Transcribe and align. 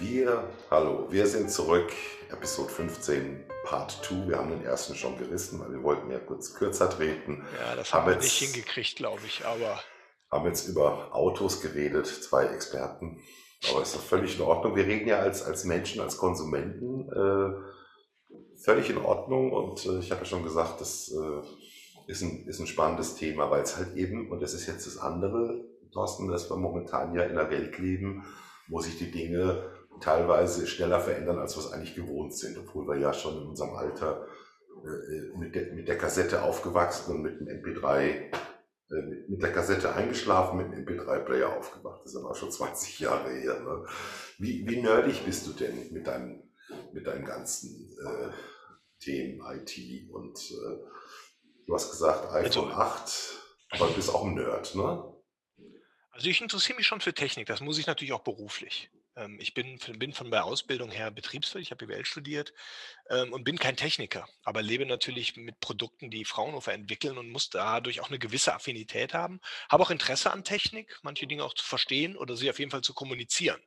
Wir, 0.00 0.48
hallo, 0.70 1.06
wir 1.10 1.26
sind 1.26 1.50
zurück, 1.50 1.92
Episode 2.30 2.68
15, 2.68 3.44
Part 3.64 3.92
2. 4.02 4.28
Wir 4.28 4.38
haben 4.38 4.50
den 4.50 4.64
ersten 4.64 4.96
schon 4.96 5.16
gerissen, 5.16 5.60
weil 5.60 5.70
wir 5.70 5.82
wollten 5.84 6.10
ja 6.10 6.18
kurz 6.18 6.52
kürzer 6.54 6.90
treten. 6.90 7.44
Ja, 7.60 7.76
das 7.76 7.92
haben, 7.92 8.06
haben 8.06 8.10
wir 8.10 8.16
nicht 8.16 8.32
hingekriegt, 8.32 8.96
glaube 8.96 9.22
ich, 9.24 9.44
aber. 9.46 9.80
Haben 10.30 10.46
jetzt 10.46 10.66
über 10.66 11.14
Autos 11.14 11.60
geredet, 11.60 12.06
zwei 12.06 12.46
Experten. 12.46 13.22
Aber 13.70 13.82
ist 13.82 13.94
doch 13.94 14.00
völlig 14.00 14.36
in 14.36 14.42
Ordnung. 14.42 14.74
Wir 14.74 14.84
reden 14.84 15.06
ja 15.06 15.20
als, 15.20 15.44
als 15.44 15.64
Menschen, 15.64 16.00
als 16.00 16.18
Konsumenten. 16.18 17.08
Äh, 17.12 17.54
völlig 18.64 18.90
in 18.90 18.98
Ordnung. 18.98 19.52
Und 19.52 19.86
äh, 19.86 20.00
ich 20.00 20.10
habe 20.10 20.22
ja 20.22 20.26
schon 20.26 20.42
gesagt, 20.42 20.80
das 20.80 21.12
äh, 21.12 22.10
ist, 22.10 22.22
ein, 22.22 22.46
ist 22.48 22.58
ein 22.58 22.66
spannendes 22.66 23.14
Thema, 23.14 23.48
weil 23.50 23.62
es 23.62 23.76
halt 23.76 23.94
eben, 23.94 24.30
und 24.32 24.42
das 24.42 24.54
ist 24.54 24.66
jetzt 24.66 24.86
das 24.86 24.98
andere, 24.98 25.64
Thorsten, 25.92 26.26
dass 26.26 26.50
wir 26.50 26.56
momentan 26.56 27.14
ja 27.14 27.22
in 27.22 27.38
einer 27.38 27.50
Welt 27.50 27.78
leben, 27.78 28.24
wo 28.66 28.80
sich 28.80 28.98
die 28.98 29.12
Dinge 29.12 29.73
teilweise 30.00 30.66
schneller 30.66 31.00
verändern, 31.00 31.38
als 31.38 31.56
wir 31.56 31.64
es 31.64 31.72
eigentlich 31.72 31.94
gewohnt 31.94 32.34
sind, 32.34 32.58
obwohl 32.58 32.86
wir 32.86 32.96
ja 32.96 33.12
schon 33.12 33.42
in 33.42 33.48
unserem 33.48 33.74
Alter 33.74 34.26
äh, 34.84 35.36
mit, 35.38 35.54
der, 35.54 35.72
mit 35.72 35.88
der 35.88 35.98
Kassette 35.98 36.42
aufgewachsen 36.42 37.14
und 37.14 37.22
mit 37.22 37.40
dem 37.40 37.48
MP3, 37.48 38.00
äh, 38.00 38.32
mit, 38.90 39.28
mit, 39.28 39.42
der 39.42 39.52
Kassette 39.52 39.94
eingeschlafen, 39.94 40.58
mit 40.58 40.72
dem 40.72 40.84
MP3-Player 40.84 41.56
aufgewacht. 41.56 42.02
Das 42.04 42.12
ist 42.12 42.20
aber 42.22 42.34
schon 42.34 42.50
20 42.50 43.00
Jahre 43.00 43.30
her. 43.30 43.60
Ne? 43.60 43.86
Wie, 44.38 44.66
wie 44.68 44.82
nerdig 44.82 45.24
bist 45.24 45.46
du 45.46 45.52
denn 45.52 45.92
mit 45.92 46.06
deinem, 46.06 46.42
mit 46.92 47.06
deinen 47.06 47.24
ganzen 47.24 47.90
äh, 47.92 48.30
Themen 49.00 49.40
IT 49.40 50.10
und 50.10 50.38
äh, 50.38 50.78
du 51.66 51.74
hast 51.74 51.90
gesagt 51.90 52.32
iPhone 52.32 52.68
also, 52.68 52.80
8, 52.80 53.32
aber 53.70 53.86
du 53.88 53.94
bist 53.94 54.14
auch 54.14 54.24
ein 54.24 54.34
Nerd, 54.34 54.74
ne? 54.74 55.14
Also 56.10 56.28
ich 56.28 56.40
interessiere 56.40 56.76
mich 56.76 56.86
schon 56.86 57.00
für 57.00 57.12
Technik, 57.12 57.46
das 57.46 57.60
muss 57.60 57.78
ich 57.78 57.86
natürlich 57.86 58.12
auch 58.12 58.22
beruflich. 58.22 58.90
Ähm, 59.16 59.38
ich 59.40 59.54
bin, 59.54 59.78
bin 59.98 60.12
von 60.12 60.30
der 60.30 60.44
Ausbildung 60.44 60.90
her 60.90 61.10
Betriebswirt, 61.10 61.62
ich 61.62 61.70
habe 61.70 61.86
BWL 61.86 62.04
studiert 62.04 62.52
ähm, 63.10 63.32
und 63.32 63.44
bin 63.44 63.58
kein 63.58 63.76
Techniker, 63.76 64.28
aber 64.42 64.62
lebe 64.62 64.86
natürlich 64.86 65.36
mit 65.36 65.60
Produkten, 65.60 66.10
die 66.10 66.24
Fraunhofer 66.24 66.72
entwickeln 66.72 67.18
und 67.18 67.30
muss 67.30 67.50
dadurch 67.50 68.00
auch 68.00 68.08
eine 68.08 68.18
gewisse 68.18 68.54
Affinität 68.54 69.14
haben. 69.14 69.40
Habe 69.68 69.82
auch 69.84 69.90
Interesse 69.90 70.32
an 70.32 70.44
Technik, 70.44 70.98
manche 71.02 71.26
Dinge 71.26 71.44
auch 71.44 71.54
zu 71.54 71.64
verstehen 71.64 72.16
oder 72.16 72.36
sie 72.36 72.50
auf 72.50 72.58
jeden 72.58 72.70
Fall 72.70 72.82
zu 72.82 72.94
kommunizieren. 72.94 73.60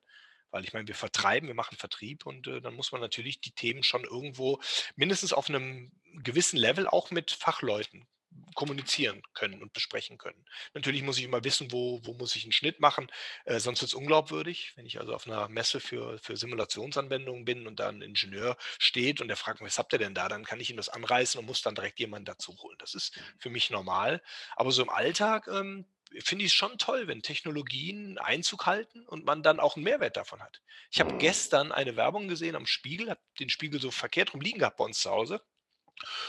Weil 0.50 0.64
ich 0.64 0.73
meine, 0.73 0.88
wir 0.88 0.95
vertreiben, 0.95 1.48
wir 1.48 1.56
machen 1.56 1.78
Vertrieb 1.78 2.25
und 2.25 2.48
äh, 2.48 2.62
dann 2.62 2.73
muss 2.73 2.92
man 2.92 3.02
natürlich 3.02 3.42
die 3.42 3.52
Themen 3.52 3.84
schon 3.84 4.03
irgendwo 4.03 4.62
mindestens 4.95 5.34
auf 5.34 5.50
einem 5.50 5.92
gewissen 6.23 6.58
Level 6.58 6.88
auch 6.88 7.12
mit 7.12 7.31
Fachleuten 7.31 8.08
kommunizieren 8.56 9.22
können 9.33 9.61
und 9.61 9.73
besprechen 9.73 10.17
können. 10.17 10.44
Natürlich 10.73 11.03
muss 11.03 11.17
ich 11.17 11.23
immer 11.23 11.44
wissen, 11.44 11.72
wo, 11.72 12.02
wo 12.03 12.14
muss 12.14 12.36
ich 12.36 12.44
einen 12.44 12.52
Schnitt 12.52 12.80
machen, 12.80 13.08
äh, 13.45 13.59
sonst 13.59 13.81
wird 13.81 13.89
es 13.89 13.94
unglaubwürdig. 13.94 14.73
Wenn 14.75 14.86
ich 14.86 15.00
also 15.00 15.14
auf 15.14 15.28
einer 15.28 15.47
Messe 15.47 15.80
für, 15.80 16.17
für 16.19 16.36
Simulationsanwendungen 16.36 17.45
bin 17.45 17.67
und 17.67 17.80
da 17.80 17.89
ein 17.89 18.02
Ingenieur 18.02 18.58
steht 18.80 19.22
und 19.22 19.28
der 19.28 19.38
fragt 19.38 19.61
mich, 19.61 19.67
was 19.67 19.78
habt 19.78 19.94
ihr 19.94 20.00
denn 20.00 20.16
da, 20.16 20.28
dann 20.28 20.44
kann 20.44 20.59
ich 20.59 20.69
ihm 20.69 20.78
das 20.78 20.89
anreißen 20.89 21.39
und 21.39 21.45
muss 21.45 21.61
dann 21.61 21.75
direkt 21.75 22.00
jemanden 22.00 22.25
dazu 22.25 22.58
holen. 22.58 22.78
Das 22.80 22.95
ist 22.95 23.19
für 23.38 23.50
mich 23.50 23.69
normal. 23.69 24.23
Aber 24.56 24.72
so 24.72 24.81
im 24.81 24.89
Alltag 24.89 25.47
ähm, 25.47 25.86
finde 26.23 26.45
ich 26.45 26.52
es 26.52 26.56
schon 26.56 26.78
toll, 26.78 27.08
wenn 27.08 27.22
Technologien 27.22 28.17
Einzug 28.17 28.66
halten 28.66 29.06
und 29.06 29.25
man 29.25 29.44
dann 29.44 29.59
auch 29.59 29.75
einen 29.75 29.84
Mehrwert 29.84 30.17
davon 30.17 30.41
hat. 30.41 30.62
Ich 30.89 31.00
habe 31.00 31.17
gestern 31.17 31.72
eine 31.72 31.95
Werbung 31.95 32.28
gesehen 32.28 32.56
am 32.56 32.66
Spiegel, 32.66 33.09
habe 33.09 33.22
den 33.39 33.50
Spiegel 33.50 33.80
so 33.80 33.91
verkehrt 33.91 34.34
rum 34.34 34.41
liegen 34.41 34.59
gehabt 34.59 34.78
bei 34.78 34.86
uns 34.86 35.00
zu 35.00 35.12
Hause 35.12 35.41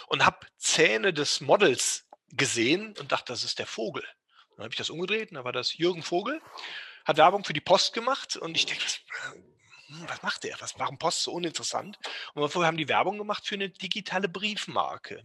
und 0.06 0.24
habe 0.24 0.46
Zähne 0.56 1.12
des 1.12 1.40
Models 1.40 2.06
gesehen 2.30 2.94
und 2.98 3.12
dachte, 3.12 3.32
das 3.32 3.44
ist 3.44 3.58
der 3.58 3.66
Vogel. 3.66 4.04
Dann 4.56 4.64
habe 4.64 4.72
ich 4.72 4.78
das 4.78 4.90
umgedreht 4.90 5.30
und 5.30 5.36
da 5.36 5.44
war 5.44 5.52
das 5.52 5.76
Jürgen 5.76 6.02
Vogel, 6.02 6.40
hat 7.04 7.16
Werbung 7.16 7.44
für 7.44 7.52
die 7.52 7.60
Post 7.60 7.92
gemacht 7.92 8.36
und 8.36 8.56
ich 8.56 8.66
denke, 8.66 8.84
was, 8.84 9.00
hm, 9.86 10.08
was 10.08 10.22
macht 10.22 10.44
der? 10.44 10.60
Was, 10.60 10.78
warum 10.78 10.98
Post 10.98 11.22
so 11.22 11.32
uninteressant? 11.32 11.98
Und 12.34 12.48
vorher 12.50 12.66
haben 12.66 12.76
die 12.76 12.88
Werbung 12.88 13.18
gemacht 13.18 13.46
für 13.46 13.54
eine 13.54 13.70
digitale 13.70 14.28
Briefmarke. 14.28 15.22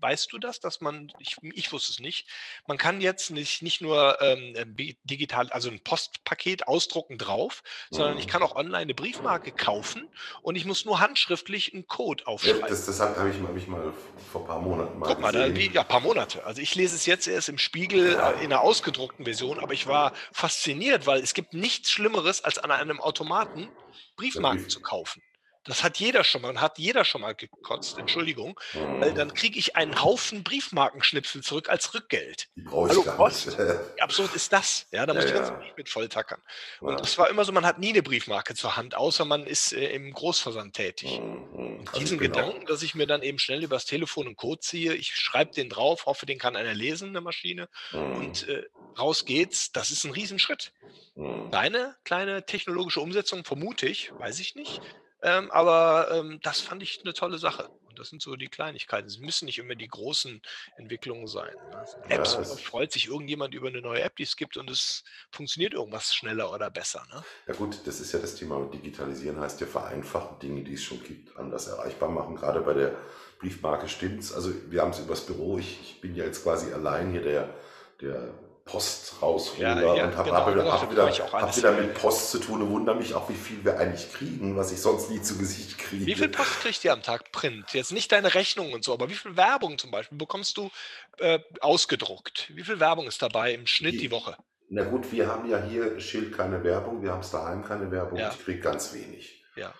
Weißt 0.00 0.32
du 0.32 0.38
das, 0.38 0.60
dass 0.60 0.80
man, 0.80 1.12
ich, 1.18 1.36
ich 1.42 1.72
wusste 1.72 1.92
es 1.92 2.00
nicht, 2.00 2.26
man 2.66 2.78
kann 2.78 3.00
jetzt 3.00 3.30
nicht, 3.30 3.62
nicht 3.62 3.80
nur 3.80 4.20
ähm, 4.20 4.54
äh, 4.56 4.94
digital, 5.04 5.50
also 5.50 5.70
ein 5.70 5.80
Postpaket 5.80 6.66
ausdrucken 6.68 7.18
drauf, 7.18 7.62
sondern 7.90 8.18
ich 8.18 8.26
mhm. 8.26 8.30
kann 8.30 8.42
auch 8.42 8.56
online 8.56 8.82
eine 8.82 8.94
Briefmarke 8.94 9.52
kaufen 9.52 10.08
und 10.42 10.56
ich 10.56 10.64
muss 10.64 10.84
nur 10.84 11.00
handschriftlich 11.00 11.74
einen 11.74 11.86
Code 11.86 12.26
aufschreiben. 12.26 12.60
Ja, 12.60 12.68
das 12.68 12.86
das 12.86 13.00
habe 13.00 13.30
ich, 13.30 13.40
hab 13.40 13.56
ich 13.56 13.66
mal 13.66 13.92
vor 14.30 14.42
ein 14.42 14.46
paar 14.46 14.60
Monaten 14.60 14.98
mal 14.98 15.06
Guck 15.06 15.20
mal, 15.20 15.32
da, 15.32 15.46
ja, 15.46 15.84
paar 15.84 16.00
Monate. 16.00 16.44
Also 16.44 16.60
ich 16.60 16.74
lese 16.74 16.96
es 16.96 17.06
jetzt 17.06 17.26
erst 17.26 17.48
im 17.48 17.58
Spiegel 17.58 18.12
ja. 18.12 18.30
Äh, 18.30 18.44
in 18.44 18.52
einer 18.52 18.62
ausgedruckten 18.62 19.24
Version, 19.24 19.60
aber 19.60 19.72
ich 19.72 19.86
war 19.86 20.12
fasziniert, 20.32 21.06
weil 21.06 21.20
es 21.20 21.34
gibt 21.34 21.54
nichts 21.54 21.90
Schlimmeres, 21.90 22.42
als 22.42 22.58
an 22.58 22.70
einem 22.70 23.00
Automaten 23.00 23.68
Briefmarken 24.16 24.62
Brief. 24.62 24.72
zu 24.72 24.80
kaufen. 24.80 25.22
Das 25.70 25.84
hat 25.84 25.98
jeder 25.98 26.24
schon 26.24 26.42
mal, 26.42 26.60
hat 26.60 26.78
jeder 26.78 27.04
schon 27.04 27.20
mal 27.20 27.34
gekotzt, 27.34 27.96
Entschuldigung, 27.96 28.58
weil 28.74 29.14
dann 29.14 29.32
kriege 29.34 29.56
ich 29.56 29.76
einen 29.76 30.02
Haufen 30.02 30.42
Briefmarkenschnipsel 30.42 31.42
zurück 31.42 31.68
als 31.68 31.94
Rückgeld. 31.94 32.48
Gar 32.64 33.28
nicht. 33.28 33.46
Wie 33.94 34.02
absurd 34.02 34.34
ist 34.34 34.52
das? 34.52 34.86
Ja, 34.90 35.06
da 35.06 35.14
muss 35.14 35.24
ja, 35.24 35.30
ich 35.30 35.36
ganz 35.36 35.48
ja. 35.48 35.62
mit 35.76 35.88
volltackern. 35.88 36.42
Und 36.80 36.94
ja. 36.94 36.96
das 36.96 37.16
war 37.18 37.30
immer 37.30 37.44
so, 37.44 37.52
man 37.52 37.64
hat 37.64 37.78
nie 37.78 37.90
eine 37.90 38.02
Briefmarke 38.02 38.54
zur 38.54 38.76
Hand, 38.76 38.96
außer 38.96 39.24
man 39.24 39.46
ist 39.46 39.72
äh, 39.72 39.92
im 39.92 40.12
Großversand 40.12 40.74
tätig. 40.74 41.20
Mhm. 41.20 41.78
Und 41.78 41.96
diesen 41.96 42.18
genau. 42.18 42.34
Gedanken, 42.34 42.66
dass 42.66 42.82
ich 42.82 42.96
mir 42.96 43.06
dann 43.06 43.22
eben 43.22 43.38
schnell 43.38 43.62
übers 43.62 43.84
Telefon 43.84 44.26
einen 44.26 44.36
Code 44.36 44.60
ziehe, 44.60 44.94
ich 44.94 45.14
schreibe 45.14 45.52
den 45.52 45.68
drauf, 45.68 46.06
hoffe, 46.06 46.26
den 46.26 46.38
kann 46.38 46.56
einer 46.56 46.74
lesen, 46.74 47.10
eine 47.10 47.20
Maschine, 47.20 47.68
mhm. 47.92 48.16
und 48.16 48.48
äh, 48.48 48.64
raus 48.98 49.24
geht's, 49.24 49.70
das 49.70 49.92
ist 49.92 50.02
ein 50.04 50.10
Riesenschritt. 50.10 50.72
Mhm. 51.14 51.50
Deine 51.52 51.96
kleine 52.04 52.44
technologische 52.44 53.00
Umsetzung, 53.00 53.44
vermute 53.44 53.86
ich, 53.86 54.12
weiß 54.18 54.40
ich 54.40 54.56
nicht, 54.56 54.80
ähm, 55.22 55.50
aber 55.50 56.10
ähm, 56.12 56.40
das 56.42 56.60
fand 56.60 56.82
ich 56.82 57.00
eine 57.04 57.12
tolle 57.14 57.38
Sache. 57.38 57.68
Und 57.88 57.98
das 57.98 58.08
sind 58.08 58.22
so 58.22 58.36
die 58.36 58.48
Kleinigkeiten. 58.48 59.08
Es 59.08 59.18
müssen 59.18 59.46
nicht 59.46 59.58
immer 59.58 59.74
die 59.74 59.88
großen 59.88 60.40
Entwicklungen 60.76 61.26
sein. 61.26 61.52
Ne? 61.70 61.84
Apps, 62.08 62.34
ja, 62.34 62.44
freut 62.44 62.92
sich 62.92 63.08
irgendjemand 63.08 63.52
über 63.52 63.68
eine 63.68 63.80
neue 63.80 64.00
App, 64.02 64.16
die 64.16 64.22
es 64.22 64.36
gibt 64.36 64.56
und 64.56 64.70
es 64.70 65.02
funktioniert 65.30 65.74
irgendwas 65.74 66.14
schneller 66.14 66.52
oder 66.52 66.70
besser. 66.70 67.04
Ne? 67.12 67.22
Ja 67.48 67.54
gut, 67.54 67.78
das 67.84 68.00
ist 68.00 68.12
ja 68.12 68.20
das 68.20 68.36
Thema 68.36 68.64
Digitalisieren 68.72 69.40
heißt 69.40 69.60
ja 69.60 69.66
vereinfachen, 69.66 70.38
Dinge, 70.38 70.62
die 70.62 70.74
es 70.74 70.84
schon 70.84 71.02
gibt, 71.02 71.36
anders 71.36 71.66
erreichbar 71.66 72.08
machen. 72.08 72.36
Gerade 72.36 72.60
bei 72.60 72.74
der 72.74 72.94
Briefmarke 73.40 73.88
stimmt 73.88 74.20
es. 74.20 74.32
Also 74.32 74.52
wir 74.70 74.82
haben 74.82 74.90
es 74.90 75.00
übers 75.00 75.26
Büro. 75.26 75.58
Ich, 75.58 75.80
ich 75.80 76.00
bin 76.00 76.14
ja 76.14 76.24
jetzt 76.24 76.44
quasi 76.44 76.72
allein 76.72 77.10
hier 77.10 77.22
der, 77.22 77.54
der 78.00 78.32
Post 78.64 79.20
rausholen 79.20 79.62
ja, 79.62 79.94
ja, 79.94 80.04
und 80.04 80.16
habe 80.16 80.30
genau, 80.30 80.38
hab, 80.38 80.46
hab 80.46 80.90
wieder, 80.90 81.10
hab 81.10 81.56
wieder 81.56 81.72
mit 81.72 81.94
Post 81.94 82.30
zu 82.30 82.38
tun 82.38 82.62
und 82.62 82.70
wundere 82.70 82.94
mich 82.94 83.14
auch, 83.14 83.28
wie 83.28 83.34
viel 83.34 83.64
wir 83.64 83.78
eigentlich 83.78 84.12
kriegen, 84.12 84.56
was 84.56 84.70
ich 84.70 84.80
sonst 84.80 85.10
nie 85.10 85.20
zu 85.20 85.38
Gesicht 85.38 85.78
kriege. 85.78 86.06
Wie 86.06 86.14
viel 86.14 86.28
Post 86.28 86.60
kriegt 86.60 86.84
ihr 86.84 86.92
am 86.92 87.02
Tag 87.02 87.32
Print? 87.32 87.72
Jetzt 87.72 87.92
nicht 87.92 88.12
deine 88.12 88.34
Rechnung 88.34 88.72
und 88.72 88.84
so, 88.84 88.92
aber 88.92 89.08
wie 89.08 89.14
viel 89.14 89.36
Werbung 89.36 89.78
zum 89.78 89.90
Beispiel 89.90 90.18
bekommst 90.18 90.56
du 90.56 90.70
äh, 91.18 91.40
ausgedruckt? 91.60 92.50
Wie 92.54 92.62
viel 92.62 92.78
Werbung 92.78 93.06
ist 93.06 93.20
dabei 93.22 93.54
im 93.54 93.66
Schnitt 93.66 93.94
die, 93.94 93.98
die 93.98 94.10
Woche? 94.10 94.36
Na 94.68 94.84
gut, 94.84 95.10
wir 95.10 95.26
haben 95.26 95.50
ja 95.50 95.60
hier 95.62 95.98
Schild 95.98 96.36
keine 96.36 96.62
Werbung, 96.62 97.02
wir 97.02 97.10
haben 97.10 97.20
es 97.20 97.30
daheim 97.30 97.64
keine 97.64 97.90
Werbung, 97.90 98.18
ja. 98.18 98.30
ich 98.30 98.44
kriege 98.44 98.60
ganz 98.60 98.94
wenig. 98.94 99.44
Ja. 99.56 99.74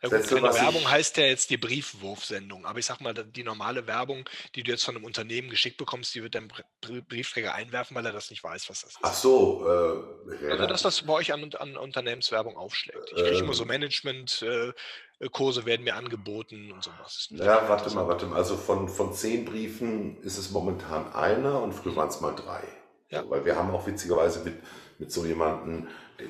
Ja 0.00 0.08
gut, 0.10 0.30
Werbung 0.30 0.82
ich, 0.82 0.88
heißt 0.88 1.16
ja 1.16 1.24
jetzt 1.24 1.50
die 1.50 1.56
Briefwurfsendung, 1.56 2.64
aber 2.66 2.78
ich 2.78 2.86
sag 2.86 3.00
mal, 3.00 3.12
die 3.12 3.42
normale 3.42 3.86
Werbung, 3.88 4.28
die 4.54 4.62
du 4.62 4.70
jetzt 4.70 4.84
von 4.84 4.94
einem 4.94 5.04
Unternehmen 5.04 5.50
geschickt 5.50 5.76
bekommst, 5.76 6.14
die 6.14 6.22
wird 6.22 6.36
dein 6.36 6.52
Briefträger 7.08 7.54
einwerfen, 7.54 7.96
weil 7.96 8.06
er 8.06 8.12
das 8.12 8.30
nicht 8.30 8.44
weiß, 8.44 8.70
was 8.70 8.82
das 8.82 8.90
ist. 8.90 8.98
Ach 9.02 9.12
so, 9.12 9.66
äh, 9.66 10.50
Also 10.50 10.66
dass 10.66 10.82
das 10.82 11.02
bei 11.02 11.14
euch 11.14 11.32
an, 11.32 11.52
an 11.54 11.76
Unternehmenswerbung 11.76 12.56
aufschlägt. 12.56 12.98
Ich 13.06 13.14
kriege 13.14 13.38
ähm, 13.38 13.44
immer 13.44 13.54
so 13.54 13.64
Management-Kurse 13.64 15.60
äh, 15.60 15.66
werden 15.66 15.82
mir 15.82 15.96
angeboten 15.96 16.70
und 16.70 16.84
sowas. 16.84 17.26
Ja, 17.30 17.68
warte 17.68 17.92
mal, 17.92 18.06
warte 18.06 18.26
mal. 18.26 18.36
Also 18.36 18.56
von, 18.56 18.88
von 18.88 19.12
zehn 19.12 19.44
Briefen 19.44 20.22
ist 20.22 20.38
es 20.38 20.50
momentan 20.50 21.12
einer 21.12 21.60
und 21.60 21.72
früher 21.72 21.96
waren 21.96 22.08
es 22.08 22.20
mal 22.20 22.36
drei. 22.36 22.62
Ja. 23.10 23.28
Weil 23.28 23.44
wir 23.44 23.56
haben 23.56 23.70
auch 23.72 23.86
witzigerweise 23.86 24.44
mit, 24.44 24.54
mit 24.98 25.12
so 25.12 25.24
jemandem 25.24 25.86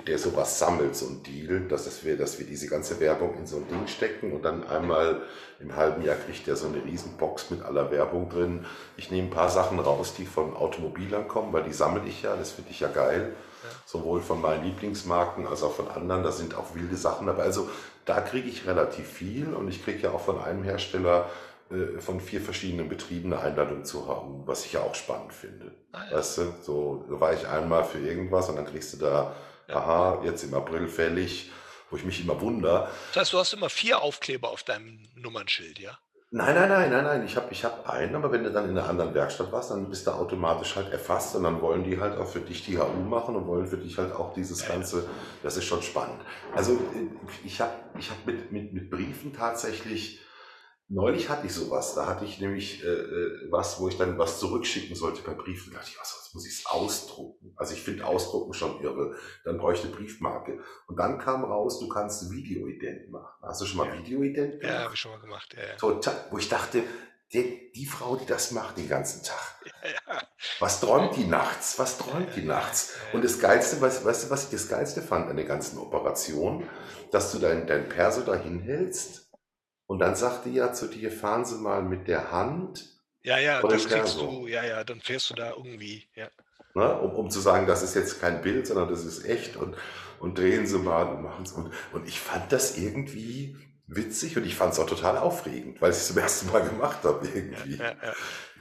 der 0.06 0.18
sowas 0.18 0.58
sammelt, 0.58 0.94
so 0.94 1.06
ein 1.06 1.22
Deal, 1.22 1.60
dass, 1.60 1.86
das 1.86 2.04
wir, 2.04 2.18
dass 2.18 2.38
wir 2.38 2.46
diese 2.46 2.68
ganze 2.68 3.00
Werbung 3.00 3.38
in 3.38 3.46
so 3.46 3.56
ein 3.56 3.68
Ding 3.68 3.86
stecken 3.86 4.32
und 4.32 4.44
dann 4.44 4.66
einmal 4.68 5.22
im 5.60 5.74
halben 5.74 6.04
Jahr 6.04 6.16
kriegt 6.16 6.46
der 6.46 6.56
so 6.56 6.66
eine 6.66 6.84
Riesenbox 6.84 7.50
mit 7.50 7.62
aller 7.62 7.90
Werbung 7.90 8.28
drin. 8.28 8.66
Ich 8.98 9.10
nehme 9.10 9.28
ein 9.28 9.30
paar 9.30 9.48
Sachen 9.48 9.78
raus, 9.78 10.14
die 10.14 10.26
von 10.26 10.54
Automobilern 10.54 11.26
kommen, 11.26 11.52
weil 11.54 11.62
die 11.62 11.72
sammle 11.72 12.02
ich 12.06 12.22
ja, 12.22 12.36
das 12.36 12.52
finde 12.52 12.70
ich 12.70 12.80
ja 12.80 12.88
geil. 12.88 13.32
Ja. 13.64 13.70
Sowohl 13.86 14.20
von 14.20 14.40
meinen 14.42 14.64
Lieblingsmarken 14.64 15.46
als 15.46 15.62
auch 15.62 15.72
von 15.72 15.88
anderen, 15.88 16.22
da 16.22 16.32
sind 16.32 16.54
auch 16.54 16.74
wilde 16.74 16.96
Sachen 16.96 17.26
dabei. 17.26 17.44
Also 17.44 17.68
da 18.04 18.20
kriege 18.20 18.48
ich 18.48 18.66
relativ 18.66 19.06
viel 19.06 19.52
und 19.54 19.68
ich 19.68 19.82
kriege 19.82 20.00
ja 20.00 20.10
auch 20.10 20.20
von 20.20 20.38
einem 20.38 20.62
Hersteller 20.64 21.30
äh, 21.70 22.00
von 22.00 22.20
vier 22.20 22.40
verschiedenen 22.40 22.88
Betrieben 22.88 23.32
eine 23.32 23.42
Einladung 23.42 23.84
zu 23.84 24.08
haben, 24.08 24.46
was 24.46 24.64
ich 24.64 24.72
ja 24.72 24.80
auch 24.80 24.94
spannend 24.94 25.32
finde. 25.32 25.72
Ah, 25.92 26.04
ja. 26.10 26.16
Weißt 26.16 26.38
du, 26.38 26.52
so 26.62 27.04
war 27.08 27.32
ich 27.32 27.46
einmal 27.46 27.84
für 27.84 27.98
irgendwas 27.98 28.48
und 28.48 28.56
dann 28.56 28.66
kriegst 28.66 28.92
du 28.94 28.98
da 28.98 29.34
aha, 29.68 30.22
jetzt 30.24 30.44
im 30.44 30.54
April 30.54 30.88
fällig, 30.88 31.50
wo 31.90 31.96
ich 31.96 32.04
mich 32.04 32.22
immer 32.22 32.40
wundere. 32.40 32.88
Das 33.12 33.22
heißt, 33.22 33.32
du 33.32 33.38
hast 33.38 33.52
immer 33.52 33.68
vier 33.68 34.00
Aufkleber 34.00 34.50
auf 34.50 34.62
deinem 34.62 34.98
Nummernschild, 35.14 35.78
ja? 35.78 35.98
Nein, 36.30 36.54
nein, 36.54 36.68
nein, 36.68 36.90
nein, 36.90 37.04
nein. 37.04 37.24
Ich 37.24 37.36
habe 37.36 37.46
ich 37.50 37.64
hab 37.64 37.88
einen, 37.88 38.14
aber 38.14 38.30
wenn 38.30 38.44
du 38.44 38.52
dann 38.52 38.68
in 38.68 38.76
einer 38.76 38.86
anderen 38.86 39.14
Werkstatt 39.14 39.50
warst, 39.50 39.70
dann 39.70 39.88
bist 39.88 40.06
du 40.06 40.10
automatisch 40.10 40.76
halt 40.76 40.92
erfasst 40.92 41.34
und 41.34 41.44
dann 41.44 41.62
wollen 41.62 41.84
die 41.84 41.98
halt 41.98 42.18
auch 42.18 42.26
für 42.26 42.40
dich 42.40 42.66
die 42.66 42.78
HU 42.78 43.00
machen 43.08 43.34
und 43.34 43.46
wollen 43.46 43.66
für 43.66 43.78
dich 43.78 43.96
halt 43.96 44.12
auch 44.14 44.34
dieses 44.34 44.60
Ja, 44.60 44.68
ja. 44.68 44.74
Ganze. 44.74 45.08
Das 45.42 45.56
ist 45.56 45.64
schon 45.64 45.80
spannend. 45.80 46.20
Also 46.54 46.72
äh, 46.72 47.08
ich 47.46 47.58
habe 47.62 47.72
ich 47.98 48.10
hab 48.10 48.26
mit, 48.26 48.52
mit, 48.52 48.74
mit 48.74 48.90
Briefen 48.90 49.32
tatsächlich, 49.32 50.20
neulich 50.88 51.28
hatte 51.28 51.46
ich 51.46 51.52
sowas. 51.54 51.94
Da 51.94 52.06
hatte 52.06 52.24
ich 52.24 52.40
nämlich 52.40 52.82
äh, 52.84 52.88
äh, 52.88 53.50
was, 53.50 53.80
wo 53.80 53.88
ich 53.88 53.96
dann 53.98 54.18
was 54.18 54.38
zurückschicken 54.40 54.96
sollte 54.96 55.22
per 55.22 55.34
Brief. 55.34 55.66
Da 55.70 55.78
dachte 55.78 55.90
ich, 55.92 55.98
was, 56.00 56.14
was 56.18 56.34
muss 56.34 56.46
ich 56.46 56.58
es 56.60 56.66
ausdrucken? 56.66 57.52
Also 57.56 57.74
ich 57.74 57.82
finde 57.82 58.06
Ausdrucken 58.06 58.52
schon 58.54 58.80
irre. 58.80 59.14
Dann 59.44 59.58
bräuchte 59.58 59.86
ich 59.88 59.92
eine 59.94 60.02
Briefmarke. 60.02 60.60
Und 60.86 60.96
dann 60.98 61.18
kam 61.18 61.44
raus, 61.44 61.78
du 61.80 61.88
kannst 61.88 62.30
Videoident 62.30 63.10
machen. 63.10 63.34
Hast 63.42 63.60
du 63.60 63.66
schon 63.66 63.78
mal 63.78 63.88
Ja. 63.88 63.98
Videoident 63.98 64.54
Ja, 64.54 64.60
gemacht? 64.60 64.84
habe 64.84 64.94
ich 64.94 65.00
schon 65.00 65.10
mal 65.12 65.20
gemacht. 65.20 65.54
Ja, 65.56 65.66
ja. 65.68 65.76
Total, 65.76 66.14
wo 66.30 66.38
ich 66.38 66.48
dachte, 66.48 66.82
die, 67.32 67.70
die 67.72 67.84
Frau, 67.84 68.16
die 68.16 68.24
das 68.24 68.52
macht 68.52 68.78
den 68.78 68.88
ganzen 68.88 69.22
Tag, 69.22 69.56
Ja, 69.84 70.22
was 70.60 70.80
träumt 70.80 71.14
die 71.16 71.24
nachts? 71.24 71.78
Was 71.78 71.98
träumt 71.98 72.34
die 72.34 72.42
nachts? 72.42 72.94
Und 73.12 73.22
das 73.22 73.38
Geilste, 73.38 73.80
weißt, 73.80 74.02
weißt 74.04 74.24
du, 74.24 74.30
was 74.30 74.44
ich 74.44 74.50
das 74.50 74.68
Geilste 74.68 75.02
fand 75.02 75.28
an 75.28 75.36
der 75.36 75.44
ganzen 75.44 75.78
Operation? 75.78 76.64
Dass 77.12 77.30
du 77.32 77.38
dein, 77.38 77.66
dein 77.66 77.88
Perso 77.88 78.22
da 78.22 78.34
hinhältst 78.34 79.27
und 79.88 79.98
dann 79.98 80.14
sagt 80.14 80.44
die 80.44 80.52
ja 80.54 80.72
zu 80.72 80.86
dir, 80.86 81.10
fahren 81.10 81.44
Sie 81.44 81.56
mal 81.56 81.82
mit 81.82 82.06
der 82.06 82.30
Hand, 82.30 82.86
ja, 83.22 83.38
ja, 83.38 83.60
das 83.60 83.88
kriegst 83.88 84.20
du, 84.20 84.46
ja, 84.46 84.64
ja, 84.64 84.84
dann 84.84 85.00
fährst 85.00 85.28
du 85.30 85.34
da 85.34 85.50
irgendwie, 85.50 86.06
ja. 86.14 86.28
ne, 86.74 86.98
um, 87.00 87.10
um 87.16 87.30
zu 87.30 87.40
sagen, 87.40 87.66
das 87.66 87.82
ist 87.82 87.94
jetzt 87.94 88.20
kein 88.20 88.40
Bild, 88.42 88.66
sondern 88.66 88.88
das 88.88 89.04
ist 89.04 89.24
echt 89.24 89.56
und, 89.56 89.76
und 90.20 90.38
drehen 90.38 90.66
Sie 90.66 90.78
mal 90.78 91.02
und 91.08 91.22
machen 91.22 91.44
es. 91.44 91.52
Und, 91.52 91.72
und 91.92 92.06
ich 92.06 92.20
fand 92.20 92.52
das 92.52 92.76
irgendwie 92.78 93.56
witzig 93.86 94.36
und 94.36 94.44
ich 94.44 94.54
fand 94.54 94.72
es 94.74 94.78
auch 94.78 94.86
total 94.86 95.18
aufregend, 95.18 95.80
weil 95.80 95.90
ich 95.90 95.96
es 95.96 96.08
zum 96.08 96.18
ersten 96.18 96.52
Mal 96.52 96.62
gemacht 96.62 96.98
habe 97.04 97.26
irgendwie. 97.26 97.76
Ja, 97.76 97.90
ja. 98.02 98.14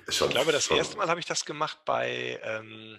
Schon, 0.10 0.30
Ich 0.30 0.34
glaube, 0.36 0.52
das 0.54 0.64
schon- 0.64 0.78
erste 0.78 0.98
Mal 0.98 1.08
habe 1.08 1.20
ich 1.20 1.26
das 1.26 1.44
gemacht 1.46 1.80
bei, 1.86 2.40
ähm, 2.44 2.98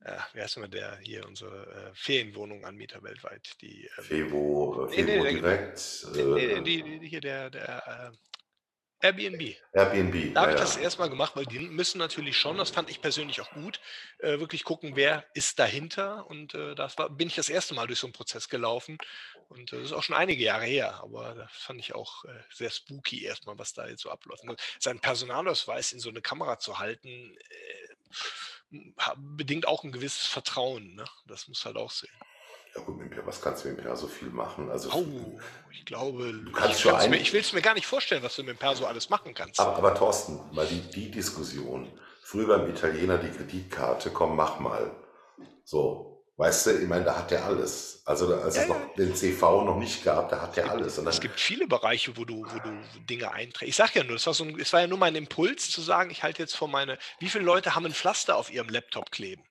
äh, 0.00 0.18
wie 0.32 0.40
heißt 0.40 0.56
immer 0.56 0.68
der 0.68 0.98
hier, 0.98 1.26
unsere 1.26 1.90
äh, 1.90 1.94
Ferienwohnung-Anbieter 1.94 3.02
weltweit, 3.02 3.56
die, 3.60 3.88
ähm, 3.98 4.04
Fevo, 4.04 4.86
äh, 4.86 4.88
Nee, 4.90 5.02
nee, 5.02 5.18
Fevo 5.18 5.24
der- 5.24 5.40
direkt, 5.40 6.06
nee, 6.12 6.22
nee, 6.24 6.44
äh, 6.46 6.62
die, 6.62 7.00
die, 7.00 7.08
hier 7.08 7.20
der, 7.20 7.50
der 7.50 8.12
äh, 8.12 8.16
Airbnb. 9.00 9.54
Airbnb. 9.74 10.34
Da 10.34 10.42
habe 10.42 10.50
ich 10.52 10.58
ja, 10.58 10.64
das 10.64 10.76
erstmal 10.76 11.08
gemacht, 11.08 11.36
weil 11.36 11.46
die 11.46 11.58
müssen 11.60 11.98
natürlich 11.98 12.36
schon, 12.36 12.58
das 12.58 12.70
fand 12.70 12.90
ich 12.90 13.00
persönlich 13.00 13.40
auch 13.40 13.50
gut, 13.52 13.80
äh, 14.18 14.38
wirklich 14.40 14.64
gucken, 14.64 14.96
wer 14.96 15.24
ist 15.34 15.58
dahinter. 15.58 16.26
Und 16.26 16.54
äh, 16.54 16.76
war, 16.76 17.10
bin 17.10 17.28
ich 17.28 17.36
das 17.36 17.48
erste 17.48 17.74
Mal 17.74 17.86
durch 17.86 17.98
so 18.00 18.06
einen 18.06 18.12
Prozess 18.12 18.48
gelaufen. 18.48 18.98
Und 19.48 19.72
äh, 19.72 19.76
das 19.76 19.86
ist 19.86 19.92
auch 19.92 20.02
schon 20.02 20.16
einige 20.16 20.42
Jahre 20.42 20.64
her, 20.64 20.94
aber 21.02 21.34
das 21.34 21.52
fand 21.52 21.80
ich 21.80 21.94
auch 21.94 22.24
sehr 22.52 22.70
spooky 22.70 23.24
erstmal, 23.24 23.58
was 23.58 23.72
da 23.72 23.88
jetzt 23.88 24.02
so 24.02 24.10
abläuft. 24.10 24.44
Seinen 24.80 25.00
Personalausweis 25.00 25.92
in 25.92 26.00
so 26.00 26.08
eine 26.10 26.20
Kamera 26.22 26.58
zu 26.58 26.78
halten, 26.78 27.36
ha- 28.10 28.57
bedingt 29.16 29.66
auch 29.66 29.84
ein 29.84 29.92
gewisses 29.92 30.26
Vertrauen. 30.26 30.94
Ne? 30.94 31.04
Das 31.26 31.48
muss 31.48 31.64
halt 31.64 31.76
auch 31.76 31.90
sehen. 31.90 32.10
Ja 32.74 32.82
gut, 32.82 32.98
mit 32.98 33.26
was 33.26 33.40
kannst 33.40 33.64
du 33.64 33.68
mit 33.68 33.78
dem 33.78 33.84
Perso 33.84 34.06
viel 34.06 34.28
machen? 34.30 34.70
Also, 34.70 34.90
Oh, 34.92 35.38
ich 35.72 35.84
glaube, 35.86 36.44
kannst 36.54 36.80
ich, 36.80 36.84
mir, 36.84 36.96
ein- 36.98 37.12
ich 37.14 37.32
will 37.32 37.40
es 37.40 37.52
mir 37.52 37.62
gar 37.62 37.74
nicht 37.74 37.86
vorstellen, 37.86 38.22
was 38.22 38.36
du 38.36 38.42
mit 38.42 38.50
dem 38.56 38.58
Perso 38.58 38.84
alles 38.84 39.08
machen 39.10 39.34
kannst. 39.34 39.58
aber, 39.58 39.76
aber 39.76 39.94
Thorsten, 39.94 40.38
mal 40.54 40.66
die, 40.66 40.80
die 40.80 41.10
Diskussion. 41.10 41.90
Früher 42.22 42.46
beim 42.58 42.68
Italiener 42.68 43.16
die 43.16 43.30
Kreditkarte, 43.30 44.10
komm, 44.10 44.36
mach 44.36 44.58
mal. 44.60 44.94
So, 45.64 46.07
weißt 46.38 46.66
du, 46.66 46.70
ich 46.78 46.88
meine, 46.88 47.04
da 47.04 47.16
hat 47.18 47.30
der 47.30 47.44
alles. 47.44 48.00
Also 48.06 48.34
als 48.34 48.56
Ja, 48.56 48.62
es 48.62 48.68
noch 48.68 48.94
den 48.96 49.14
CV 49.14 49.64
noch 49.64 49.76
nicht 49.76 50.02
gab, 50.02 50.30
da 50.30 50.40
hat 50.40 50.56
der 50.56 50.70
alles. 50.70 50.98
Und 50.98 51.06
Es 51.08 51.20
gibt 51.20 51.38
viele 51.38 51.66
Bereiche, 51.66 52.16
wo 52.16 52.24
du, 52.24 52.46
wo 52.46 52.58
du 52.60 52.70
Dinge 53.00 53.30
einträgst. 53.30 53.68
Ich 53.68 53.76
sag 53.76 53.94
ja 53.94 54.02
nur, 54.02 54.16
es 54.16 54.26
war, 54.26 54.32
so 54.32 54.44
ein, 54.44 54.58
es 54.58 54.72
war 54.72 54.80
ja 54.80 54.86
nur 54.86 54.98
mein 54.98 55.14
Impuls 55.14 55.70
zu 55.70 55.82
sagen, 55.82 56.10
ich 56.10 56.22
halte 56.22 56.40
jetzt 56.40 56.56
vor 56.56 56.68
meine. 56.68 56.96
Wie 57.18 57.28
viele 57.28 57.44
Leute 57.44 57.74
haben 57.74 57.84
ein 57.84 57.92
Pflaster 57.92 58.36
auf 58.36 58.50
ihrem 58.50 58.70
Laptop 58.70 59.10
kleben? 59.10 59.42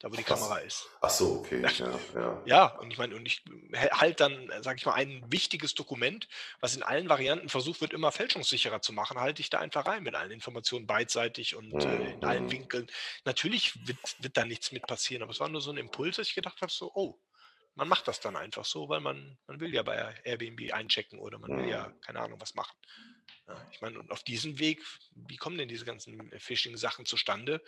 Da 0.00 0.10
wo 0.10 0.16
die? 0.16 0.24
Kamera 0.24 0.58
ist. 0.58 0.92
ach 1.02 1.10
so, 1.10 1.40
okay, 1.40 1.72
ja, 1.78 2.06
ja. 2.14 2.42
Ja, 2.44 2.66
und 2.78 2.90
ich 2.90 2.98
meine, 2.98 3.14
und 3.16 3.26
ich 3.26 3.42
halte 3.74 4.16
dann, 4.24 4.50
sage 4.62 4.78
ich 4.78 4.86
mal, 4.86 4.94
ein 4.94 5.22
wichtiges 5.30 5.74
Dokument, 5.74 6.26
was 6.60 6.74
in 6.74 6.82
allen 6.82 7.08
Varianten 7.10 7.50
versucht 7.50 7.82
wird, 7.82 7.92
immer 7.92 8.12
fälschungssicherer 8.12 8.80
zu 8.80 8.94
machen, 8.94 9.18
halte 9.20 9.42
ich 9.42 9.50
da 9.50 9.58
einfach 9.60 9.84
rein 9.86 10.02
mit 10.04 10.14
allen 10.14 10.30
Informationen 10.30 10.86
beidseitig 10.86 11.54
und 11.54 11.84
äh, 11.84 12.12
in 12.12 12.24
allen 12.24 12.50
Mhm. 12.50 12.50
Winkeln. 12.50 12.86
Natürlich 13.26 13.86
wird, 13.86 13.98
wird 14.18 14.36
da 14.38 14.46
nichts 14.46 14.72
mit 14.72 14.86
passieren, 14.86 15.22
aber 15.22 15.32
es 15.32 15.40
war 15.40 15.50
nur 15.50 15.60
so 15.60 15.70
ein 15.70 15.76
Impuls, 15.76 16.16
dass 16.16 16.28
ich 16.28 16.34
gedacht 16.34 16.62
habe, 16.62 16.72
so, 16.72 16.90
oh, 16.94 17.20
man 17.74 17.88
macht 17.88 18.08
das 18.08 18.20
dann 18.20 18.36
einfach 18.36 18.64
so, 18.64 18.88
weil 18.88 19.00
man, 19.00 19.38
man 19.46 19.60
will 19.60 19.74
ja 19.74 19.82
bei 19.82 20.14
Airbnb 20.24 20.72
einchecken 20.72 21.18
oder 21.18 21.38
man 21.38 21.56
will 21.56 21.66
ja, 21.68 21.88
Mhm. 21.88 22.00
keine 22.00 22.20
Ahnung, 22.20 22.40
was 22.40 22.54
machen. 22.54 22.74
Ja, 23.46 23.66
ich 23.70 23.80
meine, 23.80 23.98
und 23.98 24.10
auf 24.10 24.22
diesem 24.22 24.58
Weg, 24.58 24.82
wie 25.14 25.36
kommen 25.36 25.58
denn 25.58 25.68
diese 25.68 25.84
ganzen 25.84 26.30
Phishing-Sachen 26.38 27.06
zustande? 27.06 27.62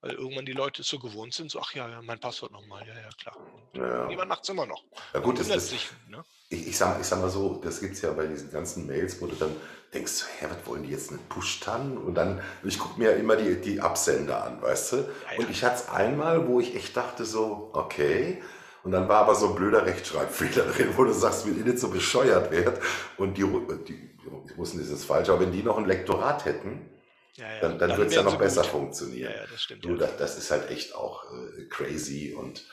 Weil 0.00 0.12
irgendwann 0.12 0.46
die 0.46 0.52
Leute 0.52 0.82
es 0.82 0.88
so 0.88 0.98
gewohnt 0.98 1.34
sind, 1.34 1.50
so, 1.50 1.60
ach 1.60 1.74
ja, 1.74 2.00
mein 2.02 2.20
Passwort 2.20 2.52
nochmal, 2.52 2.86
ja, 2.86 2.94
ja, 2.94 3.08
klar. 3.18 3.36
Und 3.36 3.80
Ja. 3.80 4.08
Jemand 4.08 4.28
macht 4.28 4.44
es 4.44 4.48
immer 4.48 4.66
noch. 4.66 4.84
ja 5.12 5.20
gut, 5.20 5.40
das, 5.40 5.48
das, 5.48 5.70
sich, 5.70 5.88
ne? 6.06 6.24
ich, 6.50 6.68
ich, 6.68 6.76
sag, 6.76 7.00
ich 7.00 7.06
sag 7.06 7.20
mal 7.20 7.30
so, 7.30 7.60
das 7.62 7.80
gibt 7.80 7.94
es 7.94 8.02
ja 8.02 8.12
bei 8.12 8.26
diesen 8.26 8.50
ganzen 8.50 8.86
Mails, 8.86 9.20
wo 9.20 9.26
du 9.26 9.34
dann 9.34 9.54
denkst, 9.92 10.24
hä, 10.38 10.46
was 10.50 10.66
wollen 10.66 10.84
die 10.84 10.90
jetzt, 10.90 11.10
einen 11.10 11.18
Push-Tan? 11.28 11.98
Und 11.98 12.14
dann, 12.14 12.40
ich 12.62 12.78
gucke 12.78 12.98
mir 12.98 13.10
ja 13.10 13.16
immer 13.16 13.36
die, 13.36 13.60
die 13.60 13.80
Absender 13.80 14.44
an, 14.44 14.62
weißt 14.62 14.92
du? 14.92 14.96
Ja, 14.96 15.04
Und 15.38 15.44
ja. 15.44 15.50
ich 15.50 15.64
hatte 15.64 15.76
es 15.76 15.88
einmal, 15.88 16.46
wo 16.46 16.60
ich 16.60 16.74
echt 16.74 16.96
dachte 16.96 17.24
so, 17.24 17.70
okay. 17.72 18.42
Und 18.84 18.92
dann 18.92 19.08
war 19.08 19.22
aber 19.22 19.34
so 19.34 19.48
ein 19.50 19.54
blöder 19.54 19.84
Rechtschreibfehler 19.86 20.64
drin, 20.72 20.88
wo 20.96 21.04
du 21.04 21.12
sagst, 21.12 21.46
wenn 21.46 21.58
ihr 21.58 21.64
nicht 21.64 21.78
so 21.78 21.88
bescheuert 21.88 22.50
wärt 22.50 22.80
und 23.16 23.36
die, 23.36 23.44
die 23.88 24.10
ich 24.50 24.74
nicht, 24.74 24.90
das 24.90 24.98
ist 24.98 25.04
falsch, 25.04 25.28
aber 25.28 25.40
wenn 25.40 25.52
die 25.52 25.62
noch 25.62 25.78
ein 25.78 25.84
Lektorat 25.86 26.44
hätten, 26.44 26.88
Ja, 27.34 27.52
ja. 27.54 27.60
dann, 27.60 27.78
dann 27.78 27.90
würde 27.96 28.06
es 28.06 28.14
ja 28.14 28.22
noch 28.22 28.36
besser 28.38 28.62
gut. 28.62 28.70
funktionieren. 28.70 29.32
Ja, 29.34 29.46
das 29.50 29.62
stimmt. 29.62 29.84
Du, 29.84 29.96
das, 29.96 30.16
das 30.16 30.38
ist 30.38 30.50
halt 30.50 30.70
echt 30.70 30.94
auch 30.94 31.24
äh, 31.32 31.64
crazy 31.68 32.34
und 32.38 32.64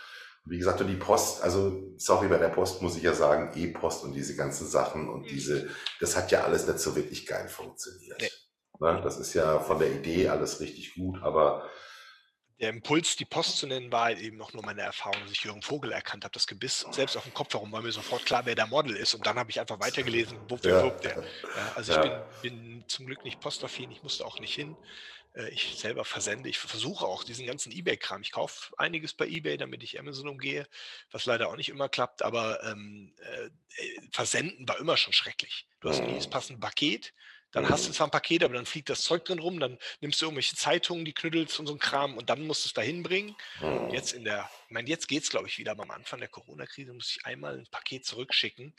wie 0.47 0.59
gesagt, 0.59 0.79
und 0.81 0.87
die 0.87 0.95
Post, 0.95 1.41
also 1.43 1.81
sorry, 1.97 2.27
bei 2.27 2.37
der 2.37 2.49
Post 2.49 2.81
muss 2.83 2.95
ich 2.95 3.01
ja 3.03 3.13
sagen, 3.13 3.51
E-Post 3.59 4.03
und 4.03 4.13
diese 4.13 4.35
ganzen 4.35 4.67
Sachen 4.67 5.09
und 5.09 5.21
Mhm. 5.23 5.27
diese, 5.27 5.69
das 5.99 6.15
hat 6.15 6.31
ja 6.31 6.43
alles 6.43 6.67
nicht 6.67 6.79
so 6.79 6.95
wirklich 6.95 7.25
geil 7.25 7.47
funktioniert. 7.47 8.21
Nee. 8.21 8.29
Ne? 8.79 9.01
Das 9.03 9.17
ist 9.19 9.33
ja 9.33 9.59
von 9.59 9.79
der 9.79 9.91
Idee 9.91 10.29
alles 10.29 10.59
richtig 10.59 10.93
gut, 10.95 11.21
aber 11.23 11.63
Der 12.61 12.69
Impuls, 12.69 13.17
die 13.17 13.25
Post 13.25 13.57
zu 13.57 13.67
nennen, 13.67 13.91
war 13.91 14.05
halt 14.05 14.19
eben 14.19 14.37
noch 14.37 14.53
nur 14.53 14.63
meine 14.63 14.81
Erfahrung, 14.81 15.19
dass 15.21 15.31
ich 15.31 15.43
Jürgen 15.43 15.61
Vogel 15.61 15.91
erkannt 15.91 16.23
habe, 16.23 16.31
das 16.31 16.47
Gebiss 16.47 16.87
selbst 16.89 17.17
auf 17.17 17.23
dem 17.23 17.33
Kopf 17.33 17.53
herum, 17.53 17.71
war 17.73 17.81
mir 17.81 17.91
sofort 17.91 18.23
klar, 18.25 18.45
wer 18.45 18.55
der 18.55 18.67
Model 18.67 18.95
ist. 18.95 19.13
Und 19.13 19.25
dann 19.25 19.37
habe 19.37 19.51
ich 19.51 19.59
einfach 19.59 19.79
weitergelesen, 19.81 20.49
wupp, 20.49 20.63
ja, 20.63 20.81
wupp, 20.81 21.01
der. 21.01 21.19
Ja, 21.53 21.69
also 21.73 21.91
ich 21.91 21.99
Ja. 21.99 22.01
bin, 22.01 22.29
bin 22.39 22.85
zum 22.87 23.07
Glück 23.07 23.25
nicht 23.25 23.41
postaffin, 23.41 23.91
ich 23.91 24.03
musste 24.03 24.25
auch 24.25 24.39
nicht 24.39 24.53
hin. 24.53 24.77
Äh, 25.33 25.49
Ich 25.51 25.75
selber 25.77 26.05
versende, 26.05 26.49
ich 26.49 26.59
versuche 26.59 27.05
auch 27.07 27.23
diesen 27.23 27.47
ganzen 27.47 27.71
Ebay-Kram. 27.71 28.21
Ich 28.21 28.31
kaufe 28.31 28.73
einiges 28.77 29.13
bei 29.13 29.27
Ebay, 29.27 29.57
damit 29.57 29.83
ich 29.83 29.99
Amazon 29.99 30.29
umgehe, 30.29 30.67
was 31.11 31.25
leider 31.25 31.49
auch 31.49 31.57
nicht 31.57 31.69
immer 31.69 31.89
klappt, 31.89 32.21
aber 32.23 32.63
ähm, 32.63 33.15
äh, 33.19 33.49
Versenden 34.11 34.67
war 34.67 34.79
immer 34.79 34.97
schon 34.97 35.13
schrecklich. 35.13 35.67
Du 35.81 35.89
hast 35.89 36.05
nie 36.05 36.15
das 36.15 36.27
Mhm. 36.27 36.29
passende 36.29 36.59
Paket, 36.59 37.13
dann 37.55 37.69
hast 37.69 37.87
du 37.87 37.91
Mhm. 37.91 37.93
zwar 37.93 38.07
ein 38.07 38.11
Paket, 38.11 38.43
aber 38.43 38.53
dann 38.55 38.67
fliegt 38.67 38.89
das 38.89 39.01
Zeug 39.03 39.25
drin 39.25 39.39
rum, 39.39 39.59
dann 39.59 39.79
nimmst 40.01 40.21
du 40.21 40.27
irgendwelche 40.27 40.55
Zeitungen, 40.55 41.05
die 41.05 41.13
knüddelst 41.13 41.59
und 41.59 41.67
so 41.67 41.73
ein 41.73 41.79
Kram 41.79 42.17
und 42.17 42.29
dann 42.29 42.45
musst 42.47 42.65
du 42.65 42.69
es 42.69 42.73
dahin 42.73 43.03
bringen. 43.03 43.35
hm, 43.59 43.89
Jetzt 43.89 44.13
in 44.13 44.23
der, 44.25 44.49
ich 44.67 44.71
meine, 44.73 44.89
jetzt 44.89 45.07
geht 45.07 45.23
es, 45.23 45.29
glaube 45.29 45.47
ich, 45.47 45.57
wieder, 45.59 45.71
aber 45.71 45.83
am 45.83 45.91
Anfang 45.91 46.19
der 46.19 46.29
Corona-Krise 46.29 46.93
muss 46.93 47.11
ich 47.11 47.25
einmal 47.25 47.57
ein 47.59 47.67
Paket 47.71 48.05
zurückschicken. 48.05 48.73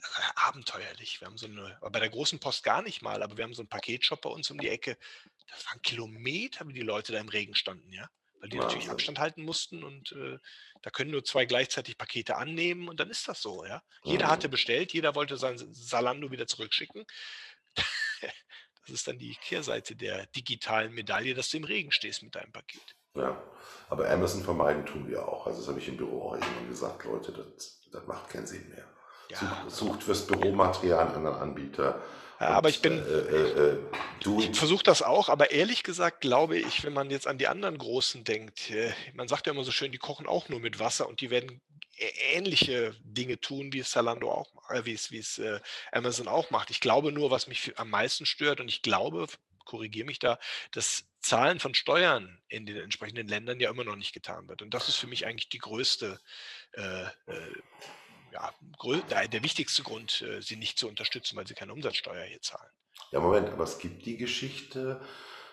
Das 0.00 0.18
war 0.18 0.48
abenteuerlich. 0.48 1.20
Wir 1.20 1.26
haben 1.26 1.36
so 1.38 1.46
eine, 1.46 1.78
bei 1.80 2.00
der 2.00 2.10
großen 2.10 2.40
Post 2.40 2.64
gar 2.64 2.82
nicht 2.82 3.02
mal, 3.02 3.22
aber 3.22 3.36
wir 3.36 3.44
haben 3.44 3.54
so 3.54 3.62
einen 3.62 3.68
Paketshop 3.68 4.22
bei 4.22 4.30
uns 4.30 4.50
um 4.50 4.58
die 4.60 4.68
Ecke. 4.68 4.98
Das 5.48 5.66
waren 5.66 5.82
Kilometer, 5.82 6.66
wie 6.68 6.72
die 6.72 6.80
Leute 6.80 7.12
da 7.12 7.20
im 7.20 7.28
Regen 7.28 7.54
standen, 7.54 7.92
ja. 7.92 8.08
Weil 8.40 8.48
die 8.48 8.58
natürlich. 8.58 8.88
Abstand 8.88 9.20
halten 9.20 9.44
mussten 9.44 9.84
und 9.84 10.12
äh, 10.12 10.38
da 10.82 10.90
können 10.90 11.12
nur 11.12 11.24
zwei 11.24 11.44
gleichzeitig 11.44 11.96
Pakete 11.96 12.36
annehmen 12.36 12.88
und 12.88 12.98
dann 12.98 13.10
ist 13.10 13.28
das 13.28 13.40
so, 13.40 13.64
ja. 13.64 13.82
Jeder 14.02 14.28
hatte 14.28 14.48
Mhm. 14.48 14.50
bestellt, 14.50 14.92
jeder 14.92 15.14
wollte 15.14 15.36
sein 15.36 15.58
Salando 15.72 16.30
wieder 16.32 16.46
zurückschicken. 16.48 17.04
Das 18.86 18.90
ist 18.96 19.06
dann 19.06 19.16
die 19.18 19.36
Kehrseite 19.36 19.94
der 19.94 20.26
digitalen 20.34 20.92
Medaille, 20.92 21.34
dass 21.34 21.50
du 21.50 21.56
im 21.58 21.64
Regen 21.64 21.92
stehst 21.92 22.22
mit 22.22 22.34
deinem 22.34 22.52
Paket. 22.52 22.96
ja. 23.16 23.40
Aber 23.88 24.08
Amazon 24.10 24.42
vermeiden 24.42 24.86
tun 24.86 25.06
wir 25.06 25.28
auch. 25.28 25.46
Also 25.46 25.60
das 25.60 25.68
habe 25.68 25.78
ich 25.78 25.86
im 25.86 25.98
Büro 25.98 26.28
auch 26.28 26.32
irgendwann 26.32 26.68
gesagt, 26.68 27.04
Leute, 27.04 27.30
das, 27.32 27.82
das 27.92 28.06
macht 28.06 28.30
keinen 28.30 28.46
Sinn 28.46 28.66
mehr. 28.70 28.84
Ja, 29.30 29.38
Sucht, 29.38 29.70
sucht 29.70 30.02
fürs 30.02 30.26
Büromaterial 30.26 31.06
einen 31.06 31.16
anderen 31.16 31.36
Anbieter. 31.36 32.02
Ja, 32.40 32.48
aber 32.48 32.70
ich 32.70 32.80
bin, 32.80 32.98
Äh, 32.98 33.18
äh, 33.18 33.70
äh, 33.74 33.78
Ich 34.40 34.58
versuche 34.58 34.82
das 34.82 35.02
auch, 35.02 35.28
aber 35.28 35.50
ehrlich 35.50 35.82
gesagt 35.82 36.22
glaube 36.22 36.56
ich, 36.58 36.84
wenn 36.84 36.92
man 36.94 37.10
jetzt 37.10 37.26
an 37.26 37.36
die 37.38 37.48
anderen 37.48 37.76
Großen 37.78 38.24
denkt, 38.24 38.70
äh, 38.70 38.92
man 39.14 39.28
sagt 39.28 39.46
ja 39.46 39.52
immer 39.52 39.62
so 39.64 39.70
schön, 39.72 39.92
die 39.92 39.98
kochen 39.98 40.26
auch 40.26 40.48
nur 40.48 40.58
mit 40.58 40.80
Wasser 40.80 41.06
und 41.06 41.20
die 41.20 41.30
werden 41.30 41.60
ähnliche 42.02 42.94
Dinge 43.02 43.40
tun, 43.40 43.72
wie 43.72 43.80
es 43.80 43.90
Zalando 43.90 44.30
auch 44.30 44.50
äh, 44.70 44.84
wie 44.84 44.92
es, 44.92 45.10
wie 45.10 45.18
es 45.18 45.38
äh, 45.38 45.60
Amazon 45.92 46.28
auch 46.28 46.50
macht. 46.50 46.70
Ich 46.70 46.80
glaube 46.80 47.12
nur, 47.12 47.30
was 47.30 47.46
mich 47.46 47.78
am 47.78 47.90
meisten 47.90 48.26
stört 48.26 48.60
und 48.60 48.68
ich 48.68 48.82
glaube, 48.82 49.26
korrigiere 49.64 50.06
mich 50.06 50.18
da, 50.18 50.38
dass 50.72 51.04
Zahlen 51.20 51.60
von 51.60 51.74
Steuern 51.74 52.42
in 52.48 52.66
den 52.66 52.78
entsprechenden 52.78 53.28
Ländern 53.28 53.60
ja 53.60 53.70
immer 53.70 53.84
noch 53.84 53.96
nicht 53.96 54.12
getan 54.12 54.48
wird. 54.48 54.60
Und 54.60 54.74
das 54.74 54.88
ist 54.88 54.96
für 54.96 55.06
mich 55.06 55.24
eigentlich 55.24 55.48
die 55.48 55.58
größte 55.58 56.20
äh, 56.72 57.02
äh, 57.02 57.52
ja, 58.32 58.52
der 59.28 59.42
wichtigste 59.42 59.82
Grund, 59.82 60.22
äh, 60.22 60.40
sie 60.40 60.56
nicht 60.56 60.78
zu 60.78 60.88
unterstützen, 60.88 61.36
weil 61.36 61.46
sie 61.46 61.54
keine 61.54 61.72
Umsatzsteuer 61.72 62.24
hier 62.24 62.40
zahlen. 62.40 62.70
Ja, 63.12 63.20
Moment, 63.20 63.50
aber 63.50 63.64
es 63.64 63.78
gibt 63.78 64.04
die 64.06 64.16
Geschichte 64.16 65.00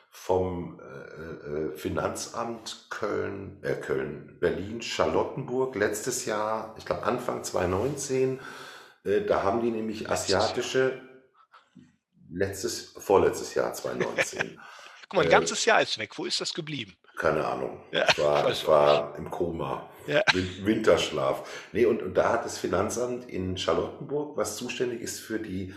vom 0.10 0.80
äh, 0.80 1.48
äh, 1.74 1.78
Finanzamt 1.78 2.88
Köln, 2.90 3.60
äh, 3.64 3.76
Köln, 3.76 4.38
Berlin, 4.40 4.82
Charlottenburg 4.82 5.76
letztes 5.76 6.26
Jahr, 6.26 6.74
ich 6.78 6.86
glaube 6.86 7.04
Anfang 7.04 7.44
2019, 7.44 8.40
äh, 9.06 9.22
da 9.22 9.44
haben 9.44 9.62
die 9.62 9.72
nämlich 9.72 10.10
asiatische, 10.10 11.02
letztes, 12.32 12.94
vorletztes 12.98 13.54
Jahr 13.54 13.74
2019. 13.74 14.60
Guck 15.10 15.14
mal, 15.16 15.22
ein 15.22 15.28
Äh, 15.28 15.32
ganzes 15.32 15.66
Jahr 15.66 15.82
ist 15.82 15.98
weg. 15.98 16.18
Wo 16.18 16.26
ist 16.26 16.40
das 16.42 16.54
geblieben? 16.54 16.96
keine 17.18 17.44
Ahnung. 17.46 17.84
Ja, 17.92 18.06
Ich 18.10 18.18
war, 18.20 18.50
ich 18.50 18.64
auch 18.64 18.68
war 18.70 19.16
im 19.18 19.30
Koma. 19.30 19.90
Ja. 20.08 20.24
Win- 20.32 20.66
Winterschlaf. 20.66 21.68
Nee, 21.74 21.86
und, 21.86 22.02
und 22.02 22.14
da 22.14 22.32
hat 22.32 22.46
das 22.46 22.58
Finanzamt 22.58 23.30
in 23.30 23.58
Charlottenburg, 23.58 24.38
was 24.38 24.56
zuständig 24.56 25.02
ist 25.02 25.20
für 25.20 25.38
die 25.38 25.74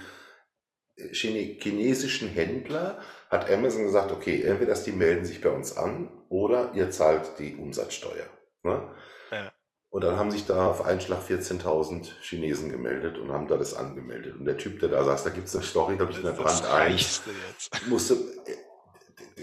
äh, 0.94 1.08
Chine- 1.12 1.58
chinesischen 1.60 2.28
Händler, 2.28 3.00
hat 3.32 3.50
Amazon 3.50 3.84
gesagt, 3.84 4.12
okay, 4.12 4.42
entweder 4.42 4.74
die 4.74 4.92
melden 4.92 5.24
sich 5.24 5.40
bei 5.40 5.48
uns 5.48 5.76
an 5.76 6.10
oder 6.28 6.70
ihr 6.74 6.90
zahlt 6.90 7.38
die 7.38 7.56
Umsatzsteuer. 7.56 8.26
Ne? 8.62 8.94
Ja. 9.30 9.52
Und 9.88 10.04
dann 10.04 10.16
haben 10.16 10.30
sich 10.30 10.46
da 10.46 10.70
auf 10.70 10.84
einen 10.84 11.00
Schlag 11.00 11.22
14.000 11.28 12.10
Chinesen 12.20 12.70
gemeldet 12.70 13.18
und 13.18 13.32
haben 13.32 13.48
da 13.48 13.56
das 13.56 13.74
angemeldet. 13.74 14.36
Und 14.36 14.44
der 14.44 14.58
Typ, 14.58 14.80
der 14.80 14.90
da 14.90 15.02
saß, 15.02 15.24
da 15.24 15.30
gibt 15.30 15.48
es 15.48 15.56
eine 15.56 15.64
Story, 15.64 15.96
glaube 15.96 16.12
ich, 16.12 16.18
in 16.18 16.24
der 16.24 16.32
Brand 16.32 16.62
1 16.62 16.70
reichste 16.70 17.30
jetzt. 17.48 17.88
musste, 17.88 18.16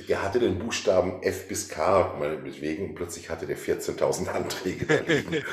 der 0.08 0.24
hatte 0.24 0.40
den 0.40 0.60
Buchstaben 0.60 1.22
F 1.24 1.48
bis 1.48 1.68
K, 1.68 2.16
meinetwegen, 2.20 2.96
plötzlich 2.96 3.30
hatte 3.30 3.48
der 3.48 3.58
14.000 3.58 4.28
Anträge 4.28 4.86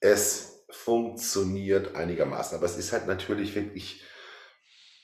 es 0.00 0.64
funktioniert 0.70 1.94
einigermaßen, 1.94 2.56
aber 2.56 2.66
es 2.66 2.76
ist 2.76 2.92
halt 2.92 3.06
natürlich 3.06 3.54
wirklich, 3.54 4.02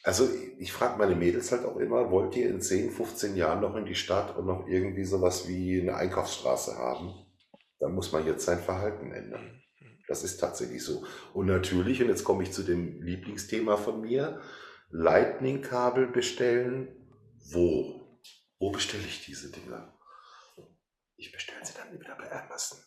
also 0.09 0.27
ich 0.57 0.73
frage 0.73 0.97
meine 0.97 1.15
Mädels 1.15 1.53
halt 1.53 1.67
auch 1.67 1.77
immer, 1.77 2.11
wollt 2.11 2.35
ihr 2.35 2.49
in 2.49 2.63
10, 2.63 2.93
15 2.93 3.37
Jahren 3.37 3.61
noch 3.61 3.77
in 3.77 3.85
die 3.85 3.95
Stadt 3.95 4.39
und 4.39 4.47
noch 4.47 4.67
irgendwie 4.67 5.05
sowas 5.05 5.47
wie 5.49 5.83
eine 5.83 5.97
Einkaufsstraße 5.97 6.79
haben? 6.79 7.27
Dann 7.79 7.95
muss 7.95 8.11
man 8.11 8.25
jetzt 8.25 8.47
sein 8.47 8.59
Verhalten 8.59 9.13
ändern. 9.13 9.63
Das 10.07 10.25
ist 10.25 10.39
tatsächlich 10.39 10.83
so. 10.83 11.05
Und 11.35 11.45
natürlich, 11.45 12.01
und 12.01 12.09
jetzt 12.09 12.25
komme 12.25 12.43
ich 12.43 12.53
zu 12.53 12.63
dem 12.63 13.03
Lieblingsthema 13.03 13.77
von 13.77 14.01
mir, 14.01 14.41
Lightning-Kabel 14.89 16.07
bestellen. 16.07 16.89
Wo? 17.53 18.19
Wo 18.59 18.71
bestelle 18.71 19.05
ich 19.05 19.27
diese 19.27 19.53
Dinger? 19.53 19.95
Ich 21.17 21.33
bestelle 21.33 21.67
sie 21.67 21.75
dann 21.75 21.93
wieder 21.93 22.17
bei 22.17 22.33
Amazon. 22.33 22.79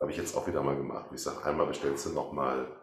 Habe 0.00 0.10
ich 0.10 0.16
jetzt 0.16 0.36
auch 0.36 0.48
wieder 0.48 0.64
mal 0.64 0.76
gemacht. 0.76 1.10
Ich 1.14 1.22
sage, 1.22 1.44
einmal 1.44 1.68
bestellst 1.68 2.04
du 2.06 2.10
nochmal 2.10 2.77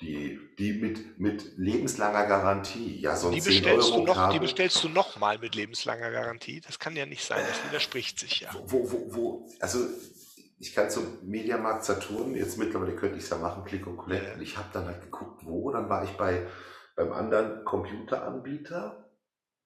die, 0.00 0.38
die 0.58 0.74
mit, 0.74 1.18
mit 1.18 1.56
lebenslanger 1.56 2.26
Garantie. 2.26 3.00
Ja, 3.00 3.16
so 3.16 3.28
ein 3.28 3.34
Die 3.34 3.40
10 3.40 3.52
bestellst, 3.52 3.88
du 3.88 3.94
Euro 3.94 4.04
noch, 4.04 4.32
die 4.32 4.38
bestellst 4.38 4.84
du 4.84 4.88
noch 4.88 5.18
mal 5.18 5.38
mit 5.38 5.54
lebenslanger 5.54 6.10
Garantie. 6.10 6.60
Das 6.60 6.78
kann 6.78 6.96
ja 6.96 7.06
nicht 7.06 7.24
sein. 7.24 7.44
Das 7.48 7.64
widerspricht 7.70 8.18
sich 8.18 8.40
ja. 8.40 8.50
Wo, 8.66 8.90
wo, 8.90 9.14
wo, 9.14 9.48
also 9.60 9.78
ich 10.58 10.74
kann 10.74 10.90
zum 10.90 11.04
Mediamarkt 11.22 11.84
Saturn, 11.84 12.34
jetzt 12.34 12.58
mittlerweile 12.58 12.94
könnte 12.96 13.16
ich 13.16 13.24
es 13.24 13.30
ja 13.30 13.38
machen, 13.38 13.64
Click 13.64 13.86
und 13.86 13.96
Collect. 13.96 14.26
Ja. 14.26 14.34
Und 14.34 14.42
ich 14.42 14.56
habe 14.56 14.68
dann 14.72 14.86
halt 14.86 15.02
geguckt, 15.02 15.42
wo. 15.44 15.70
Dann 15.70 15.88
war 15.88 16.04
ich 16.04 16.10
bei 16.10 16.46
beim 16.96 17.12
anderen 17.12 17.64
Computeranbieter, 17.64 19.10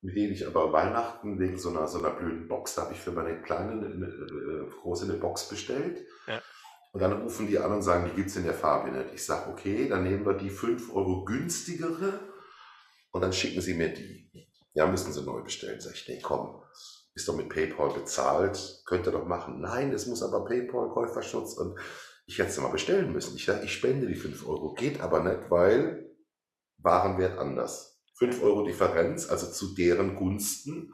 mit 0.02 0.16
dem 0.16 0.32
ich 0.32 0.46
aber 0.46 0.72
Weihnachten 0.72 1.38
wegen 1.38 1.58
so 1.58 1.70
einer, 1.70 1.86
so 1.86 2.00
einer 2.00 2.10
blöden 2.10 2.48
Box, 2.48 2.74
da 2.74 2.82
habe 2.82 2.94
ich 2.94 3.00
für 3.00 3.12
meine 3.12 3.40
Kleine 3.40 3.72
eine, 3.72 3.86
eine, 3.86 4.06
äh, 4.06 4.70
große 4.82 5.04
eine 5.04 5.14
Box 5.14 5.48
bestellt. 5.48 6.04
Ja. 6.26 6.42
Und 6.92 7.00
dann 7.00 7.22
rufen 7.22 7.46
die 7.46 7.58
an 7.58 7.72
und 7.72 7.82
sagen, 7.82 8.10
die 8.10 8.16
gibt 8.16 8.30
es 8.30 8.36
in 8.36 8.44
der 8.44 8.54
Farbe 8.54 8.90
nicht. 8.90 9.14
Ich 9.14 9.24
sage, 9.24 9.50
okay, 9.50 9.88
dann 9.88 10.02
nehmen 10.02 10.26
wir 10.26 10.34
die 10.34 10.50
5 10.50 10.94
Euro 10.94 11.24
günstigere 11.24 12.20
und 13.12 13.20
dann 13.20 13.32
schicken 13.32 13.60
sie 13.60 13.74
mir 13.74 13.92
die. 13.94 14.30
Ja, 14.72 14.86
müssen 14.86 15.12
sie 15.12 15.22
neu 15.22 15.42
bestellen. 15.42 15.80
Sag 15.80 15.94
ich, 15.94 16.08
nee, 16.08 16.20
komm, 16.20 16.62
ist 17.14 17.28
doch 17.28 17.36
mit 17.36 17.48
PayPal 17.48 17.90
bezahlt, 17.92 18.82
könnt 18.86 19.06
ihr 19.06 19.12
doch 19.12 19.26
machen. 19.26 19.60
Nein, 19.60 19.92
es 19.92 20.06
muss 20.06 20.22
aber 20.22 20.44
PayPal, 20.44 20.90
Käuferschutz 20.90 21.54
und 21.54 21.78
ich 22.26 22.38
hätte 22.38 22.50
es 22.50 22.58
mal 22.58 22.68
bestellen 22.68 23.12
müssen. 23.12 23.36
Ich 23.36 23.44
sage, 23.44 23.64
ich 23.64 23.72
spende 23.72 24.06
die 24.06 24.14
5 24.14 24.46
Euro, 24.46 24.74
geht 24.74 25.00
aber 25.00 25.22
nicht, 25.22 25.50
weil 25.50 26.10
Warenwert 26.78 27.38
anders. 27.38 28.00
5 28.18 28.42
Euro 28.42 28.64
Differenz, 28.64 29.28
also 29.28 29.50
zu 29.50 29.74
deren 29.74 30.16
Gunsten, 30.16 30.92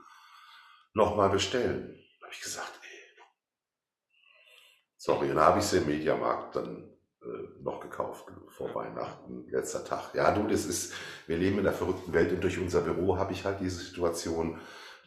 nochmal 0.94 1.30
bestellen. 1.30 1.94
Da 2.20 2.26
habe 2.26 2.34
ich 2.34 2.40
gesagt, 2.40 2.75
sorry, 5.06 5.28
dann 5.28 5.38
habe 5.38 5.60
ich 5.60 5.64
sie 5.64 5.78
im 5.78 5.86
Mediamarkt 5.86 6.56
dann 6.56 6.90
äh, 7.22 7.62
noch 7.62 7.80
gekauft 7.80 8.26
vor 8.48 8.74
Weihnachten, 8.74 9.46
letzter 9.48 9.84
Tag. 9.84 10.14
Ja, 10.14 10.32
du, 10.32 10.48
das 10.48 10.64
ist, 10.66 10.94
wir 11.28 11.38
leben 11.38 11.60
in 11.60 11.66
einer 11.66 11.76
verrückten 11.76 12.12
Welt 12.12 12.32
und 12.32 12.42
durch 12.42 12.58
unser 12.58 12.80
Büro 12.80 13.16
habe 13.16 13.32
ich 13.32 13.44
halt 13.44 13.60
diese 13.60 13.78
Situation, 13.78 14.58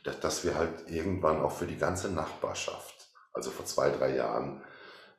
dass, 0.05 0.19
dass 0.21 0.45
wir 0.45 0.55
halt 0.55 0.89
irgendwann 0.89 1.41
auch 1.41 1.51
für 1.51 1.65
die 1.65 1.77
ganze 1.77 2.09
Nachbarschaft, 2.09 3.09
also 3.33 3.51
vor 3.51 3.65
zwei, 3.65 3.89
drei 3.89 4.15
Jahren, 4.15 4.63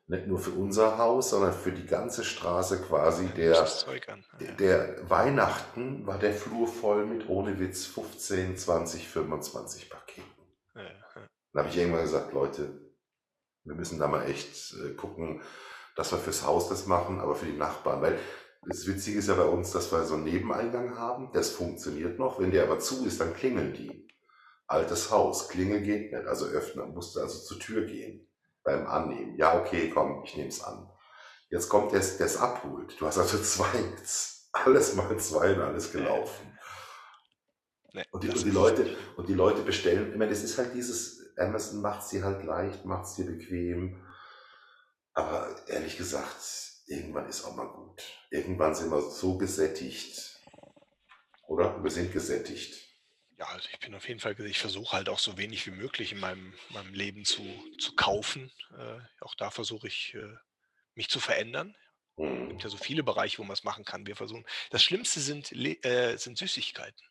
nicht 0.07 0.25
nur 0.25 0.39
für 0.39 0.51
unser 0.51 0.97
Haus, 0.97 1.29
sondern 1.29 1.53
für 1.53 1.71
die 1.71 1.85
ganze 1.85 2.23
Straße 2.23 2.81
quasi 2.81 3.27
der, 3.27 3.65
der, 4.39 4.51
der 4.53 5.09
Weihnachten 5.09 6.07
war 6.07 6.17
der 6.17 6.33
Flur 6.33 6.67
voll 6.67 7.05
mit 7.05 7.29
ohne 7.29 7.59
Witz 7.59 7.85
15, 7.85 8.57
20, 8.57 9.07
25 9.07 9.89
Paketen. 9.91 10.27
Ja. 10.73 10.81
Dann 11.53 11.63
habe 11.63 11.69
ich 11.69 11.77
irgendwann 11.77 12.01
gesagt, 12.01 12.33
Leute, 12.33 12.90
wir 13.63 13.75
müssen 13.75 13.99
da 13.99 14.07
mal 14.07 14.23
echt 14.29 14.73
äh, 14.73 14.93
gucken, 14.93 15.41
dass 15.95 16.11
wir 16.11 16.17
fürs 16.17 16.45
Haus 16.45 16.69
das 16.69 16.87
machen, 16.87 17.19
aber 17.19 17.35
für 17.35 17.45
die 17.45 17.57
Nachbarn. 17.57 18.01
Weil 18.01 18.17
das 18.67 18.87
Witzige 18.87 19.19
ist 19.19 19.27
ja 19.27 19.35
bei 19.35 19.45
uns, 19.45 19.71
dass 19.71 19.91
wir 19.91 20.03
so 20.03 20.15
einen 20.15 20.23
Nebeneingang 20.23 20.97
haben, 20.97 21.31
das 21.33 21.51
funktioniert 21.51 22.19
noch. 22.19 22.39
Wenn 22.39 22.51
der 22.51 22.63
aber 22.63 22.79
zu 22.79 23.05
ist, 23.05 23.19
dann 23.19 23.33
klingeln 23.33 23.73
die. 23.73 24.07
Altes 24.67 25.11
Haus, 25.11 25.49
Klingel 25.49 25.81
geht 25.81 26.13
nicht, 26.13 26.27
also 26.27 26.45
öffnen, 26.45 26.93
musste 26.93 27.21
also 27.21 27.39
zur 27.39 27.59
Tür 27.59 27.85
gehen 27.85 28.29
beim 28.63 28.87
Annehmen. 28.87 29.37
Ja, 29.37 29.59
okay, 29.59 29.89
komm, 29.93 30.23
ich 30.23 30.37
nehme 30.37 30.47
es 30.47 30.63
an. 30.63 30.89
Jetzt 31.49 31.67
kommt 31.67 31.91
der, 31.91 31.99
der 31.99 32.25
es 32.25 32.37
abholt. 32.37 32.95
Du 32.99 33.05
hast 33.05 33.17
also 33.17 33.37
zwei, 33.39 33.83
alles 34.53 34.95
mal 34.95 35.17
zwei 35.17 35.55
und 35.55 35.61
alles 35.61 35.91
gelaufen. 35.91 36.57
Nee, 37.93 38.05
Und 38.11 38.23
die, 38.23 38.29
das 38.29 38.37
und 38.37 38.45
die 38.45 38.51
Leute, 38.51 38.97
und 39.17 39.27
die 39.27 39.33
Leute 39.33 39.61
bestellen, 39.63 40.11
ich 40.11 40.17
meine, 40.17 40.31
es 40.31 40.43
ist 40.43 40.57
halt 40.57 40.73
dieses, 40.73 41.20
Amazon 41.37 41.81
macht 41.81 42.07
sie 42.07 42.23
halt 42.23 42.43
leicht, 42.43 42.85
macht 42.85 43.07
sie 43.07 43.23
bequem. 43.23 44.05
Aber 45.13 45.55
ehrlich 45.67 45.97
gesagt, 45.97 46.35
irgendwann 46.87 47.27
ist 47.27 47.43
auch 47.43 47.55
mal 47.55 47.67
gut. 47.67 48.01
Irgendwann 48.29 48.75
sind 48.75 48.91
wir 48.91 49.01
so 49.01 49.37
gesättigt. 49.37 50.39
Oder? 51.47 51.83
Wir 51.83 51.91
sind 51.91 52.13
gesättigt. 52.13 52.79
Ja, 53.37 53.47
also 53.47 53.67
ich 53.71 53.79
bin 53.79 53.95
auf 53.95 54.07
jeden 54.07 54.19
Fall, 54.19 54.39
ich 54.41 54.59
versuche 54.59 54.95
halt 54.95 55.09
auch 55.09 55.19
so 55.19 55.37
wenig 55.37 55.65
wie 55.65 55.71
möglich 55.71 56.11
in 56.11 56.19
meinem, 56.19 56.53
meinem 56.69 56.93
Leben 56.93 57.25
zu, 57.25 57.43
zu 57.79 57.95
kaufen. 57.95 58.51
Äh, 58.77 58.99
auch 59.19 59.35
da 59.35 59.49
versuche 59.49 59.87
ich, 59.87 60.13
äh, 60.13 60.35
mich 60.95 61.09
zu 61.09 61.19
verändern. 61.19 61.75
Es 62.17 62.23
Hm. 62.23 62.49
gibt 62.49 62.63
ja 62.63 62.69
so 62.69 62.77
viele 62.77 63.03
Bereiche, 63.03 63.39
wo 63.39 63.43
man 63.43 63.53
es 63.53 63.63
machen 63.63 63.83
kann. 63.83 64.05
Wir 64.05 64.15
versuchen. 64.15 64.45
Das 64.69 64.83
Schlimmste 64.83 65.19
sind, 65.19 65.51
äh, 65.83 66.15
sind 66.17 66.37
Süßigkeiten. 66.37 67.01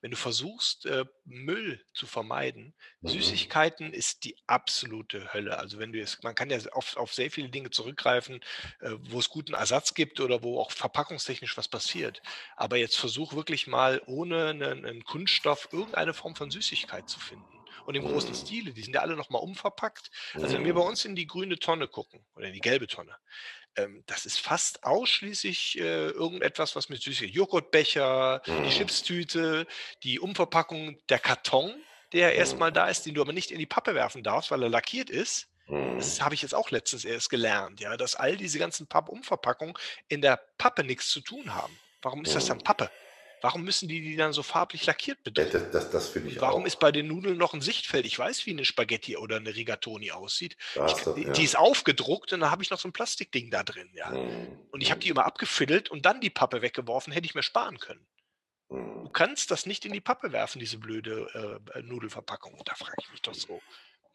Wenn 0.00 0.10
du 0.12 0.16
versuchst, 0.16 0.86
äh, 0.86 1.04
Müll 1.24 1.84
zu 1.92 2.06
vermeiden, 2.06 2.74
Mhm. 3.02 3.30
Süßigkeiten 3.30 3.92
ist 3.92 4.24
die 4.24 4.36
absolute 4.46 5.32
Hölle. 5.32 5.58
Also 5.58 5.78
wenn 5.78 5.92
du 5.92 5.98
jetzt, 5.98 6.22
man 6.24 6.34
kann 6.34 6.50
ja 6.50 6.58
auf, 6.72 6.96
auf 6.96 7.12
sehr 7.14 7.30
viele 7.30 7.50
Dinge 7.50 7.70
zurückgreifen, 7.70 8.40
äh, 8.80 8.92
wo 9.00 9.18
es 9.18 9.28
guten 9.28 9.54
Ersatz 9.54 9.94
gibt 9.94 10.20
oder 10.20 10.42
wo 10.42 10.58
auch 10.60 10.70
verpackungstechnisch 10.72 11.56
was 11.56 11.68
passiert. 11.68 12.22
Aber 12.56 12.76
jetzt 12.76 12.96
versuch 12.96 13.32
wirklich 13.34 13.66
mal 13.66 14.02
ohne 14.06 14.48
einen, 14.48 14.84
einen 14.84 15.04
Kunststoff 15.04 15.68
irgendeine 15.72 16.14
Form 16.14 16.34
von 16.36 16.50
Süßigkeit 16.50 17.08
zu 17.08 17.20
finden. 17.20 17.64
Und 17.84 17.94
im 17.94 18.02
großen 18.02 18.34
Mhm. 18.34 18.34
Stile, 18.34 18.72
die 18.72 18.82
sind 18.82 18.94
ja 18.94 19.00
alle 19.00 19.16
nochmal 19.16 19.42
umverpackt. 19.42 20.10
Also 20.40 20.56
wenn 20.56 20.64
wir 20.64 20.74
bei 20.74 20.80
Hm. 20.80 20.86
uns 20.86 21.04
in 21.04 21.16
die 21.16 21.26
grüne 21.26 21.58
Tonne 21.58 21.88
gucken 21.88 22.26
oder 22.34 22.46
in 22.48 22.52
die 22.54 22.60
gelbe 22.60 22.86
Tonne, 22.86 23.16
ähm, 23.76 24.02
das 24.06 24.26
ist 24.26 24.38
fast 24.40 24.84
ausschließlich 24.84 25.78
äh, 25.78 26.08
irgendetwas, 26.10 26.76
was 26.76 26.88
mit 26.88 27.02
Süßigkeit, 27.02 27.34
Joghurtbecher, 27.34 28.42
die 28.64 28.70
Mhm. 28.70 28.70
Chipstüte, 28.70 29.66
die 30.02 30.20
Umverpackung, 30.20 30.98
der 31.08 31.18
Karton, 31.18 31.84
der 32.12 32.34
erstmal 32.34 32.72
da 32.72 32.88
ist, 32.88 33.06
den 33.06 33.14
du 33.14 33.20
aber 33.22 33.32
nicht 33.32 33.50
in 33.50 33.58
die 33.58 33.66
Pappe 33.66 33.94
werfen 33.94 34.22
darfst, 34.22 34.50
weil 34.50 34.62
er 34.62 34.68
lackiert 34.68 35.10
ist. 35.10 35.48
Das 35.96 36.20
habe 36.20 36.34
ich 36.34 36.42
jetzt 36.42 36.54
auch 36.54 36.70
letztens 36.70 37.04
erst 37.04 37.28
gelernt, 37.30 37.80
ja, 37.80 37.96
dass 37.96 38.14
all 38.16 38.36
diese 38.36 38.58
ganzen 38.58 38.86
Pappumverpackungen 38.88 39.74
in 40.08 40.22
der 40.22 40.40
Pappe 40.58 40.82
nichts 40.84 41.08
zu 41.10 41.20
tun 41.20 41.54
haben. 41.54 41.80
Warum 42.02 42.22
ist 42.24 42.34
das 42.34 42.46
dann 42.46 42.58
Mhm. 42.58 42.62
Pappe? 42.62 42.90
Warum 43.42 43.64
müssen 43.64 43.88
die 43.88 44.00
die 44.00 44.16
dann 44.16 44.32
so 44.32 44.42
farblich 44.42 44.84
lackiert 44.86 45.22
bedrucken? 45.22 45.50
Das, 45.52 45.70
das, 45.70 45.90
das 45.90 46.08
finde 46.10 46.30
ich 46.30 46.40
warum 46.40 46.62
auch. 46.62 46.66
ist 46.66 46.78
bei 46.78 46.92
den 46.92 47.06
Nudeln 47.08 47.38
noch 47.38 47.54
ein 47.54 47.60
Sichtfeld? 47.60 48.04
Ich 48.04 48.18
weiß, 48.18 48.44
wie 48.46 48.50
eine 48.50 48.64
Spaghetti 48.64 49.16
oder 49.16 49.36
eine 49.36 49.54
Rigatoni 49.54 50.10
aussieht. 50.10 50.56
Ich, 50.86 50.92
du, 50.94 51.14
die, 51.14 51.22
ja. 51.24 51.32
die 51.32 51.44
ist 51.44 51.56
aufgedruckt 51.56 52.32
und 52.32 52.40
da 52.40 52.50
habe 52.50 52.62
ich 52.62 52.70
noch 52.70 52.78
so 52.78 52.88
ein 52.88 52.92
Plastikding 52.92 53.50
da 53.50 53.62
drin, 53.62 53.90
ja. 53.94 54.10
Hm. 54.10 54.58
Und 54.70 54.82
ich 54.82 54.90
habe 54.90 55.00
die 55.00 55.08
immer 55.08 55.24
abgefiddelt 55.24 55.90
und 55.90 56.04
dann 56.06 56.20
die 56.20 56.30
Pappe 56.30 56.62
weggeworfen, 56.62 57.12
hätte 57.12 57.26
ich 57.26 57.34
mir 57.34 57.42
sparen 57.42 57.78
können. 57.78 58.06
Du 58.68 58.76
Hm. 58.76 59.12
kannst 59.12 59.50
das 59.50 59.66
nicht 59.66 59.84
in 59.84 59.92
die 59.92 60.00
Pappe 60.00 60.32
werfen, 60.32 60.58
diese 60.60 60.78
blöde 60.78 61.60
äh, 61.74 61.82
Nudelverpackung. 61.82 62.60
Da 62.64 62.74
frage 62.74 62.96
ich 63.02 63.10
mich 63.10 63.22
doch 63.22 63.34
so, 63.34 63.60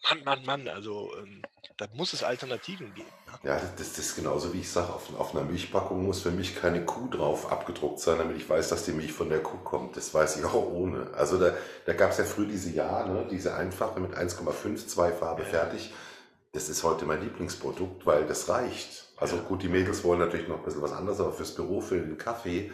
Mann, 0.04 0.24
Mann, 0.24 0.46
Mann, 0.46 0.68
also 0.68 1.12
ähm, 1.18 1.42
da 1.78 1.88
muss 1.94 2.14
es 2.14 2.24
Alternativen 2.24 2.94
geben. 2.94 3.10
Ne? 3.28 3.50
Ja, 3.50 3.60
das, 3.60 3.76
das 3.76 3.98
ist 4.00 4.16
genauso 4.16 4.54
wie 4.54 4.60
ich 4.60 4.70
sage, 4.70 4.94
auf, 4.94 5.10
auf 5.18 5.36
einer 5.36 5.44
Milchpackung 5.44 6.06
muss 6.06 6.22
für 6.22 6.32
mich 6.32 6.56
keine 6.56 6.86
Kuh 6.86 7.08
drauf 7.10 7.52
abgedruckt 7.52 8.00
sein, 8.00 8.18
damit 8.18 8.38
ich 8.38 8.50
weiß, 8.50 8.70
dass 8.70 8.86
die 8.86 8.92
Milch 8.92 9.12
von 9.14 9.30
der 9.30 9.42
Kuh 9.42 9.58
kommt. 9.58 9.98
Das 9.98 10.14
weiß 10.14 10.38
ich 10.38 10.46
auch 10.46 10.54
ohne. 10.54 11.08
Also 11.14 11.38
da, 11.38 11.54
da 11.86 11.94
gab 11.94 12.12
es 12.12 12.18
ja 12.18 12.24
früh 12.24 12.48
diese 12.48 12.70
Jahre, 12.72 13.10
ne, 13.10 13.28
diese 13.30 13.56
einfache 13.56 14.00
mit 14.00 14.14
1,5, 14.14 14.88
zwei 14.88 15.12
Farbe 15.12 15.44
ja. 15.44 15.50
fertig. 15.50 15.94
Das 16.54 16.70
ist 16.70 16.84
heute 16.84 17.06
mein 17.06 17.22
Lieblingsprodukt, 17.22 18.06
weil 18.06 18.26
das 18.26 18.48
reicht. 18.48 19.06
Also 19.18 19.38
gut, 19.38 19.64
die 19.64 19.70
Mädels 19.70 20.04
wollen 20.04 20.20
natürlich 20.20 20.48
noch 20.48 20.58
ein 20.58 20.64
bisschen 20.64 20.82
was 20.82 20.94
anderes, 20.94 21.20
aber 21.20 21.34
fürs 21.34 21.56
Büro, 21.56 21.82
für 21.82 22.00
den 22.00 22.18
Kaffee 22.18 22.72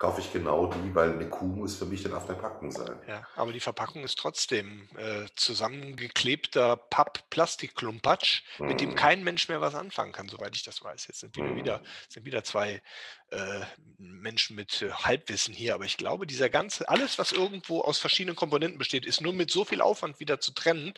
kaufe 0.00 0.22
ich 0.22 0.32
genau 0.32 0.66
die, 0.66 0.94
weil 0.94 1.12
eine 1.12 1.28
Kuh 1.28 1.44
muss 1.44 1.76
für 1.76 1.84
mich 1.84 2.02
dann 2.02 2.14
auf 2.14 2.26
der 2.26 2.32
Packung 2.32 2.70
sein. 2.72 2.98
Ja, 3.06 3.28
aber 3.36 3.52
die 3.52 3.60
Verpackung 3.60 4.02
ist 4.02 4.18
trotzdem 4.18 4.88
äh, 4.96 5.26
zusammengeklebter 5.36 6.76
Papp-Plastikklumpatsch, 6.76 8.42
mm. 8.58 8.64
mit 8.64 8.80
dem 8.80 8.90
mhm. 8.90 8.94
kein 8.94 9.22
Mensch 9.22 9.50
mehr 9.50 9.60
was 9.60 9.74
anfangen 9.74 10.12
kann, 10.12 10.26
soweit 10.26 10.56
ich 10.56 10.62
das 10.62 10.82
weiß. 10.82 11.06
Jetzt 11.06 11.20
sind 11.20 11.36
wieder, 11.36 11.48
mm. 11.48 11.56
wieder, 11.56 11.82
sind 12.08 12.24
wieder 12.24 12.42
zwei 12.44 12.80
äh, 13.28 13.60
Menschen 13.98 14.56
mit 14.56 14.80
äh, 14.80 14.90
Halbwissen 14.90 15.52
hier, 15.52 15.74
aber 15.74 15.84
ich 15.84 15.98
glaube, 15.98 16.26
dieser 16.26 16.48
ganze, 16.48 16.88
alles, 16.88 17.18
was 17.18 17.32
irgendwo 17.32 17.82
aus 17.82 17.98
verschiedenen 17.98 18.36
Komponenten 18.36 18.78
besteht, 18.78 19.04
ist 19.04 19.20
nur 19.20 19.34
mit 19.34 19.50
so 19.50 19.66
viel 19.66 19.82
Aufwand 19.82 20.18
wieder 20.18 20.40
zu 20.40 20.52
trennen. 20.52 20.94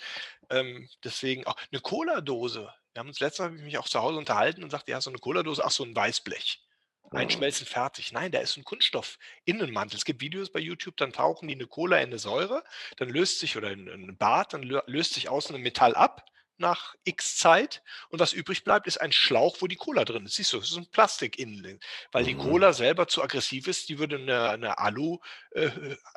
Ähm, 0.48 0.88
deswegen 1.02 1.44
auch 1.48 1.56
eine 1.72 1.80
Cola-Dose. 1.80 2.72
Wir 2.92 3.00
haben 3.00 3.08
uns 3.08 3.18
letztes 3.18 3.40
Mal 3.40 3.50
mich 3.50 3.78
auch 3.78 3.88
zu 3.88 4.00
Hause 4.00 4.18
unterhalten 4.18 4.62
und 4.62 4.70
sagte, 4.70 4.92
ja, 4.92 5.00
so 5.00 5.10
eine 5.10 5.18
Cola-Dose, 5.18 5.64
ach, 5.64 5.72
so 5.72 5.82
ein 5.82 5.96
Weißblech 5.96 6.60
einschmelzen, 7.14 7.66
fertig. 7.66 8.12
Nein, 8.12 8.32
da 8.32 8.40
ist 8.40 8.56
ein 8.56 8.64
Kunststoff-Innenmantel. 8.64 9.96
Es 9.96 10.04
gibt 10.04 10.20
Videos 10.20 10.50
bei 10.50 10.60
YouTube, 10.60 10.96
dann 10.96 11.12
tauchen 11.12 11.48
die 11.48 11.54
eine 11.54 11.66
Cola 11.66 11.98
in 11.98 12.08
eine 12.08 12.18
Säure, 12.18 12.64
dann 12.96 13.08
löst 13.08 13.38
sich, 13.38 13.56
oder 13.56 13.70
in 13.70 13.88
ein 13.88 14.16
Bad, 14.16 14.54
dann 14.54 14.62
löst 14.62 15.14
sich 15.14 15.28
außen 15.28 15.54
ein 15.54 15.62
Metall 15.62 15.94
ab 15.94 16.24
nach 16.58 16.94
x 17.04 17.36
Zeit 17.36 17.82
und 18.08 18.20
was 18.20 18.32
übrig 18.32 18.64
bleibt, 18.64 18.86
ist 18.86 19.00
ein 19.00 19.12
Schlauch, 19.12 19.56
wo 19.60 19.66
die 19.66 19.76
Cola 19.76 20.04
drin 20.04 20.24
ist. 20.24 20.36
Siehst 20.36 20.52
du, 20.52 20.58
das 20.58 20.70
ist 20.70 20.76
ein 20.76 20.90
Plastik 20.90 21.38
innen, 21.38 21.80
weil 22.12 22.24
die 22.24 22.34
mhm. 22.34 22.38
Cola 22.38 22.72
selber 22.72 23.08
zu 23.08 23.22
aggressiv 23.22 23.66
ist, 23.66 23.88
die 23.88 23.98
würde 23.98 24.16
eine, 24.16 24.50
eine 24.50 24.78
Alu 24.78 25.18
äh, 25.50 25.70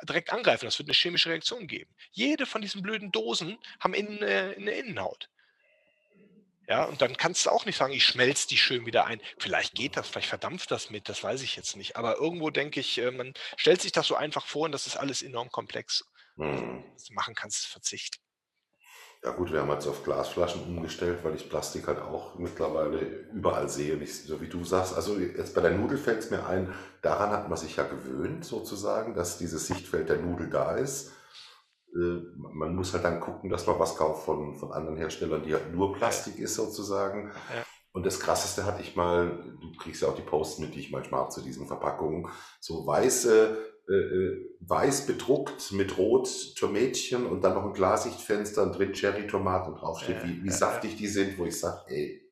direkt 0.04 0.32
angreifen. 0.32 0.66
Das 0.66 0.78
wird 0.78 0.88
eine 0.88 0.94
chemische 0.94 1.30
Reaktion 1.30 1.66
geben. 1.66 1.94
Jede 2.12 2.46
von 2.46 2.62
diesen 2.62 2.82
blöden 2.82 3.12
Dosen 3.12 3.58
haben 3.80 3.94
innen 3.94 4.22
äh, 4.22 4.54
eine 4.56 4.70
Innenhaut. 4.72 5.28
Ja, 6.68 6.84
und 6.84 7.00
dann 7.00 7.16
kannst 7.16 7.46
du 7.46 7.50
auch 7.50 7.64
nicht 7.64 7.76
sagen, 7.76 7.92
ich 7.92 8.04
schmelze 8.04 8.48
die 8.48 8.56
schön 8.56 8.86
wieder 8.86 9.06
ein. 9.06 9.20
Vielleicht 9.38 9.74
geht 9.74 9.96
das, 9.96 10.08
vielleicht 10.08 10.28
verdampft 10.28 10.70
das 10.70 10.90
mit, 10.90 11.08
das 11.08 11.22
weiß 11.22 11.42
ich 11.42 11.54
jetzt 11.54 11.76
nicht. 11.76 11.96
Aber 11.96 12.16
irgendwo 12.16 12.50
denke 12.50 12.80
ich, 12.80 12.98
äh, 12.98 13.10
man 13.12 13.34
stellt 13.56 13.80
sich 13.80 13.92
das 13.92 14.06
so 14.06 14.16
einfach 14.16 14.46
vor 14.46 14.64
und 14.64 14.72
das 14.72 14.86
ist 14.86 14.96
alles 14.96 15.22
enorm 15.22 15.50
komplex. 15.50 16.04
Hm. 16.36 16.84
Was 16.92 17.04
du 17.04 17.14
machen 17.14 17.34
kannst, 17.34 17.66
verzichten. 17.66 18.20
Ja 19.24 19.30
gut, 19.32 19.52
wir 19.52 19.60
haben 19.60 19.70
jetzt 19.70 19.86
auf 19.86 20.04
Glasflaschen 20.04 20.62
umgestellt, 20.62 21.20
weil 21.22 21.34
ich 21.34 21.48
Plastik 21.48 21.86
halt 21.86 22.00
auch 22.00 22.36
mittlerweile 22.36 23.00
überall 23.32 23.68
sehe. 23.68 23.96
Nicht 23.96 24.14
so 24.14 24.40
wie 24.40 24.48
du 24.48 24.62
sagst. 24.64 24.94
Also 24.94 25.18
jetzt 25.18 25.54
bei 25.54 25.62
der 25.62 25.72
Nudel 25.72 25.98
fällt 25.98 26.18
es 26.18 26.30
mir 26.30 26.46
ein, 26.46 26.72
daran 27.02 27.30
hat 27.30 27.48
man 27.48 27.58
sich 27.58 27.76
ja 27.76 27.84
gewöhnt 27.84 28.44
sozusagen, 28.44 29.14
dass 29.14 29.38
dieses 29.38 29.66
Sichtfeld 29.66 30.08
der 30.08 30.18
Nudel 30.18 30.50
da 30.50 30.76
ist. 30.76 31.12
Äh, 31.94 32.20
man 32.36 32.74
muss 32.74 32.92
halt 32.92 33.04
dann 33.04 33.20
gucken, 33.20 33.50
dass 33.50 33.66
man 33.66 33.78
was 33.78 33.96
kauft 33.96 34.24
von, 34.24 34.54
von 34.56 34.72
anderen 34.72 34.96
Herstellern, 34.96 35.42
die 35.42 35.54
halt 35.54 35.74
nur 35.74 35.94
Plastik 35.94 36.38
ist 36.38 36.54
sozusagen. 36.54 37.32
Ja. 37.54 37.64
Und 37.92 38.04
das 38.04 38.20
Krasseste 38.20 38.66
hatte 38.66 38.82
ich 38.82 38.94
mal, 38.94 39.56
du 39.58 39.72
kriegst 39.78 40.02
ja 40.02 40.08
auch 40.08 40.14
die 40.14 40.20
Posts 40.20 40.58
mit, 40.58 40.74
die 40.74 40.80
ich 40.80 40.90
manchmal 40.90 41.22
habe 41.22 41.30
zu 41.30 41.40
diesen 41.40 41.66
Verpackungen, 41.66 42.28
so 42.60 42.86
weiße, 42.86 43.56
äh, 43.88 43.92
äh 43.92 44.56
weiß 44.60 45.06
bedruckt 45.06 45.72
mit 45.72 45.96
rot 45.96 46.28
Tomätchen 46.56 47.24
und 47.24 47.42
dann 47.42 47.54
noch 47.54 47.64
ein 47.64 47.72
Glassichtfenster 47.72 48.64
und 48.64 48.72
drin 48.76 48.92
Cherry-Tomaten 48.92 49.76
draufsteht, 49.76 50.18
ja, 50.18 50.24
wie, 50.24 50.42
wie 50.42 50.48
ja, 50.48 50.52
saftig 50.52 50.96
die 50.96 51.06
sind, 51.06 51.38
wo 51.38 51.46
ich 51.46 51.58
sage, 51.58 51.84
ey, 51.86 52.30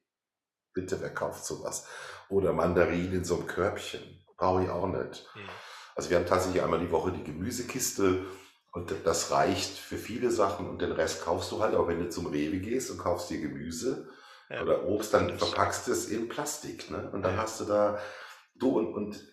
bitte, 0.75 1.01
wer 1.01 1.15
kauft 1.15 1.47
sowas? 1.47 1.87
Oder 2.29 2.53
Mandarinen 2.53 3.15
in 3.15 3.25
so 3.25 3.37
einem 3.37 3.47
Körbchen, 3.47 4.03
brauche 4.37 4.65
ich 4.65 4.69
auch 4.69 4.89
nicht. 4.89 5.27
Mhm. 5.35 5.49
Also 5.97 6.11
wir 6.11 6.19
haben 6.19 6.27
tatsächlich 6.27 6.63
einmal 6.63 6.81
die 6.81 6.91
Woche 6.91 7.13
die 7.13 7.25
Gemüsekiste 7.25 8.27
und 8.75 8.93
das 9.05 9.31
reicht 9.31 9.79
für 9.79 9.97
viele 9.97 10.33
Sachen 10.33 10.69
und 10.69 10.83
den 10.83 10.91
Rest 10.91 11.25
kaufst 11.25 11.53
du 11.53 11.61
halt, 11.61 11.77
auch 11.77 11.87
wenn 11.87 12.01
du 12.01 12.09
zum 12.09 12.27
Rewe 12.27 12.59
gehst 12.59 12.91
und 12.91 12.99
kaufst 12.99 13.31
dir 13.31 13.41
Gemüse 13.41 14.09
ja. 14.51 14.63
oder 14.63 14.85
Obst, 14.89 15.15
dann 15.15 15.39
verpackst 15.39 15.87
du 15.87 15.93
es 15.93 16.09
in 16.09 16.29
Plastik. 16.29 16.91
Ne? 16.91 17.09
Und 17.13 17.23
dann 17.23 17.37
ja. 17.37 17.43
hast 17.43 17.61
du 17.61 17.67
da, 17.67 18.01
du 18.57 18.77
und, 18.77 18.93
und 18.93 19.25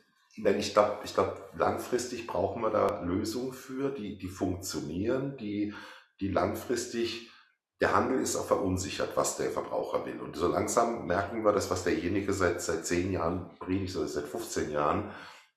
wenn 0.44 0.60
ich 0.60 0.74
glaube, 0.74 1.00
ich 1.06 1.16
glaube, 1.16 1.42
langfristig 1.58 2.28
brauchen 2.28 2.62
wir 2.62 2.70
da 2.70 3.02
Lösungen 3.02 3.52
für, 3.52 3.90
die, 3.90 4.20
die 4.20 4.28
funktionieren, 4.28 5.38
die, 5.38 5.74
die 6.20 6.28
langfristig, 6.28 7.32
der 7.82 7.96
Handel 7.96 8.22
ist 8.22 8.36
auch 8.36 8.46
verunsichert, 8.46 9.18
was 9.18 9.38
der 9.38 9.50
Verbraucher 9.50 10.06
will. 10.06 10.22
Und 10.22 10.36
so 10.36 10.50
langsam 10.50 11.08
merken 11.08 11.44
wir 11.44 11.52
das, 11.52 11.72
was 11.72 11.84
derjenige 11.84 12.32
seit, 12.34 12.62
seit 12.62 12.86
zehn 12.86 13.12
Jahren 13.12 13.50
predigt 13.58 13.98
oder 13.98 14.08
seit 14.08 14.26
15 14.26 14.70
Jahren. 14.70 15.10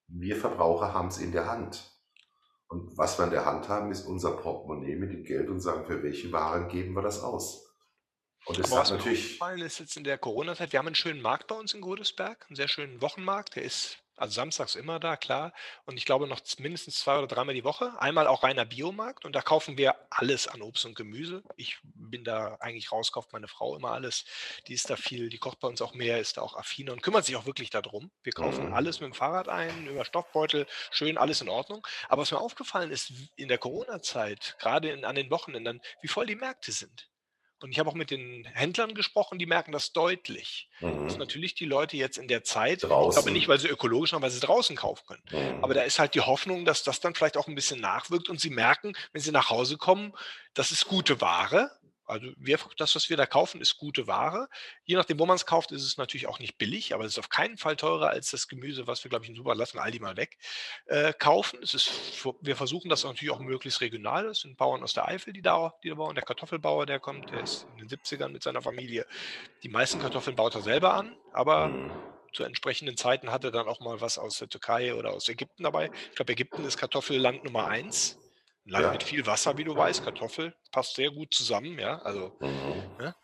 Wir 0.09 0.37
Verbraucher 0.37 0.95
haben 0.95 1.09
es 1.09 1.19
in 1.19 1.33
der 1.33 1.51
Hand. 1.51 1.94
Und 2.75 2.99
was 2.99 3.17
wir 3.21 3.27
in 3.27 3.31
der 3.31 3.45
Hand 3.45 3.69
haben, 3.69 3.93
ist 3.93 4.05
unser 4.05 4.33
Portemonnaie 4.33 4.97
mit 4.97 5.13
dem 5.13 5.23
Geld 5.23 5.49
und 5.49 5.61
sagen, 5.61 5.87
für 5.87 6.03
welche 6.03 6.33
Waren 6.33 6.69
geben 6.69 6.95
wir 6.95 7.03
das 7.03 7.21
aus? 7.21 7.73
Und 8.47 8.59
es 8.59 8.75
hat 8.75 8.91
natürlich. 8.91 9.41
Ist 9.41 9.79
jetzt 9.79 9.97
in 9.97 10.03
der 10.03 10.19
Corona-Zeit, 10.19 10.73
wir 10.73 10.81
haben 10.81 10.89
einen 10.89 10.97
schönen 10.97 11.23
Markt 11.23 11.47
bei 11.47 11.55
uns 11.55 11.73
in 11.73 11.81
Godesberg, 11.81 12.45
einen 12.49 12.57
sehr 12.57 12.67
schönen 12.67 13.01
Wochenmarkt, 13.01 13.55
der 13.55 13.63
ist 13.63 13.99
also 14.17 14.35
samstags 14.35 14.75
immer 14.75 15.01
da, 15.01 15.17
klar. 15.17 15.53
Und 15.87 15.97
ich 15.97 16.05
glaube 16.05 16.27
noch 16.27 16.41
mindestens 16.59 16.99
zwei 16.99 17.19
oder 17.19 17.27
dreimal 17.27 17.55
die 17.55 17.65
Woche. 17.65 17.93
Einmal 18.01 18.27
auch 18.27 18.43
reiner 18.43 18.65
Biomarkt 18.65 19.25
und 19.25 19.35
da 19.35 19.43
kaufen 19.43 19.77
wir 19.77 19.95
alles 20.11 20.47
an 20.47 20.63
Obst 20.63 20.85
und 20.85 20.95
Gemüse. 20.95 21.43
Ich 21.57 21.79
bin 21.83 22.25
da 22.25 22.57
eigentlich 22.61 22.93
raus, 22.93 23.13
kauft 23.13 23.33
meine 23.33 23.49
Frau 23.49 23.77
immer 23.77 23.91
alles. 23.91 24.25
Die 24.69 24.75
ist 24.75 24.89
da 24.91 24.97
viel, 24.97 25.29
die 25.29 25.39
kocht 25.39 25.61
bei 25.61 25.69
uns 25.69 25.83
auch 25.83 25.95
mehr, 25.95 26.21
ist 26.21 26.37
da 26.37 26.43
auch 26.43 26.57
affiner 26.57 26.93
und 26.93 27.03
kümmert 27.03 27.25
sich 27.25 27.37
auch 27.37 27.47
wirklich 27.47 27.71
darum. 27.71 28.11
Wir 28.23 28.33
kaufen 28.33 28.69
mhm. 28.69 28.75
alles 28.75 29.01
mit 29.01 29.11
dem 29.11 29.15
Fahrrad 29.15 29.49
ein, 29.49 29.87
über 29.87 30.05
Stoffbeutel, 30.05 30.67
schön, 30.91 31.19
alles 31.19 31.41
in 31.41 31.49
Ordnung. 31.49 31.87
Aber 32.09 32.23
was 32.23 32.31
mir 32.31 32.41
aufgefallen 32.41 32.91
ist 32.91 33.13
in 33.37 33.49
der 33.49 33.59
Corona-Zeit, 33.59 34.57
gerade 34.59 35.07
an 35.07 35.15
den 35.17 35.31
Wochenenden, 35.31 35.81
wie 36.03 36.09
voll 36.09 36.27
die 36.27 36.37
Märkte 36.37 36.73
sind. 36.73 37.09
Und 37.61 37.71
ich 37.71 37.79
habe 37.79 37.89
auch 37.89 37.95
mit 37.95 38.11
den 38.11 38.45
Händlern 38.45 38.95
gesprochen, 38.95 39.39
die 39.39 39.47
merken 39.47 39.73
das 39.73 39.93
deutlich. 39.93 40.69
Mhm. 40.81 41.05
Dass 41.05 41.17
natürlich 41.17 41.55
die 41.55 41.65
Leute 41.65 41.97
jetzt 41.97 42.19
in 42.19 42.29
der 42.29 42.45
Zeit, 42.45 42.83
draußen. 42.83 43.11
ich 43.11 43.15
glaube 43.15 43.31
nicht, 43.31 43.49
weil 43.49 43.59
sie 43.59 43.69
ökologisch, 43.69 44.11
sondern 44.11 44.25
weil 44.25 44.35
sie 44.35 44.45
draußen 44.45 44.77
kaufen 44.77 45.05
können. 45.07 45.23
Mhm. 45.31 45.65
Aber 45.65 45.75
da 45.75 45.83
ist 45.83 45.99
halt 45.99 46.15
die 46.15 46.21
Hoffnung, 46.21 46.65
dass 46.65 46.83
das 46.83 47.01
dann 47.01 47.15
vielleicht 47.15 47.37
auch 47.37 47.49
ein 47.49 47.55
bisschen 47.55 47.81
nachwirkt 47.81 48.29
und 48.29 48.41
sie 48.41 48.51
merken, 48.51 48.95
wenn 49.13 49.23
sie 49.23 49.33
nach 49.33 49.51
Hause 49.51 49.77
kommen, 49.77 50.13
das 50.53 50.71
ist 50.71 50.87
gute 50.87 51.21
Ware, 51.21 51.71
also 52.07 52.29
wir, 52.37 52.59
das, 52.77 52.95
was 52.95 53.09
wir 53.09 53.17
da 53.17 53.27
kaufen, 53.27 53.61
ist 53.61 53.79
gute 53.79 54.07
Ware. 54.07 54.49
Je 54.85 54.97
nachdem, 54.97 55.19
wo 55.19 55.27
man 55.27 55.37
es 55.37 55.47
kauft, 55.47 55.73
ist 55.73 55.85
es 55.85 55.97
natürlich 55.97 56.27
auch 56.27 56.39
nicht 56.39 56.59
billig, 56.59 56.95
aber 56.95 57.05
es 57.05 57.13
ist 57.13 57.19
auf 57.19 57.29
keinen 57.29 57.57
Fall 57.57 57.77
teurer 57.77 58.11
als 58.11 58.31
das 58.31 58.49
Gemüse, 58.49 58.87
was 58.87 59.03
wir, 59.05 59.09
glaube 59.09 59.25
ich, 59.25 59.31
in 59.31 59.37
Super 59.37 59.55
lassen 59.55 59.79
Aldi 59.79 60.01
mal 60.01 60.17
weg 60.17 60.37
äh, 60.87 61.13
kaufen. 61.13 61.59
Es 61.63 61.75
ist, 61.75 61.91
wir 62.41 62.57
versuchen 62.57 62.89
das 62.89 63.05
natürlich 63.05 63.33
auch 63.33 63.41
möglichst 63.41 63.81
regional. 63.81 64.27
Es 64.27 64.41
sind 64.41 64.57
Bauern 64.57 64.83
aus 64.83 64.93
der 64.93 65.09
Eifel, 65.09 65.33
die 65.33 65.43
da, 65.43 65.75
die 65.83 65.89
da 65.89 65.95
bauen. 65.95 66.15
Der 66.15 66.25
Kartoffelbauer, 66.25 66.87
der 66.87 67.01
kommt, 67.01 67.31
der 67.31 67.41
ist 67.41 67.67
in 67.73 67.87
den 67.87 67.89
70ern 67.89 68.29
mit 68.29 68.43
seiner 68.43 68.63
Familie. 68.63 69.07
Die 69.63 69.69
meisten 69.69 70.01
Kartoffeln 70.01 70.37
baut 70.37 70.55
er 70.55 70.63
selber 70.63 70.95
an, 70.95 71.17
aber 71.33 71.69
mhm. 71.69 71.93
zu 72.33 72.45
entsprechenden 72.45 72.97
Zeiten 72.97 73.31
hat 73.31 73.45
er 73.45 73.51
dann 73.51 73.67
auch 73.67 73.81
mal 73.81 74.01
was 74.01 74.19
aus 74.19 74.39
der 74.39 74.49
Türkei 74.49 74.95
oder 74.95 75.13
aus 75.13 75.29
Ägypten 75.29 75.63
dabei. 75.63 75.91
Ich 76.11 76.17
glaube, 76.17 76.33
Ägypten 76.33 76.65
ist 76.65 76.77
Kartoffelland 76.77 77.45
Nummer 77.45 77.67
eins 77.67 78.19
Land 78.65 78.85
ja. 78.85 78.93
mit 78.93 79.03
viel 79.03 79.27
Wasser, 79.27 79.57
wie 79.59 79.65
du 79.65 79.77
weißt, 79.77 80.05
Kartoffel, 80.05 80.55
passt 80.73 80.97
sehr 80.97 81.11
gut 81.11 81.35
zusammen, 81.35 81.79
ja. 81.79 81.99
Also, 81.99 82.37
mhm. 82.41 82.97
ne? 82.99 83.15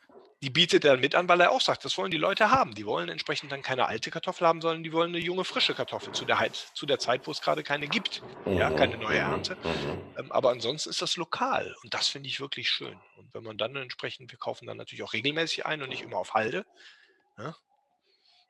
die 0.43 0.51
bietet 0.51 0.87
er 0.87 0.97
mit 0.97 1.15
an, 1.15 1.29
weil 1.29 1.41
er 1.41 1.51
auch 1.51 1.61
sagt, 1.61 1.85
das 1.85 1.99
wollen 1.99 2.11
die 2.11 2.17
Leute 2.17 2.51
haben. 2.51 2.75
Die 2.75 2.87
wollen 2.87 3.11
entsprechend 3.11 3.53
dann 3.53 3.61
keine 3.61 3.87
alte 3.87 4.11
Kartoffel 4.11 4.47
haben, 4.47 4.63
sondern 4.63 4.83
die 4.83 4.93
wollen 4.93 5.15
eine 5.15 5.23
junge, 5.23 5.45
frische 5.45 5.75
Kartoffel 5.75 6.15
zu 6.15 6.25
der, 6.25 6.39
zu 6.75 6.87
der 6.87 6.99
Zeit, 6.99 7.27
wo 7.27 7.31
es 7.31 7.43
gerade 7.43 7.63
keine 7.63 7.89
gibt. 7.89 8.23
Mhm. 8.47 8.57
Ja, 8.57 8.71
keine 8.71 8.97
neue 8.97 9.23
mhm. 9.23 9.33
Ernte. 9.33 9.57
Mhm. 9.63 10.01
Ähm, 10.19 10.33
aber 10.33 10.51
ansonsten 10.51 10.89
ist 10.89 11.03
das 11.03 11.17
lokal 11.17 11.75
und 11.83 11.93
das 11.93 12.09
finde 12.09 12.29
ich 12.29 12.41
wirklich 12.41 12.71
schön. 12.71 12.99
Und 13.17 13.35
wenn 13.35 13.43
man 13.43 13.59
dann 13.59 13.77
entsprechend, 13.77 14.31
wir 14.31 14.39
kaufen 14.39 14.67
dann 14.67 14.79
natürlich 14.79 15.03
auch 15.03 15.13
regelmäßig 15.13 15.67
ein 15.67 15.83
und 15.83 15.91
nicht 15.91 16.03
immer 16.03 16.17
auf 16.17 16.33
Halde. 16.33 16.65
Ne? 17.37 17.55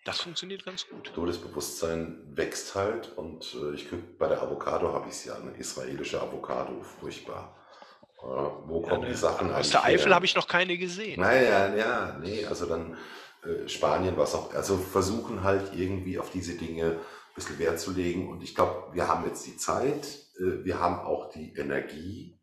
Das 0.04 0.20
funktioniert 0.20 0.64
ganz 0.64 0.88
gut. 0.88 1.12
Todesbewusstsein 1.14 2.22
wächst 2.34 2.74
halt 2.74 3.12
und 3.16 3.54
äh, 3.54 3.74
ich 3.74 3.88
krieg, 3.88 4.18
bei 4.18 4.28
der 4.28 4.42
Avocado 4.42 4.92
habe 4.94 5.08
ich 5.08 5.14
es 5.14 5.24
ja, 5.26 5.34
eine 5.34 5.50
israelische 5.52 6.20
Avocado, 6.20 6.82
furchtbar. 6.82 7.56
Äh, 8.18 8.24
wo 8.24 8.80
kommen 8.80 9.02
ja, 9.02 9.08
die 9.10 9.14
Sachen 9.14 9.52
Aus 9.52 9.70
der 9.70 9.84
Eifel 9.84 10.14
habe 10.14 10.24
ich 10.24 10.34
noch 10.34 10.48
keine 10.48 10.78
gesehen. 10.78 11.20
Naja, 11.20 11.74
ja, 11.74 12.18
nee, 12.18 12.46
also 12.46 12.64
dann 12.64 12.96
äh, 13.44 13.68
Spanien, 13.68 14.16
was 14.16 14.34
auch, 14.34 14.54
also 14.54 14.78
versuchen 14.78 15.44
halt 15.44 15.74
irgendwie 15.74 16.18
auf 16.18 16.30
diese 16.30 16.54
Dinge 16.54 16.92
ein 16.92 17.34
bisschen 17.34 17.58
Wert 17.58 17.78
zu 17.78 17.92
legen 17.92 18.30
und 18.30 18.42
ich 18.42 18.54
glaube, 18.54 18.94
wir 18.94 19.06
haben 19.06 19.26
jetzt 19.26 19.46
die 19.46 19.58
Zeit, 19.58 20.06
äh, 20.38 20.64
wir 20.64 20.80
haben 20.80 21.00
auch 21.00 21.30
die 21.30 21.54
Energie, 21.56 22.40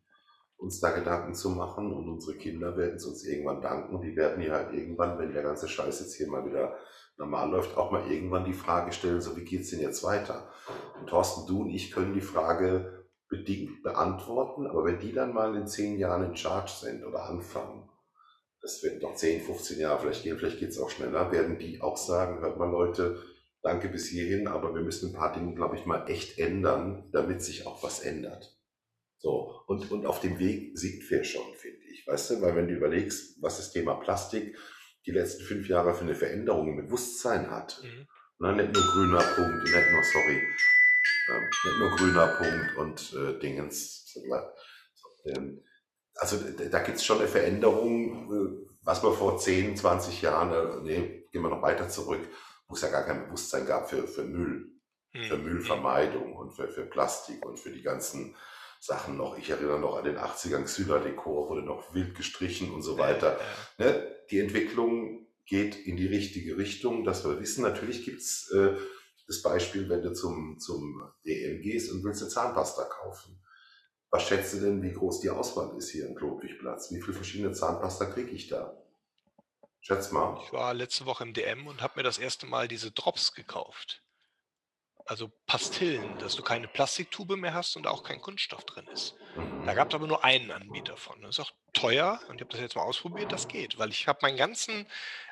uns 0.58 0.80
da 0.80 0.90
Gedanken 0.90 1.34
zu 1.34 1.50
machen 1.50 1.92
und 1.92 2.08
unsere 2.08 2.36
Kinder 2.36 2.76
werden 2.76 2.96
es 2.96 3.06
uns 3.06 3.24
irgendwann 3.24 3.62
danken. 3.62 4.00
Die 4.00 4.16
werden 4.16 4.42
ja 4.42 4.54
halt 4.54 4.72
irgendwann, 4.72 5.16
wenn 5.18 5.32
der 5.32 5.44
ganze 5.44 5.68
Scheiß 5.68 6.00
jetzt 6.00 6.16
hier 6.16 6.28
mal 6.28 6.44
wieder 6.44 6.76
normal 7.18 7.50
läuft, 7.50 7.76
auch 7.76 7.90
mal 7.90 8.10
irgendwann 8.10 8.44
die 8.44 8.52
Frage 8.52 8.92
stellen, 8.92 9.20
so 9.20 9.36
wie 9.36 9.44
geht's 9.44 9.70
denn 9.70 9.80
jetzt 9.80 10.02
weiter? 10.04 10.50
Und 10.98 11.08
Thorsten, 11.08 11.46
du 11.46 11.62
und 11.62 11.70
ich 11.70 11.90
können 11.90 12.14
die 12.14 12.20
Frage 12.20 13.06
bedingt 13.28 13.82
beantworten, 13.82 14.66
aber 14.66 14.84
wenn 14.84 14.98
die 14.98 15.12
dann 15.12 15.34
mal 15.34 15.54
in 15.54 15.66
zehn 15.66 15.98
Jahren 15.98 16.24
in 16.24 16.36
Charge 16.36 16.70
sind 16.70 17.04
oder 17.04 17.24
anfangen, 17.24 17.88
das 18.60 18.82
wird 18.82 19.02
noch 19.02 19.14
10, 19.14 19.42
15 19.42 19.78
Jahre 19.78 20.00
vielleicht 20.00 20.22
gehen, 20.22 20.38
vielleicht 20.38 20.58
geht 20.58 20.70
es 20.70 20.78
auch 20.78 20.90
schneller, 20.90 21.30
werden 21.30 21.58
die 21.58 21.80
auch 21.80 21.96
sagen, 21.96 22.40
hört 22.40 22.58
mal 22.58 22.70
Leute, 22.70 23.22
danke 23.62 23.88
bis 23.88 24.08
hierhin, 24.08 24.48
aber 24.48 24.74
wir 24.74 24.82
müssen 24.82 25.10
ein 25.10 25.18
paar 25.18 25.32
Dinge, 25.32 25.54
glaube 25.54 25.76
ich, 25.76 25.86
mal 25.86 26.08
echt 26.08 26.38
ändern, 26.38 27.08
damit 27.12 27.42
sich 27.42 27.66
auch 27.66 27.82
was 27.82 28.00
ändert. 28.00 28.56
So, 29.18 29.62
und, 29.66 29.90
und 29.90 30.06
auf 30.06 30.20
dem 30.20 30.38
Weg 30.38 30.78
sind 30.78 31.08
wir 31.10 31.24
schon, 31.24 31.54
finde 31.56 31.84
ich. 31.90 32.06
Weißt 32.06 32.30
du, 32.30 32.40
weil 32.40 32.54
wenn 32.54 32.68
du 32.68 32.74
überlegst, 32.74 33.42
was 33.42 33.56
das 33.56 33.72
Thema 33.72 33.94
Plastik 33.94 34.56
die 35.06 35.12
letzten 35.12 35.44
fünf 35.44 35.68
Jahre 35.68 35.94
für 35.94 36.02
eine 36.02 36.14
Veränderung 36.14 36.68
im 36.68 36.86
Bewusstsein 36.86 37.50
hat, 37.50 37.80
mhm. 37.82 38.06
ne, 38.38 38.56
nicht 38.56 38.74
nur 38.74 38.84
grüner 38.84 39.22
Punkt, 39.22 39.64
nicht 39.64 39.90
nur, 39.92 40.04
sorry, 40.04 40.42
äh, 41.28 41.40
nicht 41.40 41.78
nur 41.78 41.90
grüner 41.96 42.26
Punkt 42.28 42.76
und 42.76 43.14
äh, 43.14 43.38
Dingens. 43.38 44.16
Ähm, 45.24 45.62
also 46.14 46.36
da 46.36 46.80
gibt 46.80 46.98
es 46.98 47.04
schon 47.04 47.18
eine 47.18 47.28
Veränderung, 47.28 48.32
äh, 48.32 48.68
was 48.82 49.02
man 49.02 49.14
vor 49.14 49.38
10, 49.38 49.76
20 49.76 50.22
Jahren, 50.22 50.52
äh, 50.52 50.82
nee, 50.82 51.26
gehen 51.30 51.42
wir 51.42 51.50
noch 51.50 51.62
weiter 51.62 51.88
zurück, 51.88 52.26
wo 52.66 52.74
es 52.74 52.82
ja 52.82 52.88
gar 52.88 53.04
kein 53.04 53.26
Bewusstsein 53.26 53.66
gab 53.66 53.88
für, 53.88 54.06
für 54.06 54.24
Müll, 54.24 54.72
mhm. 55.12 55.22
für 55.22 55.38
Müllvermeidung 55.38 56.34
und 56.34 56.52
für, 56.52 56.68
für 56.68 56.84
Plastik 56.84 57.44
und 57.46 57.58
für 57.58 57.70
die 57.70 57.82
ganzen 57.82 58.34
Sachen 58.80 59.16
noch. 59.16 59.36
Ich 59.36 59.50
erinnere 59.50 59.80
noch 59.80 59.96
an 59.96 60.04
den 60.04 60.18
80ern 60.18 60.64
Xyla-Dekor, 60.64 61.48
wurde 61.48 61.62
noch 61.62 61.94
wild 61.94 62.14
gestrichen 62.14 62.72
und 62.72 62.82
so 62.82 62.98
weiter. 62.98 63.38
Ja, 63.78 63.86
ja. 63.86 63.92
Ne? 63.92 64.17
Die 64.30 64.38
Entwicklung 64.38 65.26
geht 65.46 65.76
in 65.76 65.96
die 65.96 66.06
richtige 66.06 66.58
Richtung, 66.58 67.04
dass 67.04 67.24
wir 67.24 67.40
wissen, 67.40 67.62
natürlich 67.62 68.04
gibt's 68.04 68.50
äh, 68.50 68.76
das 69.26 69.42
Beispiel, 69.42 69.88
wenn 69.88 70.02
du 70.02 70.12
zum, 70.12 70.58
zum 70.58 71.02
DM 71.26 71.60
gehst 71.60 71.92
und 71.92 72.04
willst 72.04 72.22
eine 72.22 72.30
Zahnpasta 72.30 72.84
kaufen. 72.84 73.40
Was 74.10 74.26
schätzt 74.26 74.54
du 74.54 74.60
denn, 74.60 74.82
wie 74.82 74.92
groß 74.92 75.20
die 75.20 75.30
Auswahl 75.30 75.76
ist 75.76 75.90
hier 75.90 76.06
im 76.06 76.14
Klodwigplatz? 76.14 76.90
Wie 76.90 77.00
viele 77.00 77.14
verschiedene 77.14 77.52
Zahnpasta 77.52 78.06
kriege 78.06 78.30
ich 78.30 78.48
da? 78.48 78.82
Schätz 79.80 80.10
mal. 80.12 80.40
Ich 80.44 80.52
war 80.52 80.72
letzte 80.74 81.06
Woche 81.06 81.24
im 81.24 81.34
DM 81.34 81.66
und 81.66 81.82
habe 81.82 81.94
mir 81.96 82.02
das 82.02 82.18
erste 82.18 82.46
Mal 82.46 82.68
diese 82.68 82.90
Drops 82.90 83.34
gekauft 83.34 84.02
also 85.08 85.32
Pastillen, 85.48 86.18
dass 86.18 86.36
du 86.36 86.42
keine 86.42 86.68
Plastiktube 86.68 87.38
mehr 87.38 87.54
hast 87.54 87.74
und 87.76 87.86
auch 87.86 88.02
kein 88.02 88.20
Kunststoff 88.20 88.66
drin 88.66 88.86
ist. 88.92 89.16
Da 89.64 89.72
gab 89.72 89.88
es 89.88 89.94
aber 89.94 90.06
nur 90.06 90.22
einen 90.22 90.50
Anbieter 90.50 90.98
von. 90.98 91.22
Das 91.22 91.38
ist 91.38 91.40
auch 91.40 91.52
teuer 91.72 92.20
und 92.28 92.36
ich 92.36 92.42
habe 92.42 92.50
das 92.50 92.60
jetzt 92.60 92.76
mal 92.76 92.82
ausprobiert, 92.82 93.32
das 93.32 93.48
geht, 93.48 93.78
weil 93.78 93.88
ich 93.88 94.06
habe 94.08 94.18
meinen 94.20 94.36
ganzen, 94.36 94.86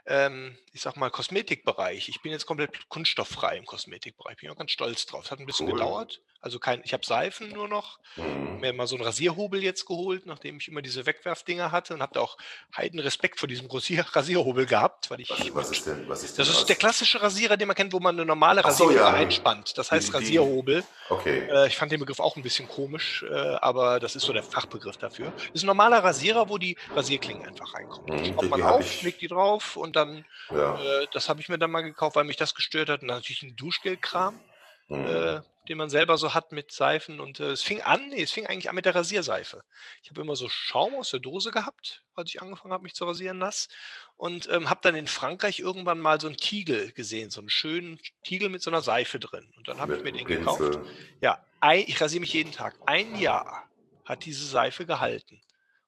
ähm, 0.06 0.56
ich 0.72 0.80
sag 0.80 0.96
mal, 0.96 1.10
Kosmetikbereich, 1.10 2.08
ich 2.08 2.22
bin 2.22 2.32
jetzt 2.32 2.46
komplett 2.46 2.88
kunststofffrei 2.88 3.58
im 3.58 3.66
Kosmetikbereich, 3.66 4.38
bin 4.38 4.50
auch 4.50 4.56
ganz 4.56 4.70
stolz 4.70 5.04
drauf. 5.04 5.26
Es 5.26 5.30
hat 5.30 5.38
ein 5.38 5.46
bisschen 5.46 5.66
cool. 5.66 5.74
gedauert, 5.74 6.22
also 6.46 6.60
kein, 6.60 6.80
ich 6.84 6.92
habe 6.92 7.04
Seifen 7.04 7.48
nur 7.48 7.66
noch, 7.66 7.98
mhm. 8.14 8.60
mir 8.60 8.72
mal 8.72 8.86
so 8.86 8.94
einen 8.94 9.04
Rasierhobel 9.04 9.62
jetzt 9.64 9.84
geholt, 9.86 10.26
nachdem 10.26 10.58
ich 10.58 10.68
immer 10.68 10.80
diese 10.80 11.04
Wegwerfdinger 11.04 11.72
hatte 11.72 11.92
und 11.92 12.02
habe 12.02 12.14
da 12.14 12.20
auch 12.20 12.36
heiden 12.76 13.00
Respekt 13.00 13.40
vor 13.40 13.48
diesem 13.48 13.68
Rasier 13.68 14.06
Rasierhobel 14.12 14.66
gehabt, 14.66 15.10
weil 15.10 15.20
ich. 15.20 15.30
Was, 15.30 15.54
was 15.54 15.70
ist 15.72 15.86
denn? 15.86 16.08
Was 16.08 16.22
ist 16.22 16.38
denn 16.38 16.46
das 16.46 16.56
ist 16.56 16.68
der 16.68 16.76
klassische 16.76 17.20
Rasierer, 17.20 17.56
den 17.56 17.66
man 17.66 17.74
kennt, 17.74 17.92
wo 17.92 17.98
man 17.98 18.14
eine 18.14 18.24
normale 18.24 18.64
Rasierung 18.64 18.92
so, 18.92 18.98
ja. 18.98 19.12
einspannt. 19.12 19.76
Das 19.76 19.90
heißt 19.90 20.05
die, 20.06 20.12
Rasierhobel. 20.12 20.84
Okay. 21.08 21.48
Äh, 21.50 21.66
ich 21.68 21.76
fand 21.76 21.92
den 21.92 22.00
Begriff 22.00 22.20
auch 22.20 22.36
ein 22.36 22.42
bisschen 22.42 22.68
komisch, 22.68 23.24
äh, 23.28 23.34
aber 23.34 24.00
das 24.00 24.16
ist 24.16 24.24
so 24.24 24.32
der 24.32 24.42
Fachbegriff 24.42 24.96
dafür. 24.96 25.32
Ist 25.52 25.64
ein 25.64 25.66
normaler 25.66 26.02
Rasierer, 26.02 26.48
wo 26.48 26.58
die 26.58 26.76
Rasierklingen 26.94 27.46
einfach 27.46 27.74
reinkommen. 27.74 28.18
Mhm, 28.18 28.24
die 28.24 28.32
kommt 28.32 28.50
man 28.50 28.62
auf, 28.62 29.02
legt 29.02 29.20
die 29.20 29.28
drauf 29.28 29.76
und 29.76 29.96
dann, 29.96 30.24
ja. 30.50 30.80
äh, 30.80 31.06
das 31.12 31.28
habe 31.28 31.40
ich 31.40 31.48
mir 31.48 31.58
dann 31.58 31.70
mal 31.70 31.82
gekauft, 31.82 32.16
weil 32.16 32.24
mich 32.24 32.36
das 32.36 32.54
gestört 32.54 32.88
hat. 32.88 33.02
Und 33.02 33.08
natürlich 33.08 33.42
ein 33.42 33.56
Duschgelkram. 33.56 34.38
Mhm. 34.88 35.42
Den 35.68 35.78
man 35.78 35.90
selber 35.90 36.16
so 36.16 36.34
hat 36.34 36.52
mit 36.52 36.72
Seifen. 36.72 37.20
Und 37.20 37.40
äh, 37.40 37.50
es 37.50 37.62
fing 37.62 37.82
an, 37.82 38.08
nee, 38.08 38.22
es 38.22 38.32
fing 38.32 38.46
eigentlich 38.46 38.68
an 38.68 38.74
mit 38.74 38.84
der 38.84 38.94
Rasierseife. 38.94 39.62
Ich 40.02 40.10
habe 40.10 40.20
immer 40.20 40.36
so 40.36 40.48
Schaum 40.48 40.94
aus 40.94 41.10
der 41.10 41.20
Dose 41.20 41.50
gehabt, 41.50 42.04
als 42.14 42.30
ich 42.30 42.40
angefangen 42.40 42.72
habe, 42.72 42.84
mich 42.84 42.94
zu 42.94 43.04
rasieren 43.04 43.38
nass. 43.38 43.68
Und 44.16 44.48
ähm, 44.50 44.70
habe 44.70 44.80
dann 44.82 44.94
in 44.94 45.06
Frankreich 45.06 45.58
irgendwann 45.58 45.98
mal 45.98 46.20
so 46.20 46.26
einen 46.26 46.36
Tiegel 46.36 46.92
gesehen, 46.92 47.30
so 47.30 47.40
einen 47.40 47.50
schönen 47.50 47.98
Tiegel 48.24 48.48
mit 48.48 48.62
so 48.62 48.70
einer 48.70 48.82
Seife 48.82 49.18
drin. 49.18 49.52
Und 49.56 49.68
dann 49.68 49.78
habe 49.78 49.96
ich 49.96 50.02
mir 50.02 50.12
den 50.12 50.26
gekauft. 50.26 50.78
Ja, 51.20 51.44
ein, 51.60 51.84
ich 51.86 52.00
rasiere 52.00 52.20
mich 52.20 52.32
jeden 52.32 52.52
Tag. 52.52 52.76
Ein 52.86 53.18
Jahr 53.18 53.68
hat 54.04 54.24
diese 54.24 54.46
Seife 54.46 54.86
gehalten. 54.86 55.40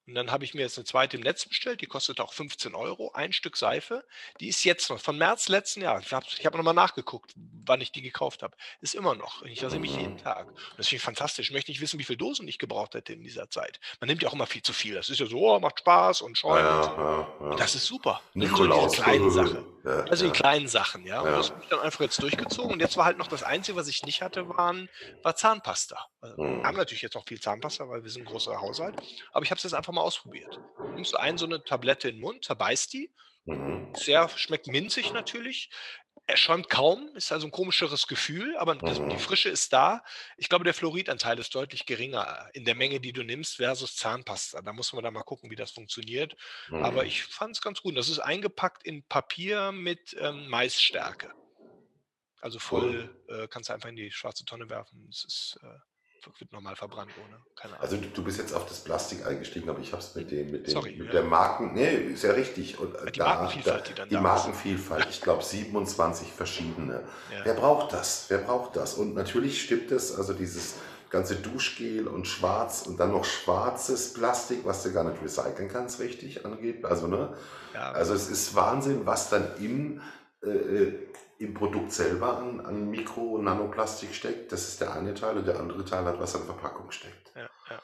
Und 0.08 0.14
dann 0.14 0.30
habe 0.30 0.42
ich 0.42 0.54
mir 0.54 0.62
jetzt 0.62 0.78
eine 0.78 0.86
zweite 0.86 1.18
im 1.18 1.22
Netz 1.22 1.44
bestellt, 1.44 1.82
die 1.82 1.86
kostet 1.86 2.18
auch 2.18 2.32
15 2.32 2.74
Euro, 2.74 3.12
ein 3.12 3.34
Stück 3.34 3.58
Seife. 3.58 4.02
Die 4.40 4.48
ist 4.48 4.64
jetzt 4.64 4.88
noch, 4.88 4.98
von 4.98 5.18
März 5.18 5.48
letzten 5.48 5.82
Jahr. 5.82 6.00
Ich 6.00 6.14
habe 6.14 6.24
hab 6.26 6.56
nochmal 6.56 6.72
nachgeguckt, 6.72 7.34
wann 7.36 7.82
ich 7.82 7.92
die 7.92 8.00
gekauft 8.00 8.42
habe. 8.42 8.56
Ist 8.80 8.94
immer 8.94 9.14
noch. 9.14 9.42
Ich 9.42 9.62
rasiere 9.62 9.82
mich 9.82 9.94
jeden 9.94 10.16
Tag. 10.16 10.46
Und 10.48 10.78
das 10.78 10.88
finde 10.88 10.96
ich 10.96 11.02
fantastisch. 11.02 11.48
Ich 11.48 11.52
möchte 11.52 11.70
nicht 11.70 11.82
wissen, 11.82 11.98
wie 11.98 12.04
viele 12.04 12.16
Dosen 12.16 12.48
ich 12.48 12.58
gebraucht 12.58 12.94
hätte 12.94 13.12
in 13.12 13.22
dieser 13.22 13.50
Zeit. 13.50 13.80
Man 14.00 14.08
nimmt 14.08 14.22
ja 14.22 14.30
auch 14.30 14.32
immer 14.32 14.46
viel 14.46 14.62
zu 14.62 14.72
viel. 14.72 14.94
Das 14.94 15.10
ist 15.10 15.20
ja 15.20 15.26
so, 15.26 15.40
oh, 15.40 15.60
macht 15.60 15.80
Spaß 15.80 16.22
und 16.22 16.38
schäumt. 16.38 16.64
Ja, 16.64 17.28
ja, 17.40 17.50
ja. 17.50 17.56
Das 17.56 17.74
ist 17.74 17.84
super. 17.84 18.22
Nikolaus. 18.32 18.96
So 18.96 19.02
kleinen 19.02 19.30
Sachen. 19.84 20.10
also 20.10 20.26
die 20.26 20.32
kleinen 20.32 20.68
Sachen, 20.68 21.06
ja. 21.06 21.20
Und 21.20 21.32
das 21.32 21.50
habe 21.50 21.62
ich 21.62 21.68
dann 21.68 21.80
einfach 21.80 22.00
jetzt 22.00 22.22
durchgezogen. 22.22 22.72
Und 22.72 22.80
jetzt 22.80 22.96
war 22.96 23.04
halt 23.04 23.18
noch 23.18 23.28
das 23.28 23.42
Einzige, 23.42 23.76
was 23.76 23.88
ich 23.88 24.04
nicht 24.04 24.22
hatte, 24.22 24.48
waren, 24.48 24.88
war 25.22 25.36
Zahnpasta. 25.36 25.98
Also, 26.20 26.36
wir 26.36 26.44
hm. 26.44 26.64
haben 26.64 26.76
natürlich 26.76 27.02
jetzt 27.02 27.16
auch 27.16 27.24
viel 27.26 27.40
Zahnpasta, 27.40 27.88
weil 27.88 28.02
wir 28.02 28.10
sind 28.10 28.22
ein 28.22 28.26
großer 28.26 28.60
Haushalt. 28.60 28.96
Aber 29.32 29.44
ich 29.44 29.50
habe 29.50 29.58
es 29.58 29.64
jetzt 29.64 29.74
einfach 29.74 29.92
mal 29.92 30.02
ausprobiert 30.02 30.58
nimmst 30.98 31.12
du 31.12 31.18
ein 31.18 31.38
so 31.38 31.46
eine 31.46 31.62
Tablette 31.62 32.08
in 32.08 32.16
den 32.16 32.20
Mund, 32.20 32.44
zerbeißt 32.44 32.92
die. 32.92 33.12
Mhm. 33.46 33.94
Sehr, 33.94 34.28
schmeckt 34.28 34.66
minzig 34.66 35.12
natürlich. 35.12 35.70
Er 36.28 36.36
schäumt 36.36 36.68
kaum, 36.68 37.08
ist 37.14 37.32
also 37.32 37.46
ein 37.46 37.50
komischeres 37.50 38.06
Gefühl, 38.06 38.54
aber 38.58 38.74
das, 38.74 38.98
die 38.98 39.02
mhm. 39.02 39.18
Frische 39.18 39.48
ist 39.48 39.72
da. 39.72 40.04
Ich 40.36 40.50
glaube, 40.50 40.62
der 40.62 40.74
Fluoridanteil 40.74 41.38
ist 41.38 41.54
deutlich 41.54 41.86
geringer 41.86 42.50
in 42.52 42.66
der 42.66 42.74
Menge, 42.74 43.00
die 43.00 43.14
du 43.14 43.22
nimmst, 43.22 43.56
versus 43.56 43.96
Zahnpasta. 43.96 44.60
Da 44.60 44.74
muss 44.74 44.92
man 44.92 45.02
dann 45.02 45.14
mal 45.14 45.22
gucken, 45.22 45.50
wie 45.50 45.56
das 45.56 45.70
funktioniert. 45.70 46.36
Mhm. 46.68 46.84
Aber 46.84 47.06
ich 47.06 47.24
fand 47.24 47.56
es 47.56 47.62
ganz 47.62 47.80
gut. 47.80 47.96
Das 47.96 48.10
ist 48.10 48.18
eingepackt 48.18 48.82
in 48.84 49.02
Papier 49.04 49.72
mit 49.72 50.14
ähm, 50.20 50.48
Maisstärke. 50.48 51.32
Also 52.42 52.58
voll 52.58 53.10
cool. 53.26 53.44
äh, 53.44 53.48
kannst 53.48 53.70
du 53.70 53.72
einfach 53.72 53.88
in 53.88 53.96
die 53.96 54.10
schwarze 54.10 54.44
Tonne 54.44 54.68
werfen. 54.68 55.08
Es 55.08 55.24
ist 55.24 55.58
äh, 55.62 55.78
wird 56.24 56.52
normal 56.52 56.76
verbrannt 56.76 57.10
ohne. 57.24 57.38
Keine 57.54 57.74
Ahnung. 57.74 57.82
Also 57.82 57.96
du, 57.96 58.08
du, 58.08 58.24
bist 58.24 58.38
jetzt 58.38 58.52
auf 58.52 58.66
das 58.66 58.80
Plastik 58.84 59.26
eingestiegen, 59.26 59.68
aber 59.68 59.80
ich 59.80 59.92
habe 59.92 60.02
es 60.02 60.14
mit 60.14 60.30
dem, 60.30 60.50
mit 60.50 60.66
dem, 60.66 60.72
Sorry, 60.72 60.96
mit 60.96 61.06
ja. 61.06 61.12
der 61.12 61.24
Marken, 61.24 61.74
nee, 61.74 61.94
ist 61.94 62.24
ja 62.24 62.32
richtig. 62.32 62.78
Und 62.78 62.94
die 63.14 63.18
da, 63.18 63.24
Markenvielfalt, 63.24 63.84
da, 63.84 63.88
die 63.88 63.94
dann 63.94 64.08
Die 64.08 64.16
Markenvielfalt, 64.16 65.06
ich 65.10 65.20
glaube 65.20 65.42
27 65.42 66.32
verschiedene. 66.32 67.02
Ja. 67.32 67.44
Wer 67.44 67.54
braucht 67.54 67.92
das? 67.92 68.26
Wer 68.28 68.38
braucht 68.38 68.76
das? 68.76 68.94
Und 68.94 69.14
natürlich 69.14 69.62
stimmt 69.62 69.90
es, 69.92 70.14
also 70.14 70.32
dieses 70.32 70.76
ganze 71.10 71.36
Duschgel 71.36 72.06
und 72.06 72.26
schwarz 72.26 72.82
und 72.86 73.00
dann 73.00 73.12
noch 73.12 73.24
schwarzes 73.24 74.12
Plastik, 74.12 74.64
was 74.64 74.82
du 74.82 74.92
gar 74.92 75.04
nicht 75.04 75.22
recyceln 75.22 75.68
kannst, 75.68 76.00
richtig 76.00 76.44
angeht. 76.44 76.84
Also, 76.84 77.06
ne? 77.06 77.34
Also 77.74 78.14
es 78.14 78.28
ist 78.28 78.54
Wahnsinn, 78.54 79.06
was 79.06 79.30
dann 79.30 79.56
im 79.58 80.00
äh, 80.42 80.48
äh 80.48 81.08
im 81.38 81.54
Produkt 81.54 81.92
selber 81.92 82.38
an, 82.38 82.60
an 82.60 82.90
Mikro- 82.90 83.36
und 83.36 83.44
Nanoplastik 83.44 84.14
steckt. 84.14 84.52
Das 84.52 84.68
ist 84.68 84.80
der 84.80 84.92
eine 84.94 85.14
Teil 85.14 85.38
und 85.38 85.46
der 85.46 85.58
andere 85.60 85.84
Teil 85.84 86.04
hat, 86.04 86.20
was 86.20 86.34
an 86.34 86.42
Verpackung 86.42 86.90
steckt. 86.90 87.32
Ja, 87.36 87.48
ja. 87.70 87.80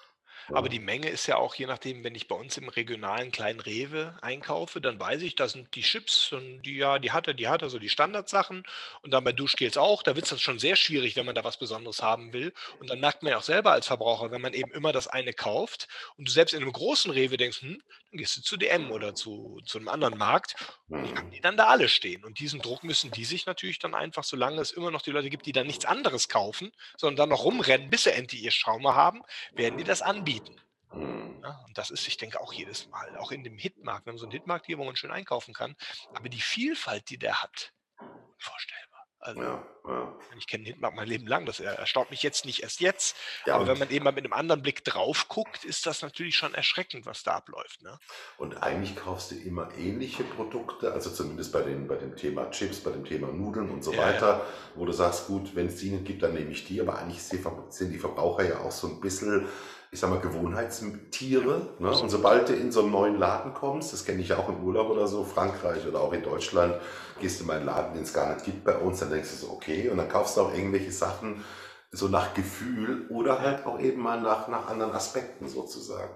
Aber 0.49 0.69
die 0.69 0.79
Menge 0.79 1.09
ist 1.09 1.27
ja 1.27 1.37
auch, 1.37 1.55
je 1.55 1.67
nachdem, 1.67 2.05
wenn 2.05 2.15
ich 2.15 2.29
bei 2.29 2.35
uns 2.35 2.57
im 2.57 2.69
regionalen 2.69 3.33
kleinen 3.33 3.61
Rewe 3.61 4.17
einkaufe, 4.21 4.81
dann 4.81 5.01
weiß 5.01 5.23
ich, 5.23 5.37
da 5.37 5.49
sind 5.49 5.75
die 5.75 5.83
Chips 5.83 6.33
und 6.33 6.63
die, 6.63 6.77
ja, 6.77 6.99
die 6.99 7.13
hat 7.13 7.27
er, 7.27 7.35
die 7.35 7.49
hat 7.49 7.63
er, 7.63 7.71
so 7.71 7.79
die 7.79 7.89
Standardsachen. 7.89 8.65
Und 9.03 9.11
dann 9.11 9.25
bei 9.25 9.33
Duschgels 9.33 9.77
auch. 9.77 10.03
Da 10.03 10.15
wird 10.17 10.25
es 10.27 10.31
dann 10.31 10.39
schon 10.39 10.59
sehr 10.59 10.77
schwierig, 10.77 11.17
wenn 11.17 11.27
man 11.27 11.35
da 11.35 11.45
was 11.45 11.59
Besonderes 11.59 12.03
haben 12.03 12.33
will. 12.33 12.53
Und 12.81 12.91
dann 12.91 13.01
merkt 13.01 13.23
man 13.23 13.33
ja 13.33 13.39
auch 13.39 13.43
selber 13.43 13.73
als 13.73 13.87
Verbraucher, 13.87 14.31
wenn 14.31 14.43
man 14.43 14.53
eben 14.53 14.73
immer 14.73 14.93
das 14.93 15.09
eine 15.09 15.33
kauft 15.33 15.89
und 16.17 16.29
du 16.29 16.33
selbst 16.33 16.53
in 16.53 16.63
einem 16.63 16.73
großen 16.73 17.11
Rewe 17.11 17.37
denkst, 17.37 17.63
hm, 17.63 17.83
dann 18.11 18.19
gehst 18.19 18.37
du 18.37 18.43
zu 18.43 18.57
DM 18.57 18.91
oder 18.93 19.15
zu, 19.15 19.61
zu 19.65 19.79
einem 19.79 19.89
anderen 19.89 20.17
Markt 20.17 20.55
und 20.89 21.05
die 21.05 21.17
haben 21.17 21.31
die 21.31 21.41
dann 21.41 21.57
da 21.57 21.67
alle 21.67 21.89
stehen. 21.89 22.25
Und 22.25 22.39
diesen 22.39 22.61
Druck 22.61 22.85
müssen 22.85 23.11
die 23.11 23.25
sich 23.25 23.47
natürlich 23.47 23.79
dann 23.79 23.95
einfach, 23.95 24.25
solange 24.25 24.61
es 24.61 24.73
immer 24.73 24.91
noch 24.91 25.03
die 25.03 25.11
Leute 25.11 25.31
gibt, 25.31 25.47
die 25.47 25.53
dann 25.53 25.67
nichts 25.67 25.85
anderes 25.85 26.29
kaufen, 26.29 26.71
sondern 26.97 27.17
dann 27.17 27.29
noch 27.31 27.45
rumrennen, 27.45 27.91
bis 27.91 28.05
sie 28.05 28.13
endlich 28.13 28.43
ihr 28.43 28.51
Schaumer 28.51 28.95
haben, 28.95 29.23
werden 29.53 29.79
die 29.79 29.85
das 29.85 30.03
anbieten 30.03 30.34
anbieten. 30.35 30.61
Mhm. 30.93 31.41
Ja, 31.43 31.65
und 31.67 31.77
das 31.77 31.91
ist, 31.91 32.07
ich 32.07 32.17
denke, 32.17 32.41
auch 32.41 32.53
jedes 32.53 32.89
Mal, 32.89 33.17
auch 33.19 33.33
in 33.33 33.45
dem 33.45 33.59
Hitmarkt. 33.59 34.07
Wir 34.07 34.13
haben 34.13 34.19
so 34.19 34.27
einen 34.27 34.33
Hitmarkt 34.33 34.67
hier, 34.67 34.79
wo 34.79 34.85
man 34.85 34.97
schön 34.97 35.11
einkaufen 35.11 35.55
kann. 35.55 35.77
Aber 36.15 36.29
die 36.29 36.41
Vielfalt, 36.41 37.11
die 37.11 37.19
der 37.19 37.43
hat, 37.43 37.73
unvorstellbar. 37.99 38.95
Also, 39.19 39.41
ja, 39.41 39.67
ja. 39.89 40.19
ich 40.37 40.47
kenne 40.47 40.65
den 40.65 40.75
Hitmarkt 40.75 40.97
mein 40.97 41.09
Leben 41.09 41.27
lang, 41.27 41.47
das 41.47 41.59
erstaunt 41.59 42.11
mich 42.11 42.23
jetzt 42.23 42.45
nicht 42.45 42.63
erst 42.63 42.81
jetzt. 42.81 43.17
Aber 43.47 43.67
wenn 43.67 43.79
man 43.79 43.89
eben 43.89 44.05
mal 44.05 44.13
mit 44.13 44.23
einem 44.23 44.35
anderen 44.35 44.61
Blick 44.61 44.85
drauf 44.85 45.29
guckt, 45.29 45.65
ist 45.65 45.87
das 45.87 46.03
natürlich 46.03 46.37
schon 46.37 46.53
erschreckend, 46.53 47.07
was 47.07 47.23
da 47.23 47.37
abläuft. 47.37 47.83
Ne? 47.83 47.99
Und 48.37 48.63
eigentlich 48.63 48.97
kaufst 48.97 49.31
du 49.31 49.37
immer 49.37 49.73
ähnliche 49.79 50.25
Produkte, 50.25 50.93
also 50.93 51.11
zumindest 51.11 51.55
bei, 51.55 51.63
den, 51.63 51.89
bei 51.89 51.97
dem 51.97 52.17
Thema 52.17 52.51
Chips, 52.51 52.81
bei 52.81 52.91
dem 52.91 53.07
Thema 53.07 53.29
Nudeln 53.29 53.71
und 53.71 53.83
so 53.83 53.97
weiter, 53.97 54.45
wo 54.75 54.85
du 54.85 54.93
sagst, 54.93 55.27
gut, 55.27 55.57
wenn 55.57 55.69
es 55.69 55.77
die 55.77 55.91
nicht 55.91 56.05
gibt, 56.05 56.23
dann 56.23 56.35
nehme 56.35 56.51
ich 56.51 56.67
die. 56.67 56.79
Aber 56.83 56.99
eigentlich 56.99 57.23
sind 57.23 57.93
die 57.93 57.99
Verbraucher 57.99 58.47
ja 58.47 58.61
auch 58.61 58.73
so 58.73 58.89
ein 58.89 59.01
bisschen 59.01 59.49
ich 59.95 60.01
sag 60.01 60.11
mal, 60.11 60.19
Gewohnheitstiere. 60.19 61.69
Ne? 61.79 61.89
Und 61.89 62.11
sobald 62.11 62.49
du 62.49 62.53
in 62.53 62.73
so 62.73 62.81
einen 62.81 62.91
neuen 62.91 63.17
Laden 63.17 63.55
kommst, 63.55 63.93
das 63.93 64.05
kenne 64.05 64.21
ich 64.21 64.29
ja 64.29 64.39
auch 64.39 64.49
im 64.49 64.65
Urlaub 64.65 64.91
oder 64.91 65.07
so, 65.07 65.23
Frankreich 65.23 65.87
oder 65.87 66.01
auch 66.01 66.13
in 66.13 66.23
Deutschland, 66.23 66.75
gehst 67.21 67.39
du 67.39 67.45
in 67.45 67.51
einen 67.51 67.65
Laden, 67.65 67.95
den 67.95 68.03
es 68.03 68.13
gar 68.13 68.35
nicht 68.35 68.45
gibt 68.45 68.65
bei 68.65 68.77
uns, 68.77 68.99
dann 68.99 69.11
denkst 69.11 69.31
du 69.31 69.47
so, 69.47 69.53
okay, 69.53 69.89
und 69.89 69.97
dann 69.97 70.09
kaufst 70.09 70.37
du 70.37 70.41
auch 70.43 70.53
irgendwelche 70.53 70.91
Sachen 70.91 71.45
so 71.93 72.09
nach 72.09 72.35
Gefühl 72.35 73.07
oder 73.09 73.41
halt 73.41 73.67
auch 73.67 73.79
eben 73.79 74.03
mal 74.03 74.21
nach, 74.21 74.49
nach 74.49 74.67
anderen 74.67 74.93
Aspekten 74.93 75.49
sozusagen. 75.49 76.11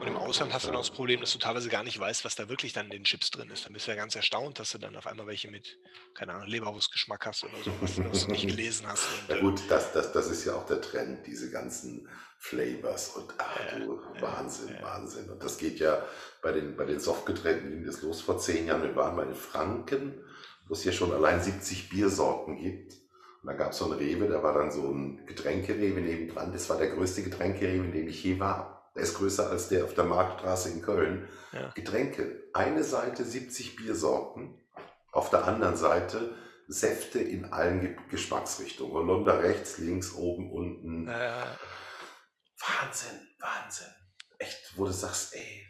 Und 0.00 0.06
im 0.06 0.16
Ausland 0.16 0.52
hast 0.52 0.64
du 0.64 0.68
dann 0.68 0.78
das 0.78 0.90
Problem, 0.90 1.20
dass 1.20 1.32
du 1.32 1.38
teilweise 1.38 1.68
gar 1.68 1.84
nicht 1.84 1.98
weißt, 1.98 2.24
was 2.24 2.34
da 2.34 2.48
wirklich 2.48 2.72
dann 2.72 2.86
in 2.86 2.90
den 2.90 3.04
Chips 3.04 3.30
drin 3.30 3.50
ist. 3.50 3.66
Dann 3.66 3.72
bist 3.72 3.86
du 3.86 3.92
ja 3.92 3.96
ganz 3.96 4.16
erstaunt, 4.16 4.58
dass 4.58 4.72
du 4.72 4.78
dann 4.78 4.96
auf 4.96 5.06
einmal 5.06 5.26
welche 5.26 5.50
mit, 5.50 5.78
keine 6.14 6.34
Ahnung, 6.34 6.48
Leberwurstgeschmack 6.48 7.26
hast 7.26 7.44
oder 7.44 7.52
so, 7.64 7.72
was, 7.80 7.98
was 8.10 8.26
du 8.26 8.32
nicht 8.32 8.46
gelesen 8.48 8.86
hast. 8.88 9.06
Und, 9.06 9.28
ja 9.28 9.36
äh 9.36 9.40
gut, 9.40 9.62
das, 9.68 9.92
das, 9.92 10.12
das 10.12 10.30
ist 10.30 10.44
ja 10.44 10.54
auch 10.54 10.66
der 10.66 10.80
Trend, 10.80 11.26
diese 11.26 11.50
ganzen 11.50 12.08
Flavors 12.38 13.10
und 13.10 13.32
ach 13.38 13.56
du, 13.76 14.00
ja, 14.16 14.22
Wahnsinn, 14.22 14.74
ja. 14.74 14.82
Wahnsinn. 14.82 15.30
Und 15.30 15.42
das 15.42 15.58
geht 15.58 15.78
ja 15.78 16.04
bei 16.42 16.50
den, 16.50 16.76
bei 16.76 16.84
den 16.84 16.98
Softgetränken 16.98 17.70
ging 17.70 17.84
das 17.84 18.02
los 18.02 18.20
vor 18.20 18.38
zehn 18.38 18.66
Jahren. 18.66 18.82
Wir 18.82 18.96
waren 18.96 19.14
mal 19.14 19.28
in 19.28 19.34
Franken, 19.36 20.24
wo 20.66 20.74
es 20.74 20.82
ja 20.82 20.90
schon 20.90 21.12
allein 21.12 21.40
70 21.40 21.88
Biersorten 21.88 22.56
gibt. 22.56 22.94
Und 23.42 23.46
da 23.46 23.52
gab 23.52 23.70
es 23.70 23.78
so 23.78 23.84
einen 23.84 23.94
Rewe, 23.94 24.26
da 24.26 24.42
war 24.42 24.54
dann 24.54 24.72
so 24.72 24.90
ein 24.90 25.24
Getränkerewe 25.26 26.00
nebendran. 26.00 26.52
Das 26.52 26.68
war 26.68 26.78
der 26.78 26.90
größte 26.90 27.22
Getränkerewe, 27.22 27.84
in 27.84 27.92
dem 27.92 28.08
ich 28.08 28.24
je 28.24 28.40
war. 28.40 28.71
Der 28.94 29.02
ist 29.02 29.14
größer 29.14 29.50
als 29.50 29.68
der 29.68 29.84
auf 29.84 29.94
der 29.94 30.04
Marktstraße 30.04 30.70
in 30.70 30.82
Köln. 30.82 31.28
Ja. 31.52 31.70
Getränke. 31.70 32.42
Eine 32.52 32.84
Seite 32.84 33.24
70 33.24 33.76
Biersorten, 33.76 34.60
auf 35.12 35.30
der 35.30 35.44
anderen 35.44 35.76
Seite 35.76 36.34
Säfte 36.68 37.18
in 37.18 37.52
allen 37.52 37.98
Geschmacksrichtungen. 38.08 38.94
Holunder 38.94 39.42
rechts, 39.42 39.78
links, 39.78 40.14
oben, 40.14 40.52
unten. 40.52 41.08
Ja. 41.08 41.58
Wahnsinn, 42.58 43.28
Wahnsinn. 43.40 43.88
Echt, 44.38 44.76
wo 44.76 44.84
du 44.84 44.92
sagst, 44.92 45.34
ey, 45.34 45.66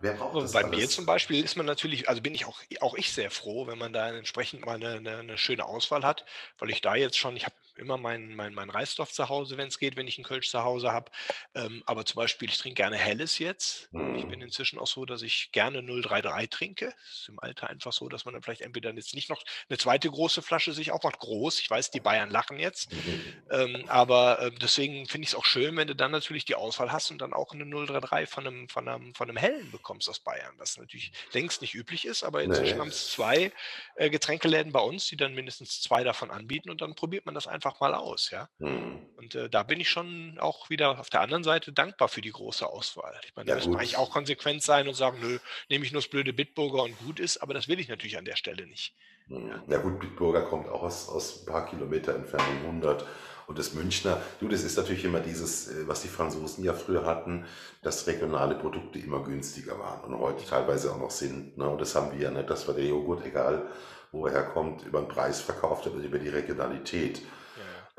Wer 0.00 0.14
braucht 0.14 0.36
das 0.36 0.52
Bei 0.52 0.64
alles? 0.64 0.78
mir 0.78 0.88
zum 0.88 1.06
Beispiel 1.06 1.44
ist 1.44 1.56
man 1.56 1.66
natürlich, 1.66 2.08
also 2.08 2.22
bin 2.22 2.34
ich 2.34 2.44
auch, 2.44 2.60
auch 2.80 2.94
ich 2.96 3.12
sehr 3.12 3.30
froh, 3.30 3.66
wenn 3.66 3.78
man 3.78 3.92
da 3.92 4.10
entsprechend 4.10 4.64
mal 4.64 4.76
eine, 4.76 4.94
eine, 4.94 5.18
eine 5.18 5.38
schöne 5.38 5.64
Auswahl 5.64 6.04
hat, 6.04 6.24
weil 6.58 6.70
ich 6.70 6.80
da 6.80 6.94
jetzt 6.94 7.18
schon, 7.18 7.36
ich 7.36 7.44
habe 7.44 7.54
immer 7.80 7.96
meinen 7.96 8.34
mein, 8.34 8.54
mein 8.54 8.70
Reisstoff 8.70 9.12
zu 9.12 9.28
Hause, 9.28 9.56
wenn 9.56 9.68
es 9.68 9.78
geht, 9.78 9.96
wenn 9.96 10.06
ich 10.06 10.18
einen 10.18 10.24
Kölsch 10.24 10.50
zu 10.50 10.62
Hause 10.62 10.92
habe. 10.92 11.10
Ähm, 11.54 11.82
aber 11.86 12.04
zum 12.04 12.16
Beispiel, 12.16 12.48
ich 12.48 12.58
trinke 12.58 12.82
gerne 12.82 12.96
Helles 12.96 13.38
jetzt. 13.38 13.90
Ich 14.16 14.26
bin 14.26 14.38
mhm. 14.38 14.42
inzwischen 14.42 14.78
auch 14.78 14.86
so, 14.86 15.04
dass 15.04 15.22
ich 15.22 15.50
gerne 15.52 15.82
033 15.82 16.50
trinke. 16.50 16.86
Das 16.86 17.20
ist 17.20 17.28
im 17.28 17.40
Alter 17.40 17.68
einfach 17.68 17.92
so, 17.92 18.08
dass 18.08 18.24
man 18.24 18.34
dann 18.34 18.42
vielleicht 18.42 18.60
entweder 18.60 18.92
jetzt 18.94 19.14
nicht 19.14 19.30
noch 19.30 19.42
eine 19.68 19.78
zweite 19.78 20.10
große 20.10 20.42
Flasche 20.42 20.72
sich 20.72 20.92
auch 20.92 21.02
macht. 21.02 21.18
Groß. 21.18 21.60
Ich 21.60 21.70
weiß, 21.70 21.90
die 21.90 22.00
Bayern 22.00 22.30
lachen 22.30 22.58
jetzt. 22.58 22.92
Mhm. 22.92 23.22
Ähm, 23.50 23.84
aber 23.88 24.40
äh, 24.40 24.50
deswegen 24.52 25.06
finde 25.06 25.24
ich 25.24 25.30
es 25.30 25.34
auch 25.34 25.44
schön, 25.44 25.76
wenn 25.76 25.88
du 25.88 25.96
dann 25.96 26.10
natürlich 26.10 26.44
die 26.44 26.54
Auswahl 26.54 26.92
hast 26.92 27.10
und 27.10 27.20
dann 27.20 27.32
auch 27.32 27.52
eine 27.52 27.64
033 27.64 28.28
von 28.28 28.46
einem, 28.46 28.68
von 28.68 28.88
einem, 28.88 29.14
von 29.14 29.28
einem 29.28 29.36
Hellen 29.36 29.70
bekommst 29.70 30.08
aus 30.08 30.20
Bayern. 30.20 30.54
Was 30.58 30.76
natürlich 30.76 31.12
längst 31.32 31.62
nicht 31.62 31.74
üblich 31.74 32.04
ist, 32.04 32.22
aber 32.22 32.42
inzwischen 32.42 32.74
nee. 32.74 32.80
haben 32.80 32.88
es 32.88 33.10
zwei 33.10 33.52
äh, 33.96 34.10
Getränkeläden 34.10 34.72
bei 34.72 34.80
uns, 34.80 35.06
die 35.06 35.16
dann 35.16 35.34
mindestens 35.34 35.80
zwei 35.80 36.04
davon 36.04 36.30
anbieten 36.30 36.70
und 36.70 36.80
dann 36.80 36.94
probiert 36.94 37.26
man 37.26 37.34
das 37.34 37.46
einfach 37.46 37.69
einfach 37.70 37.80
mal 37.80 37.94
aus, 37.94 38.30
ja. 38.30 38.48
Mhm. 38.58 38.98
Und 39.16 39.34
äh, 39.34 39.48
da 39.48 39.62
bin 39.62 39.80
ich 39.80 39.88
schon 39.88 40.38
auch 40.38 40.70
wieder 40.70 40.98
auf 40.98 41.10
der 41.10 41.20
anderen 41.20 41.44
Seite 41.44 41.72
dankbar 41.72 42.08
für 42.08 42.20
die 42.20 42.32
große 42.32 42.66
Auswahl. 42.66 43.18
Ich 43.24 43.34
meine, 43.36 43.46
da 43.46 43.52
ja, 43.52 43.56
müssen 43.56 43.72
wir 43.72 43.78
eigentlich 43.78 43.96
auch 43.96 44.10
konsequent 44.10 44.62
sein 44.62 44.88
und 44.88 44.94
sagen, 44.94 45.18
nö, 45.20 45.38
nehme 45.68 45.84
ich 45.84 45.92
nur 45.92 46.02
das 46.02 46.10
blöde 46.10 46.32
Bitburger 46.32 46.82
und 46.82 46.98
gut 46.98 47.20
ist, 47.20 47.38
aber 47.38 47.54
das 47.54 47.68
will 47.68 47.80
ich 47.80 47.88
natürlich 47.88 48.18
an 48.18 48.24
der 48.24 48.36
Stelle 48.36 48.66
nicht. 48.66 48.94
Mhm. 49.28 49.48
Ja, 49.48 49.62
ja 49.68 49.78
gut, 49.78 50.00
Bitburger 50.00 50.42
kommt 50.42 50.68
auch 50.68 50.82
aus, 50.82 51.08
aus 51.08 51.42
ein 51.42 51.46
paar 51.46 51.66
Kilometer 51.66 52.14
Entfernung, 52.14 52.64
100. 52.66 53.06
Und 53.46 53.58
das 53.58 53.74
Münchner, 53.74 54.22
du, 54.38 54.46
das 54.46 54.62
ist 54.62 54.76
natürlich 54.76 55.04
immer 55.04 55.18
dieses, 55.18 55.68
äh, 55.68 55.88
was 55.88 56.02
die 56.02 56.08
Franzosen 56.08 56.62
ja 56.64 56.72
früher 56.72 57.04
hatten, 57.04 57.46
dass 57.82 58.06
regionale 58.06 58.54
Produkte 58.54 58.98
immer 59.00 59.24
günstiger 59.24 59.78
waren 59.78 60.14
und 60.14 60.20
heute 60.20 60.46
teilweise 60.46 60.92
auch 60.92 60.98
noch 60.98 61.10
sind. 61.10 61.58
Ne? 61.58 61.68
Und 61.68 61.80
das 61.80 61.94
haben 61.96 62.12
wir 62.12 62.20
ja 62.20 62.30
nicht, 62.30 62.48
dass 62.48 62.68
wir 62.68 62.74
der 62.74 62.84
Joghurt, 62.84 63.26
egal 63.26 63.66
wo 64.12 64.26
er 64.26 64.32
herkommt, 64.32 64.84
über 64.84 65.00
den 65.00 65.08
Preis 65.08 65.40
verkauft, 65.40 65.86
aber 65.86 65.96
über 65.96 66.18
die 66.18 66.28
Regionalität. 66.28 67.22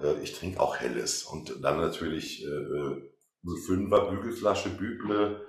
Äh, 0.03 0.21
ich 0.21 0.33
trinke 0.33 0.59
auch 0.59 0.77
Helles. 0.77 1.23
Und 1.23 1.63
dann 1.63 1.79
natürlich 1.79 2.43
äh, 2.43 3.11
so 3.43 3.55
Fünfer 3.65 4.09
Bügelflasche, 4.09 4.69
Büble. 4.69 5.45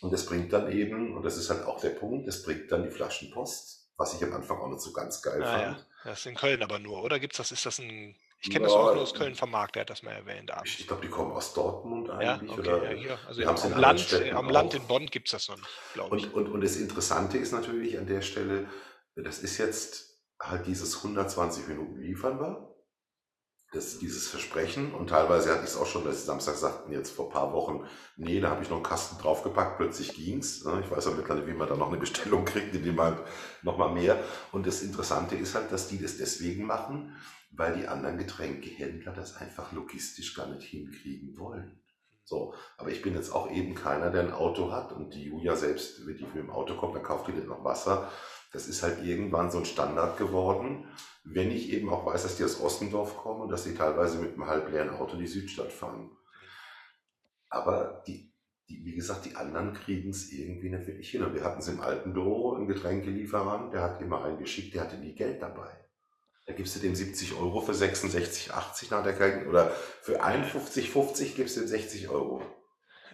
Und 0.00 0.12
das 0.12 0.26
bringt 0.26 0.52
dann 0.52 0.70
eben, 0.70 1.16
und 1.16 1.24
das 1.24 1.36
ist 1.36 1.50
halt 1.50 1.64
auch 1.66 1.80
der 1.80 1.90
Punkt, 1.90 2.28
das 2.28 2.42
bringt 2.42 2.70
dann 2.70 2.84
die 2.84 2.90
Flaschenpost, 2.90 3.90
was 3.96 4.14
ich 4.14 4.22
am 4.22 4.32
Anfang 4.32 4.58
auch 4.58 4.68
nicht 4.68 4.80
so 4.80 4.92
ganz 4.92 5.22
geil 5.22 5.42
ah, 5.42 5.50
fand. 5.50 5.78
Ja. 5.78 5.86
Das 6.04 6.20
ist 6.20 6.26
in 6.26 6.36
Köln 6.36 6.62
aber 6.62 6.78
nur, 6.78 7.02
oder? 7.02 7.18
Gibt's 7.18 7.38
das, 7.38 7.50
ist 7.50 7.66
das 7.66 7.80
ein, 7.80 8.14
ich 8.40 8.50
kenne 8.50 8.66
ja, 8.66 8.68
das 8.68 8.72
auch 8.72 8.94
nur 8.94 9.02
aus 9.02 9.14
Köln 9.14 9.34
vom 9.34 9.50
Markt, 9.50 9.74
der 9.74 9.80
hat 9.80 9.90
das 9.90 10.04
mal 10.04 10.12
erwähnt. 10.12 10.52
Abends. 10.52 10.78
Ich 10.78 10.86
glaube, 10.86 11.02
die 11.02 11.08
kommen 11.08 11.32
aus 11.32 11.52
Dortmund 11.52 12.08
eigentlich. 12.10 12.48
Ja, 12.48 12.56
okay, 12.56 12.60
oder 12.60 12.92
ja, 12.92 12.96
hier. 12.96 13.18
Also 13.26 13.40
ja, 13.40 13.50
am, 13.50 13.80
Land, 13.80 14.22
am 14.32 14.48
Land 14.48 14.74
in 14.74 14.86
Bonn 14.86 15.06
gibt 15.06 15.26
es 15.26 15.32
das 15.32 15.48
noch, 15.48 15.58
glaube 15.94 16.16
ich. 16.16 16.26
Und, 16.26 16.34
und, 16.34 16.52
und 16.52 16.60
das 16.60 16.76
Interessante 16.76 17.38
ist 17.38 17.50
natürlich 17.50 17.98
an 17.98 18.06
der 18.06 18.22
Stelle, 18.22 18.68
das 19.16 19.40
ist 19.40 19.58
jetzt 19.58 20.22
halt 20.40 20.68
dieses 20.68 20.98
120 20.98 21.66
Minuten 21.66 22.00
liefern 22.00 22.38
war 22.38 22.67
das, 23.72 23.98
dieses 23.98 24.28
Versprechen 24.28 24.94
und 24.94 25.10
teilweise 25.10 25.50
hatte 25.50 25.64
ich 25.64 25.70
es 25.70 25.76
auch 25.76 25.86
schon, 25.86 26.04
dass 26.04 26.20
sie 26.20 26.26
Samstag 26.26 26.54
sagten, 26.54 26.90
jetzt 26.90 27.10
vor 27.10 27.28
paar 27.28 27.52
Wochen, 27.52 27.84
nee, 28.16 28.40
da 28.40 28.50
habe 28.50 28.62
ich 28.62 28.70
noch 28.70 28.78
einen 28.78 28.86
Kasten 28.86 29.20
draufgepackt, 29.20 29.76
plötzlich 29.76 30.14
ging's. 30.14 30.64
Ne? 30.64 30.82
Ich 30.82 30.90
weiß 30.90 31.04
ja 31.04 31.10
mittlerweile, 31.10 31.46
wie 31.46 31.52
man 31.52 31.68
da 31.68 31.76
noch 31.76 31.88
eine 31.88 31.98
Bestellung 31.98 32.46
kriegt, 32.46 32.74
in 32.74 32.82
dem 32.82 32.94
man 32.94 33.18
nochmal 33.62 33.92
mehr. 33.92 34.18
Und 34.52 34.66
das 34.66 34.80
Interessante 34.80 35.34
ist 35.34 35.54
halt, 35.54 35.70
dass 35.70 35.88
die 35.88 36.00
das 36.00 36.16
deswegen 36.16 36.64
machen, 36.64 37.14
weil 37.50 37.76
die 37.76 37.88
anderen 37.88 38.16
Getränkehändler 38.16 39.12
das 39.12 39.36
einfach 39.36 39.70
logistisch 39.72 40.34
gar 40.34 40.46
nicht 40.46 40.66
hinkriegen 40.66 41.36
wollen. 41.36 41.78
So, 42.24 42.54
aber 42.76 42.90
ich 42.90 43.00
bin 43.00 43.14
jetzt 43.14 43.32
auch 43.34 43.50
eben 43.50 43.74
keiner, 43.74 44.10
der 44.10 44.22
ein 44.22 44.32
Auto 44.32 44.70
hat 44.70 44.92
und 44.92 45.14
die 45.14 45.24
Julia 45.24 45.56
selbst, 45.56 46.06
wenn 46.06 46.16
die 46.16 46.24
mit 46.24 46.34
dem 46.36 46.50
Auto 46.50 46.74
kommt, 46.74 46.94
dann 46.94 47.02
kauft 47.02 47.26
die 47.26 47.32
dann 47.32 47.46
noch 47.46 47.64
Wasser. 47.64 48.10
Das 48.52 48.66
ist 48.66 48.82
halt 48.82 49.04
irgendwann 49.04 49.50
so 49.50 49.58
ein 49.58 49.64
Standard 49.64 50.16
geworden 50.16 50.88
wenn 51.34 51.50
ich 51.50 51.72
eben 51.72 51.90
auch 51.90 52.06
weiß, 52.06 52.22
dass 52.22 52.36
die 52.36 52.44
aus 52.44 52.60
Ossendorf 52.60 53.16
kommen 53.18 53.42
und 53.42 53.48
dass 53.50 53.64
sie 53.64 53.74
teilweise 53.74 54.18
mit 54.18 54.34
einem 54.34 54.46
halbleeren 54.46 54.90
Auto 54.90 55.16
die 55.16 55.26
Südstadt 55.26 55.72
fahren. 55.72 56.10
Aber 57.50 58.02
die, 58.06 58.32
die 58.68 58.84
wie 58.84 58.94
gesagt, 58.94 59.26
die 59.26 59.36
anderen 59.36 59.74
kriegen 59.74 60.10
es 60.10 60.30
irgendwie 60.30 60.70
nicht 60.70 60.86
wirklich 60.86 61.10
hin. 61.10 61.22
Und 61.22 61.34
wir 61.34 61.44
hatten 61.44 61.60
es 61.60 61.68
im 61.68 61.80
alten 61.80 62.12
Büro, 62.12 62.54
einen 62.54 62.68
Getränkelieferant, 62.68 63.72
der 63.74 63.82
hat 63.82 64.00
immer 64.00 64.24
einen 64.24 64.38
geschickt, 64.38 64.74
der 64.74 64.82
hatte 64.82 64.96
nie 64.96 65.14
Geld 65.14 65.42
dabei. 65.42 65.70
Da 66.46 66.54
gibst 66.54 66.76
du 66.76 66.80
dem 66.80 66.94
70 66.94 67.34
Euro 67.34 67.60
für 67.60 67.74
66, 67.74 68.54
80 68.54 68.90
nach 68.90 69.02
der 69.02 69.14
Kalten 69.14 69.48
oder 69.48 69.70
für 69.70 70.22
51, 70.22 70.90
50 70.90 71.36
gibst 71.36 71.56
du 71.56 71.60
dem 71.60 71.68
60 71.68 72.08
Euro. 72.08 72.42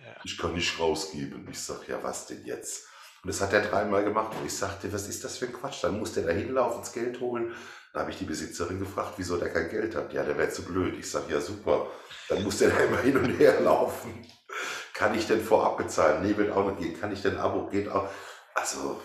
Ja. 0.00 0.16
Ich 0.22 0.38
kann 0.38 0.54
nicht 0.54 0.78
rausgeben. 0.78 1.48
Ich 1.50 1.58
sag, 1.58 1.88
ja, 1.88 2.00
was 2.02 2.26
denn 2.26 2.44
jetzt? 2.44 2.86
Und 3.24 3.32
das 3.32 3.40
hat 3.40 3.52
er 3.52 3.62
dreimal 3.62 4.04
gemacht 4.04 4.36
und 4.38 4.46
ich 4.46 4.54
sagte, 4.54 4.92
was 4.92 5.08
ist 5.08 5.24
das 5.24 5.38
für 5.38 5.46
ein 5.46 5.52
Quatsch? 5.52 5.82
Dann 5.82 5.98
muss 5.98 6.12
der 6.12 6.24
da 6.24 6.32
hinlaufen, 6.32 6.82
das 6.82 6.92
Geld 6.92 7.18
holen 7.20 7.52
da 7.94 8.00
habe 8.00 8.10
ich 8.10 8.18
die 8.18 8.24
Besitzerin 8.24 8.80
gefragt, 8.80 9.12
wieso 9.18 9.36
der 9.36 9.52
kein 9.52 9.70
Geld 9.70 9.94
hat. 9.94 10.12
Ja, 10.12 10.24
der 10.24 10.36
wäre 10.36 10.50
zu 10.50 10.64
blöd. 10.64 10.98
Ich 10.98 11.08
sage, 11.08 11.32
ja 11.32 11.40
super, 11.40 11.86
dann 12.28 12.42
muss 12.42 12.58
der 12.58 12.70
da 12.70 12.78
immer 12.88 12.98
hin 12.98 13.16
und 13.16 13.30
her 13.38 13.60
laufen. 13.60 14.26
Kann 14.92 15.14
ich 15.14 15.28
denn 15.28 15.40
vorab 15.40 15.76
bezahlen? 15.76 16.24
Nee, 16.24 16.36
wird 16.36 16.50
auch 16.50 16.68
nicht 16.68 16.80
gehen. 16.80 17.00
Kann 17.00 17.12
ich 17.12 17.22
denn 17.22 17.38
Abo? 17.38 17.68
Geht 17.68 17.88
auch. 17.88 18.08
Also, 18.56 19.00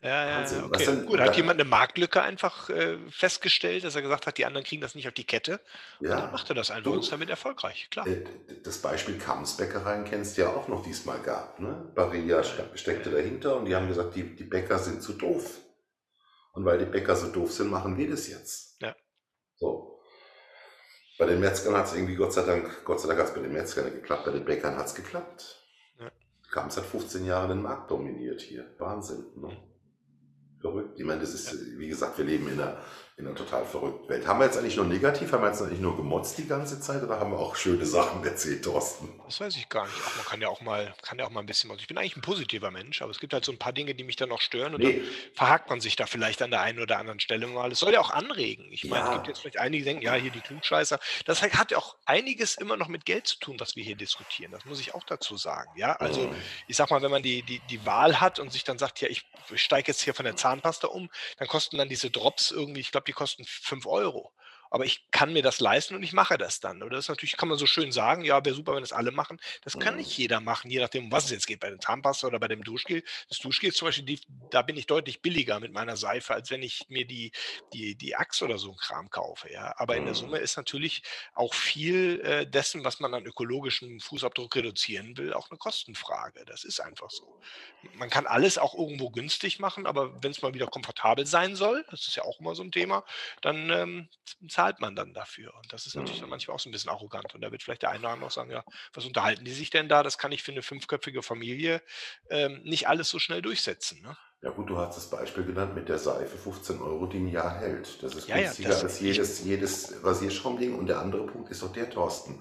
ja, 0.00 0.28
ja, 0.28 0.38
Wahnsinn. 0.38 0.64
okay. 0.64 0.84
Denn, 0.86 1.06
Gut, 1.06 1.18
hat 1.18 1.36
jemand 1.36 1.60
eine 1.60 1.68
Marktlücke 1.68 2.22
einfach 2.22 2.70
äh, 2.70 2.98
festgestellt, 3.10 3.82
dass 3.82 3.96
er 3.96 4.02
gesagt 4.02 4.28
hat, 4.28 4.38
die 4.38 4.46
anderen 4.46 4.64
kriegen 4.64 4.80
das 4.80 4.94
nicht 4.94 5.08
auf 5.08 5.14
die 5.14 5.24
Kette. 5.24 5.60
Ja. 5.98 6.14
Und 6.14 6.22
dann 6.22 6.32
macht 6.32 6.48
er 6.48 6.54
das 6.54 6.70
einfach 6.70 6.92
und 6.92 7.00
ist 7.00 7.10
damit 7.10 7.30
erfolgreich, 7.30 7.88
klar. 7.90 8.06
Äh, 8.06 8.24
das 8.62 8.78
Beispiel 8.78 9.18
Kamsbäckereien 9.18 10.04
kennst 10.04 10.36
du 10.36 10.42
ja 10.42 10.50
auch 10.50 10.68
noch 10.68 10.84
diesmal 10.84 11.18
gab. 11.20 11.58
Ne? 11.58 11.90
Barilla 11.96 12.44
steckte 12.44 13.10
dahinter 13.10 13.56
und 13.56 13.64
die 13.64 13.74
haben 13.74 13.88
gesagt, 13.88 14.14
die, 14.14 14.36
die 14.36 14.44
Bäcker 14.44 14.78
sind 14.78 15.02
zu 15.02 15.14
doof. 15.14 15.58
Und 16.52 16.64
weil 16.64 16.78
die 16.78 16.86
Bäcker 16.86 17.16
so 17.16 17.32
doof 17.32 17.52
sind, 17.52 17.68
machen 17.68 17.96
wir 17.96 18.08
das 18.08 18.28
jetzt. 18.28 18.80
Ja. 18.80 18.94
So. 19.56 20.00
Bei 21.18 21.26
den 21.26 21.40
Metzgern 21.40 21.76
hat 21.76 21.86
es 21.86 21.94
irgendwie, 21.94 22.14
Gott 22.14 22.32
sei 22.32 22.42
Dank, 22.44 22.84
Gott 22.84 23.00
sei 23.00 23.08
Dank 23.08 23.18
hat 23.18 23.28
es 23.28 23.34
bei 23.34 23.40
den 23.40 23.52
Metzgern 23.52 23.90
geklappt, 23.90 24.26
bei 24.26 24.30
den 24.30 24.44
Bäckern 24.44 24.76
hat 24.76 24.86
es 24.86 24.94
geklappt. 24.94 25.66
Ja. 25.98 26.08
Kam 26.52 26.70
seit 26.70 26.84
15 26.84 27.24
Jahren 27.24 27.48
den 27.48 27.62
Markt 27.62 27.90
dominiert 27.90 28.40
hier. 28.40 28.72
Wahnsinn. 28.78 29.26
Ne? 29.34 29.56
Verrückt. 30.60 30.98
Ich 30.98 31.04
meine, 31.04 31.20
das 31.20 31.34
ist, 31.34 31.78
wie 31.78 31.88
gesagt, 31.88 32.18
wir 32.18 32.24
leben 32.24 32.48
in 32.48 32.60
einer 32.60 32.78
in 33.18 33.26
einer 33.26 33.34
total 33.34 33.64
verrückten 33.64 34.08
Welt. 34.08 34.28
Haben 34.28 34.38
wir 34.38 34.46
jetzt 34.46 34.56
eigentlich 34.56 34.76
nur 34.76 34.84
negativ, 34.84 35.32
haben 35.32 35.42
wir 35.42 35.48
jetzt 35.48 35.60
eigentlich 35.60 35.80
nur 35.80 35.96
gemotzt 35.96 36.38
die 36.38 36.46
ganze 36.46 36.80
Zeit 36.80 37.02
oder 37.02 37.18
haben 37.18 37.32
wir 37.32 37.38
auch 37.40 37.56
schöne 37.56 37.84
Sachen 37.84 38.24
erzählt, 38.24 38.64
Thorsten? 38.64 39.08
Das 39.26 39.40
weiß 39.40 39.56
ich 39.56 39.68
gar 39.68 39.86
nicht. 39.86 39.96
Ach, 40.06 40.16
man 40.16 40.24
kann 40.24 40.40
ja 40.40 40.48
auch 40.48 40.60
mal, 40.60 40.94
kann 41.02 41.18
ja 41.18 41.26
auch 41.26 41.30
mal 41.30 41.40
ein 41.40 41.46
bisschen, 41.46 41.68
also 41.68 41.80
ich 41.80 41.88
bin 41.88 41.98
eigentlich 41.98 42.16
ein 42.16 42.22
positiver 42.22 42.70
Mensch, 42.70 43.02
aber 43.02 43.10
es 43.10 43.18
gibt 43.18 43.32
halt 43.32 43.44
so 43.44 43.50
ein 43.50 43.58
paar 43.58 43.72
Dinge, 43.72 43.96
die 43.96 44.04
mich 44.04 44.14
dann 44.14 44.28
noch 44.28 44.40
stören 44.40 44.72
und 44.72 44.84
nee. 44.84 44.98
dann 45.00 45.08
verhakt 45.34 45.68
man 45.68 45.80
sich 45.80 45.96
da 45.96 46.06
vielleicht 46.06 46.42
an 46.42 46.52
der 46.52 46.60
einen 46.60 46.78
oder 46.78 46.98
anderen 46.98 47.18
Stelle 47.18 47.48
mal. 47.48 47.72
Es 47.72 47.80
soll 47.80 47.92
ja 47.92 47.98
auch 47.98 48.10
anregen. 48.10 48.70
Ich 48.70 48.84
meine, 48.84 49.04
ja. 49.04 49.08
es 49.08 49.14
gibt 49.16 49.26
jetzt 49.26 49.40
vielleicht 49.40 49.58
einige, 49.58 49.82
die 49.82 49.90
denken, 49.90 50.04
ja, 50.04 50.14
hier 50.14 50.30
die 50.30 50.40
Klugscheißer. 50.40 51.00
Das 51.24 51.42
hat 51.42 51.72
ja 51.72 51.78
auch 51.78 51.96
einiges 52.04 52.54
immer 52.54 52.76
noch 52.76 52.86
mit 52.86 53.04
Geld 53.04 53.26
zu 53.26 53.40
tun, 53.40 53.58
was 53.58 53.74
wir 53.74 53.82
hier 53.82 53.96
diskutieren. 53.96 54.52
Das 54.52 54.64
muss 54.64 54.78
ich 54.78 54.94
auch 54.94 55.02
dazu 55.02 55.36
sagen. 55.36 55.72
Ja, 55.74 55.94
also 55.96 56.28
mhm. 56.28 56.36
ich 56.68 56.76
sag 56.76 56.88
mal, 56.90 57.02
wenn 57.02 57.10
man 57.10 57.24
die, 57.24 57.42
die, 57.42 57.58
die 57.68 57.84
Wahl 57.84 58.20
hat 58.20 58.38
und 58.38 58.52
sich 58.52 58.62
dann 58.62 58.78
sagt, 58.78 59.00
ja, 59.00 59.08
ich 59.08 59.24
steige 59.54 59.88
jetzt 59.88 60.02
hier 60.02 60.14
von 60.14 60.24
der 60.24 60.36
Zahnpasta 60.36 60.86
um, 60.86 61.10
dann 61.38 61.48
kosten 61.48 61.78
dann 61.78 61.88
diese 61.88 62.10
Drops 62.10 62.52
irgendwie, 62.52 62.80
ich 62.80 62.92
glaube, 62.92 63.07
die 63.08 63.12
kosten 63.14 63.44
5 63.46 63.86
Euro. 63.86 64.32
Aber 64.70 64.84
ich 64.84 65.10
kann 65.10 65.32
mir 65.32 65.42
das 65.42 65.60
leisten 65.60 65.94
und 65.94 66.02
ich 66.02 66.12
mache 66.12 66.38
das 66.38 66.60
dann. 66.60 66.82
Oder 66.82 66.96
das 66.96 67.06
ist 67.06 67.08
natürlich, 67.08 67.36
kann 67.36 67.48
man 67.48 67.58
so 67.58 67.66
schön 67.66 67.92
sagen, 67.92 68.24
ja, 68.24 68.44
wäre 68.44 68.54
super, 68.54 68.74
wenn 68.74 68.82
das 68.82 68.92
alle 68.92 69.10
machen. 69.10 69.38
Das 69.62 69.78
kann 69.78 69.96
nicht 69.96 70.16
Mhm. 70.16 70.18
jeder 70.18 70.40
machen, 70.40 70.70
je 70.70 70.80
nachdem, 70.80 71.04
um 71.06 71.12
was 71.12 71.24
es 71.26 71.30
jetzt 71.30 71.46
geht. 71.46 71.60
Bei 71.60 71.70
der 71.70 71.78
Zahnpasta 71.80 72.26
oder 72.26 72.38
bei 72.40 72.48
dem 72.48 72.62
Duschgel. 72.64 73.02
Das 73.28 73.38
Duschgel 73.38 73.72
zum 73.72 73.86
Beispiel, 73.88 74.04
die, 74.04 74.20
da 74.50 74.62
bin 74.62 74.76
ich 74.76 74.86
deutlich 74.86 75.22
billiger 75.22 75.60
mit 75.60 75.72
meiner 75.72 75.96
Seife, 75.96 76.34
als 76.34 76.50
wenn 76.50 76.62
ich 76.62 76.86
mir 76.88 77.06
die, 77.06 77.32
die, 77.72 77.96
die 77.96 78.16
Axt 78.16 78.42
oder 78.42 78.58
so 78.58 78.70
ein 78.72 78.76
Kram 78.76 79.10
kaufe. 79.10 79.50
Ja. 79.52 79.74
Aber 79.76 79.96
in 79.96 80.04
der 80.04 80.14
Summe 80.14 80.38
Mhm. 80.38 80.40
ist 80.40 80.56
natürlich 80.56 81.02
auch 81.34 81.54
viel 81.54 82.20
äh, 82.20 82.46
dessen, 82.46 82.84
was 82.84 83.00
man 83.00 83.14
an 83.14 83.26
ökologischem 83.26 84.00
Fußabdruck 84.00 84.54
reduzieren 84.56 85.16
will, 85.16 85.32
auch 85.32 85.50
eine 85.50 85.58
Kostenfrage. 85.58 86.44
Das 86.46 86.64
ist 86.64 86.80
einfach 86.80 87.10
so. 87.10 87.36
Man 87.82 88.10
kann 88.10 88.26
alles 88.26 88.58
auch 88.58 88.74
irgendwo 88.74 89.10
günstig 89.10 89.58
machen, 89.58 89.86
aber 89.86 90.22
wenn 90.22 90.30
es 90.30 90.42
mal 90.42 90.54
wieder 90.54 90.66
komfortabel 90.66 91.26
sein 91.26 91.56
soll, 91.56 91.84
das 91.90 92.06
ist 92.06 92.16
ja 92.16 92.24
auch 92.24 92.40
immer 92.40 92.54
so 92.54 92.62
ein 92.62 92.72
Thema, 92.72 93.04
dann 93.40 93.70
ähm, 93.70 94.08
zahlt 94.58 94.80
man 94.80 94.96
dann 94.96 95.14
dafür. 95.14 95.54
Und 95.54 95.72
das 95.72 95.86
ist 95.86 95.94
natürlich 95.94 96.18
dann 96.20 96.28
Mhm. 96.28 96.30
manchmal 96.30 96.56
auch 96.56 96.60
so 96.60 96.68
ein 96.68 96.72
bisschen 96.72 96.90
arrogant. 96.90 97.34
Und 97.34 97.42
da 97.42 97.52
wird 97.52 97.62
vielleicht 97.62 97.82
der 97.82 97.90
eine 97.90 98.00
oder 98.00 98.10
andere 98.10 98.26
auch 98.26 98.32
sagen, 98.32 98.50
ja, 98.50 98.64
was 98.92 99.04
unterhalten 99.04 99.44
die 99.44 99.52
sich 99.52 99.70
denn 99.70 99.88
da? 99.88 100.02
Das 100.02 100.18
kann 100.18 100.32
ich 100.32 100.42
für 100.42 100.52
eine 100.52 100.62
fünfköpfige 100.62 101.22
Familie 101.22 101.80
ähm, 102.30 102.62
nicht 102.64 102.88
alles 102.88 103.08
so 103.08 103.18
schnell 103.20 103.42
durchsetzen. 103.42 104.02
Ne? 104.02 104.16
Ja 104.40 104.50
gut, 104.50 104.68
du 104.70 104.76
hast 104.78 104.96
das 104.96 105.10
Beispiel 105.10 105.44
genannt 105.44 105.74
mit 105.74 105.88
der 105.88 105.98
Seife, 105.98 106.38
15 106.38 106.80
Euro, 106.80 107.06
die 107.06 107.18
ein 107.18 107.28
Jahr 107.28 107.58
hält. 107.58 108.02
Das 108.02 108.14
ist 108.14 108.28
Ja, 108.28 108.36
ja, 108.36 108.42
günstiger 108.44 108.68
das, 108.68 108.82
als 108.84 109.00
jedes, 109.00 109.44
jedes 109.44 110.04
Rasierschraubending. 110.04 110.78
Und 110.78 110.86
der 110.86 111.00
andere 111.00 111.26
Punkt 111.26 111.50
ist 111.50 111.62
doch 111.62 111.72
der, 111.72 111.90
Thorsten. 111.90 112.40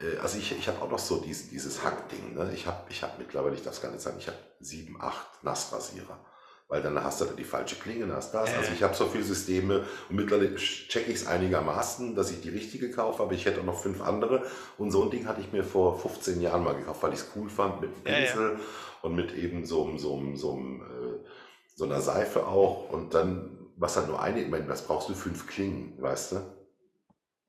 Äh, 0.00 0.18
Also 0.18 0.38
ich, 0.38 0.52
ich 0.52 0.68
habe 0.68 0.82
auch 0.82 0.90
noch 0.90 0.98
so 0.98 1.20
dieses, 1.22 1.48
dieses 1.50 1.82
Hackding. 1.82 2.34
Ne? 2.34 2.52
Ich 2.54 2.66
habe 2.66 2.84
ich 2.90 3.02
hab 3.02 3.18
mittlerweile, 3.18 3.54
ich 3.54 3.62
darf 3.62 3.74
es 3.74 3.80
gar 3.82 3.90
nicht 3.90 4.02
sagen, 4.02 4.18
ich 4.18 4.26
habe 4.28 4.38
sieben, 4.60 5.00
acht 5.00 5.42
Nassrasierer. 5.44 6.24
Weil 6.70 6.82
dann 6.82 7.02
hast 7.02 7.20
du 7.20 7.24
die 7.24 7.42
falsche 7.44 7.74
Klinge, 7.74 8.06
dann 8.06 8.16
hast 8.16 8.32
das. 8.32 8.54
Also 8.54 8.70
ich 8.72 8.82
habe 8.84 8.94
so 8.94 9.06
viele 9.06 9.24
Systeme 9.24 9.84
und 10.08 10.14
mittlerweile 10.16 10.54
checke 10.54 11.10
ich 11.10 11.16
es 11.16 11.26
einigermaßen, 11.26 12.14
dass 12.14 12.30
ich 12.30 12.40
die 12.42 12.48
richtige 12.48 12.92
kaufe, 12.92 13.22
aber 13.24 13.32
ich 13.32 13.44
hätte 13.44 13.60
auch 13.60 13.64
noch 13.64 13.80
fünf 13.82 14.00
andere. 14.00 14.44
Und 14.78 14.92
so 14.92 15.02
ein 15.02 15.10
Ding 15.10 15.26
hatte 15.26 15.40
ich 15.40 15.50
mir 15.52 15.64
vor 15.64 15.98
15 15.98 16.40
Jahren 16.40 16.62
mal 16.62 16.76
gekauft, 16.76 17.02
weil 17.02 17.12
ich 17.12 17.18
es 17.18 17.32
cool 17.34 17.50
fand 17.50 17.80
mit 17.80 17.90
einem 18.06 18.06
ja. 18.24 18.30
Pinsel 18.30 18.60
und 19.02 19.16
mit 19.16 19.34
eben 19.34 19.66
so, 19.66 19.84
einem- 19.84 19.98
so, 19.98 20.16
einem- 20.16 20.36
so, 20.36 20.52
einem, 20.52 20.80
äh, 20.82 21.28
so 21.74 21.84
einer 21.86 22.00
Seife 22.00 22.46
auch. 22.46 22.88
Und 22.90 23.14
dann, 23.14 23.58
was 23.76 23.96
halt 23.96 24.06
nur 24.06 24.22
eine, 24.22 24.40
ich 24.40 24.48
meine, 24.48 24.68
was 24.68 24.86
brauchst 24.86 25.08
du? 25.08 25.14
Fünf 25.14 25.48
Klingen, 25.48 26.00
weißt 26.00 26.32
du? 26.32 26.36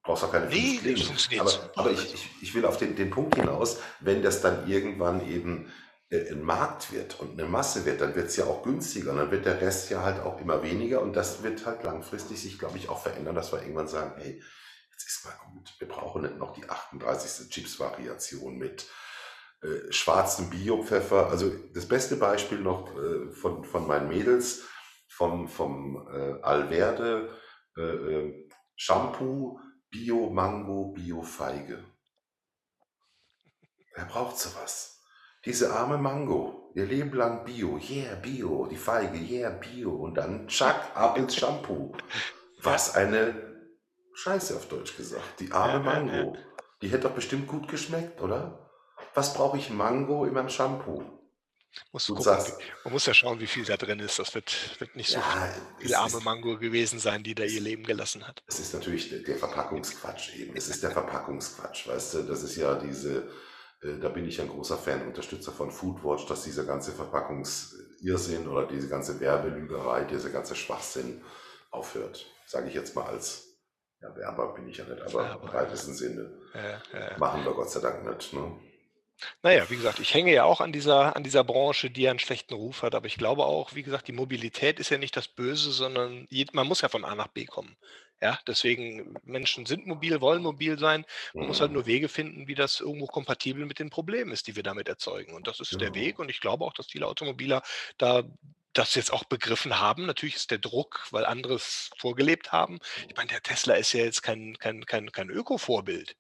brauchst 0.04 0.24
auch 0.24 0.32
keine 0.32 0.50
fünf 0.50 0.84
Nee, 0.84 0.94
das 0.96 1.28
Klingen. 1.28 1.42
Aber, 1.42 1.52
aber 1.76 1.92
ich, 1.92 2.12
ich, 2.16 2.30
ich 2.42 2.56
will 2.56 2.66
auf 2.66 2.78
den, 2.78 2.96
den 2.96 3.12
Punkt 3.12 3.36
hinaus, 3.36 3.78
wenn 4.00 4.24
das 4.24 4.42
dann 4.42 4.68
irgendwann 4.68 5.24
eben 5.30 5.72
ein 6.12 6.44
Markt 6.44 6.92
wird 6.92 7.20
und 7.22 7.40
eine 7.40 7.48
Masse 7.48 7.86
wird, 7.86 8.02
dann 8.02 8.16
wird 8.16 8.28
es 8.28 8.36
ja 8.36 8.46
auch 8.46 8.64
günstiger 8.64 9.12
und 9.12 9.18
dann 9.18 9.32
wird 9.32 9.46
der 9.46 9.62
Rest 9.62 9.90
ja 9.90 10.04
halt 10.04 10.20
auch 10.22 10.42
immer 10.42 10.62
weniger 10.62 11.02
und 11.02 11.14
das 11.14 11.42
wird 11.42 11.66
halt 11.66 11.84
langfristig 11.84 12.42
sich, 12.42 12.60
glaube 12.60 12.78
ich, 12.78 12.90
auch 12.90 13.02
verändern, 13.02 13.36
dass 13.36 13.54
wir 13.54 13.62
irgendwann 13.62 13.88
sagen, 13.88 14.14
hey, 14.18 14.44
jetzt 14.92 15.08
ist 15.08 15.26
mal 15.26 15.34
gut, 15.54 15.74
wir 15.80 15.88
brauchen 15.88 16.24
nicht 16.24 16.38
noch 16.38 16.54
die 16.54 16.70
38. 16.70 17.50
Chips-Variation 17.50 18.58
mit 18.58 18.88
äh, 19.62 19.92
schwarzem 19.92 20.50
Bio-Pfeffer. 20.50 21.28
Also 21.28 21.50
das 21.74 21.88
beste 21.88 22.18
Beispiel 22.18 22.60
noch 22.60 22.94
äh, 22.98 23.32
von, 23.32 23.64
von 23.64 23.88
meinen 23.88 24.10
Mädels, 24.10 24.64
vom, 25.08 25.48
vom 25.48 26.08
äh, 26.12 26.42
Alverde 26.42 27.38
äh, 27.78 27.82
äh, 27.82 28.50
Shampoo, 28.76 29.60
Bio-Mango, 29.90 30.92
Bio-Feige. 30.94 31.86
Wer 33.96 34.06
braucht 34.06 34.38
sowas? 34.38 34.91
Diese 35.46 35.74
arme 35.74 35.98
Mango, 35.98 36.72
ihr 36.76 36.86
Leben 36.86 37.14
lang 37.14 37.44
Bio, 37.46 37.80
yeah, 37.90 38.16
Bio, 38.16 38.68
die 38.68 38.78
Feige, 38.78 39.18
yeah, 39.18 39.50
Bio 39.50 39.92
und 39.92 40.16
dann 40.16 40.48
tschack, 40.48 40.92
ab 40.96 41.18
ins 41.18 41.36
Shampoo. 41.36 41.94
ja, 41.96 42.66
Was 42.66 42.96
eine 42.96 43.52
Scheiße 44.14 44.56
auf 44.56 44.68
Deutsch 44.68 44.96
gesagt. 44.96 45.40
Die 45.40 45.48
ja, 45.48 45.56
arme 45.56 45.86
ja, 45.86 45.94
ja. 45.94 46.00
Mango. 46.00 46.38
Die 46.82 46.90
hätte 46.90 47.08
doch 47.08 47.16
bestimmt 47.16 47.48
gut 47.48 47.68
geschmeckt, 47.68 48.22
oder? 48.22 48.70
Was 49.14 49.34
brauche 49.34 49.58
ich 49.58 49.70
Mango 49.70 50.26
in 50.26 50.34
meinem 50.34 50.50
Shampoo? 50.50 51.04
Musst 51.92 52.10
Du 52.10 52.14
gucken, 52.16 52.26
sagst, 52.26 52.58
man 52.84 52.94
muss 52.94 53.06
ja 53.06 53.14
schauen, 53.14 53.40
wie 53.40 53.48
viel 53.48 53.64
da 53.64 53.78
drin 53.78 54.00
ist. 54.00 54.20
Das 54.20 54.36
wird, 54.36 54.80
wird 54.80 54.96
nicht 54.96 55.10
so 55.10 55.20
ja, 55.20 55.54
viel 55.80 55.96
arme 55.96 56.18
ist, 56.18 56.24
Mango 56.24 56.58
gewesen 56.58 57.00
sein, 57.00 57.24
die 57.24 57.34
da 57.34 57.44
ihr 57.44 57.62
Leben 57.62 57.84
gelassen 57.84 58.28
hat. 58.28 58.44
es 58.46 58.60
ist 58.60 58.74
natürlich 58.74 59.10
der, 59.24 59.38
Verpackungsquatsch 59.38 60.36
eben. 60.36 60.56
Es 60.56 60.68
ist 60.68 60.84
der 60.84 60.92
Verpackungsquatsch, 60.92 61.88
weißt 61.88 62.14
du? 62.16 62.24
Das 62.24 62.44
ist 62.44 62.58
ja 62.58 62.76
diese, 62.76 63.30
da 63.82 64.10
bin 64.10 64.28
ich 64.28 64.40
ein 64.40 64.50
großer 64.50 64.78
Fan, 64.78 65.08
Unterstützer 65.08 65.52
von 65.52 65.72
Foodwatch, 65.72 66.28
dass 66.28 66.44
dieser 66.44 66.66
ganze 66.66 66.92
Verpackungsirrsinn 66.92 68.48
oder 68.48 68.68
diese 68.68 68.88
ganze 68.88 69.20
Werbelügerei, 69.20 70.04
dieser 70.04 70.30
ganze 70.30 70.56
Schwachsinn 70.56 71.24
aufhört. 71.72 72.28
Sage 72.46 72.70
ich 72.70 72.76
jetzt 72.76 72.96
mal 72.96 73.06
als, 73.06 73.58
ja, 74.02 74.16
Werber 74.16 74.54
bin 74.54 74.68
ich 74.68 74.78
ja 74.78 74.86
nicht, 74.86 75.02
aber 75.02 75.42
im 75.42 75.54
weitesten 75.54 75.94
Sinne. 75.94 76.32
ja, 76.54 76.82
ja. 76.94 77.18
Machen 77.18 77.44
wir 77.44 77.54
Gott 77.54 77.72
sei 77.72 77.80
Dank 77.80 78.06
nicht, 78.06 78.34
ne? 78.34 78.56
Naja, 79.44 79.70
wie 79.70 79.76
gesagt, 79.76 80.00
ich 80.00 80.14
hänge 80.14 80.34
ja 80.34 80.44
auch 80.46 80.62
an 80.62 80.72
dieser, 80.72 81.16
an 81.16 81.24
dieser 81.24 81.44
Branche, 81.44 81.90
die 81.90 82.04
ja 82.04 82.10
einen 82.10 82.20
schlechten 82.20 82.56
Ruf 82.56 82.82
hat. 82.82 82.96
Aber 82.96 83.06
ich 83.06 83.18
glaube 83.18 83.46
auch, 83.46 83.76
wie 83.76 83.84
gesagt, 83.84 84.08
die 84.08 84.14
Mobilität 84.14 84.80
ist 84.80 84.90
ja 84.90 84.98
nicht 84.98 85.16
das 85.16 85.28
Böse, 85.28 85.72
sondern 85.72 86.28
man 86.54 86.68
muss 86.68 86.82
ja 86.82 86.90
von 86.90 87.06
A 87.06 87.14
nach 87.16 87.28
B 87.28 87.46
kommen. 87.46 87.78
Ja, 88.22 88.40
deswegen, 88.48 89.16
Menschen 89.24 89.66
sind 89.66 89.88
mobil, 89.88 90.22
wollen 90.22 90.44
mobil 90.44 90.78
sein. 90.78 91.06
Man 91.38 91.48
muss 91.48 91.60
halt 91.60 91.72
Mhm. 91.72 91.74
nur 91.74 91.86
Wege 91.88 92.08
finden, 92.08 92.48
wie 92.48 92.56
das 92.56 92.80
irgendwo 92.80 93.08
kompatibel 93.08 93.66
mit 93.66 93.80
den 93.80 93.90
Problemen 93.90 94.32
ist, 94.32 94.48
die 94.48 94.56
wir 94.56 94.64
damit 94.64 94.88
erzeugen. 94.88 95.34
Und 95.34 95.48
das 95.48 95.60
ist 95.60 95.82
der 95.82 95.94
Weg. 95.96 96.18
Genau. 96.18 96.22
Und 96.24 96.30
ich 96.30 96.40
glaube 96.40 96.64
auch, 96.66 96.74
dass 96.74 96.88
viele 96.88 97.08
Automobiler 97.08 97.64
da 97.98 98.24
das 98.74 98.96
jetzt 98.96 99.12
auch 99.12 99.26
begriffen 99.26 99.80
haben. 99.80 100.06
Natürlich 100.06 100.36
ist 100.36 100.52
der 100.52 100.60
Druck, 100.60 101.08
weil 101.12 101.26
andere 101.26 101.56
es 101.56 101.90
vorgelebt 101.98 102.52
haben. 102.54 102.80
Ich 103.10 103.16
meine, 103.18 103.30
der 103.30 103.42
Tesla 103.44 103.74
ist 103.76 103.92
ja 103.94 104.04
jetzt 104.04 104.22
kein, 104.24 104.58
kein, 104.60 104.86
kein, 104.86 105.12
kein 105.12 105.30
Öko-Vorbild. 105.30 106.16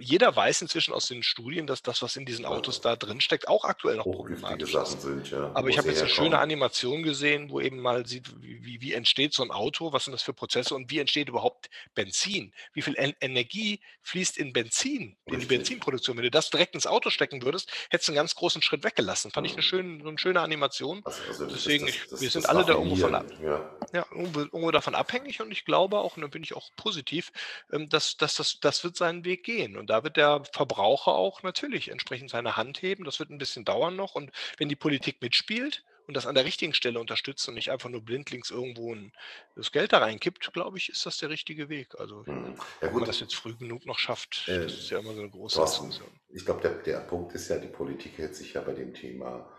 Jeder 0.00 0.34
weiß 0.34 0.62
inzwischen 0.62 0.92
aus 0.94 1.06
den 1.06 1.22
Studien, 1.22 1.66
dass 1.66 1.82
das, 1.82 2.02
was 2.02 2.16
in 2.16 2.24
diesen 2.26 2.44
Autos 2.46 2.80
da 2.80 2.96
drin 2.96 3.20
steckt, 3.20 3.48
auch 3.48 3.64
aktuell 3.64 3.96
noch 3.96 4.10
problematisch 4.10 4.72
Sachen 4.72 4.96
ist. 4.96 5.02
sind, 5.02 5.30
ja, 5.30 5.50
Aber 5.54 5.68
ich 5.68 5.78
habe 5.78 5.88
jetzt 5.90 6.00
eine 6.00 6.08
schöne 6.08 6.30
herkommen. 6.30 6.42
Animation 6.42 7.02
gesehen, 7.02 7.50
wo 7.50 7.60
eben 7.60 7.80
mal 7.80 8.06
sieht, 8.06 8.32
wie, 8.40 8.80
wie, 8.80 8.92
entsteht 8.92 9.34
so 9.34 9.42
ein 9.42 9.50
Auto, 9.50 9.92
was 9.92 10.04
sind 10.04 10.12
das 10.12 10.22
für 10.22 10.32
Prozesse 10.34 10.74
und 10.74 10.90
wie 10.90 10.98
entsteht 10.98 11.28
überhaupt 11.28 11.70
Benzin? 11.94 12.52
Wie 12.72 12.82
viel 12.82 12.94
en 12.96 13.14
Energie 13.20 13.80
fließt 14.02 14.36
in 14.38 14.52
Benzin, 14.52 15.00
in 15.00 15.16
die 15.26 15.34
Richtig. 15.34 15.48
Benzinproduktion? 15.48 16.16
Wenn 16.16 16.24
du 16.24 16.30
das 16.30 16.50
direkt 16.50 16.74
ins 16.74 16.86
Auto 16.86 17.10
stecken 17.10 17.42
würdest, 17.42 17.70
hättest 17.90 18.08
du 18.08 18.12
einen 18.12 18.16
ganz 18.16 18.34
großen 18.34 18.62
Schritt 18.62 18.84
weggelassen. 18.84 19.30
Fand 19.30 19.46
ich 19.46 19.52
eine, 19.54 19.62
Mhm. 19.62 19.66
schön, 19.66 20.00
so 20.02 20.08
eine 20.08 20.18
schöne 20.18 20.40
Animation. 20.40 21.02
Also, 21.04 21.22
also 21.28 21.44
das, 21.44 21.54
Deswegen, 21.54 21.86
das, 21.86 21.94
ich, 21.94 22.10
wir 22.10 22.10
das, 22.10 22.32
sind 22.32 22.44
das 22.44 22.50
alle 22.50 22.64
da 22.64 22.74
irgendwo 22.74 22.96
von, 22.96 23.12
ja. 23.12 23.78
ja, 23.92 24.06
irgendwo, 24.10 24.40
irgendwo 24.40 24.70
davon 24.70 24.94
abhängig 24.94 25.40
und 25.40 25.50
ich 25.52 25.64
glaube 25.64 25.98
auch, 25.98 26.16
und 26.16 26.22
da 26.22 26.28
bin 26.28 26.42
ich 26.42 26.54
auch 26.54 26.70
positiv, 26.76 27.32
ähm, 27.72 27.88
dass, 27.88 28.16
dass 28.16 28.34
das, 28.36 28.58
das 28.60 28.84
wird 28.84 28.96
seinen 28.96 29.24
Weg 29.24 29.44
gehen. 29.44 29.76
Und 29.82 29.90
da 29.90 30.04
wird 30.04 30.16
der 30.16 30.44
Verbraucher 30.52 31.12
auch 31.12 31.42
natürlich 31.42 31.88
entsprechend 31.90 32.30
seine 32.30 32.56
Hand 32.56 32.80
heben. 32.82 33.04
Das 33.04 33.18
wird 33.18 33.30
ein 33.30 33.38
bisschen 33.38 33.64
dauern 33.64 33.96
noch. 33.96 34.14
Und 34.14 34.30
wenn 34.58 34.68
die 34.68 34.76
Politik 34.76 35.20
mitspielt 35.20 35.84
und 36.06 36.16
das 36.16 36.26
an 36.26 36.34
der 36.36 36.44
richtigen 36.44 36.72
Stelle 36.74 37.00
unterstützt 37.00 37.48
und 37.48 37.54
nicht 37.54 37.70
einfach 37.72 37.88
nur 37.88 38.04
blindlings 38.04 38.50
irgendwo 38.50 38.94
ein, 38.94 39.12
das 39.56 39.72
Geld 39.72 39.92
da 39.92 39.98
reinkippt, 39.98 40.52
glaube 40.52 40.78
ich, 40.78 40.88
ist 40.88 41.04
das 41.04 41.18
der 41.18 41.30
richtige 41.30 41.68
Weg. 41.68 41.94
Also, 41.98 42.22
Mhm. 42.26 42.54
Ja 42.80 42.88
ob 42.88 42.94
man 42.94 43.00
gut, 43.00 43.08
das 43.08 43.20
jetzt 43.20 43.34
früh 43.34 43.56
genug 43.56 43.86
noch 43.86 43.98
schafft, 43.98 44.48
äh, 44.48 44.60
das 44.62 44.72
ist 44.74 44.90
ja 44.90 44.98
immer 45.00 45.14
so 45.14 45.20
eine 45.20 45.30
große 45.30 45.56
Thorsten, 45.56 45.88
Diskussion. 45.90 46.20
ich 46.28 46.44
glaube, 46.44 46.60
der, 46.62 46.74
der 46.82 47.00
Punkt 47.00 47.32
ist 47.34 47.48
ja, 47.48 47.58
die 47.58 47.68
Politik 47.68 48.18
hält 48.18 48.34
sich 48.36 48.54
ja 48.54 48.62
bei 48.62 48.72
dem 48.72 48.94
Thema 48.94 49.52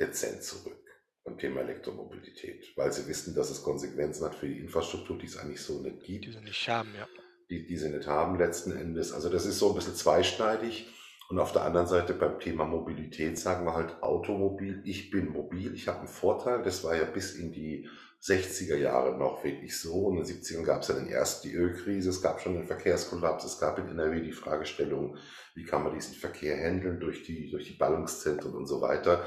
dezent 0.00 0.42
zurück, 0.44 0.84
beim 1.24 1.38
Thema 1.38 1.60
Elektromobilität, 1.60 2.72
weil 2.76 2.92
sie 2.92 3.06
wissen, 3.06 3.34
dass 3.34 3.50
es 3.50 3.62
Konsequenzen 3.62 4.24
hat 4.24 4.34
für 4.34 4.48
die 4.48 4.58
Infrastruktur, 4.58 5.18
die 5.18 5.26
es 5.26 5.36
eigentlich 5.36 5.60
so 5.62 5.80
nicht 5.80 6.06
Die 6.06 6.20
gibt. 6.20 6.34
sie 6.34 6.40
nicht 6.40 6.68
haben, 6.68 6.94
ja. 6.94 7.06
Die, 7.52 7.66
die 7.66 7.76
sie 7.76 7.90
nicht 7.90 8.08
haben 8.08 8.38
letzten 8.38 8.72
Endes. 8.72 9.12
Also 9.12 9.28
das 9.28 9.44
ist 9.44 9.58
so 9.58 9.68
ein 9.68 9.74
bisschen 9.74 9.94
zweischneidig. 9.94 10.88
Und 11.28 11.38
auf 11.38 11.52
der 11.52 11.62
anderen 11.62 11.86
Seite 11.86 12.14
beim 12.14 12.40
Thema 12.40 12.64
Mobilität 12.64 13.38
sagen 13.38 13.64
wir 13.64 13.74
halt 13.74 14.02
Automobil, 14.02 14.82
ich 14.84 15.10
bin 15.10 15.30
mobil, 15.30 15.74
ich 15.74 15.88
habe 15.88 16.00
einen 16.00 16.08
Vorteil. 16.08 16.62
Das 16.62 16.82
war 16.84 16.96
ja 16.96 17.04
bis 17.04 17.34
in 17.34 17.52
die 17.52 17.88
60er 18.22 18.76
Jahre 18.76 19.18
noch 19.18 19.42
wirklich 19.44 19.78
so. 19.78 20.06
Und 20.06 20.18
in 20.18 20.24
den 20.24 20.36
70ern 20.36 20.64
gab 20.64 20.82
es 20.82 20.88
ja 20.88 20.94
dann 20.94 21.06
erst 21.06 21.44
die 21.44 21.54
Ölkrise, 21.54 22.10
es 22.10 22.22
gab 22.22 22.40
schon 22.40 22.54
den 22.54 22.66
Verkehrskollaps, 22.66 23.44
es 23.44 23.58
gab 23.58 23.78
in 23.78 23.88
NRW 23.88 24.20
die 24.20 24.32
Fragestellung, 24.32 25.16
wie 25.54 25.64
kann 25.64 25.82
man 25.82 25.94
diesen 25.94 26.14
Verkehr 26.14 26.56
handeln 26.56 27.00
durch 27.00 27.22
die, 27.24 27.50
durch 27.50 27.66
die 27.66 27.76
Ballungszentren 27.76 28.54
und 28.54 28.66
so 28.66 28.80
weiter. 28.80 29.24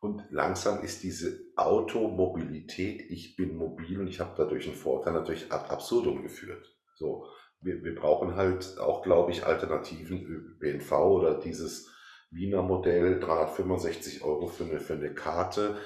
Und 0.00 0.22
langsam 0.30 0.82
ist 0.82 1.02
diese 1.02 1.40
Automobilität, 1.56 3.10
ich 3.10 3.36
bin 3.36 3.56
mobil 3.56 3.98
und 3.98 4.08
ich 4.08 4.20
habe 4.20 4.34
dadurch 4.36 4.66
einen 4.66 4.76
Vorteil, 4.76 5.14
natürlich 5.14 5.50
ad 5.50 5.70
absurdum 5.70 6.22
geführt. 6.22 6.76
So, 6.94 7.26
wir, 7.60 7.82
wir 7.82 7.94
brauchen 7.94 8.36
halt 8.36 8.78
auch, 8.78 9.02
glaube 9.02 9.32
ich, 9.32 9.44
Alternativen 9.44 10.24
ÖPNV 10.60 10.92
oder 10.92 11.40
dieses 11.40 11.90
Wiener 12.30 12.62
Modell, 12.62 13.20
365 13.20 14.22
Euro 14.22 14.46
für 14.46 14.64
eine, 14.64 14.80
für 14.80 14.94
eine 14.94 15.14
Karte. 15.14 15.76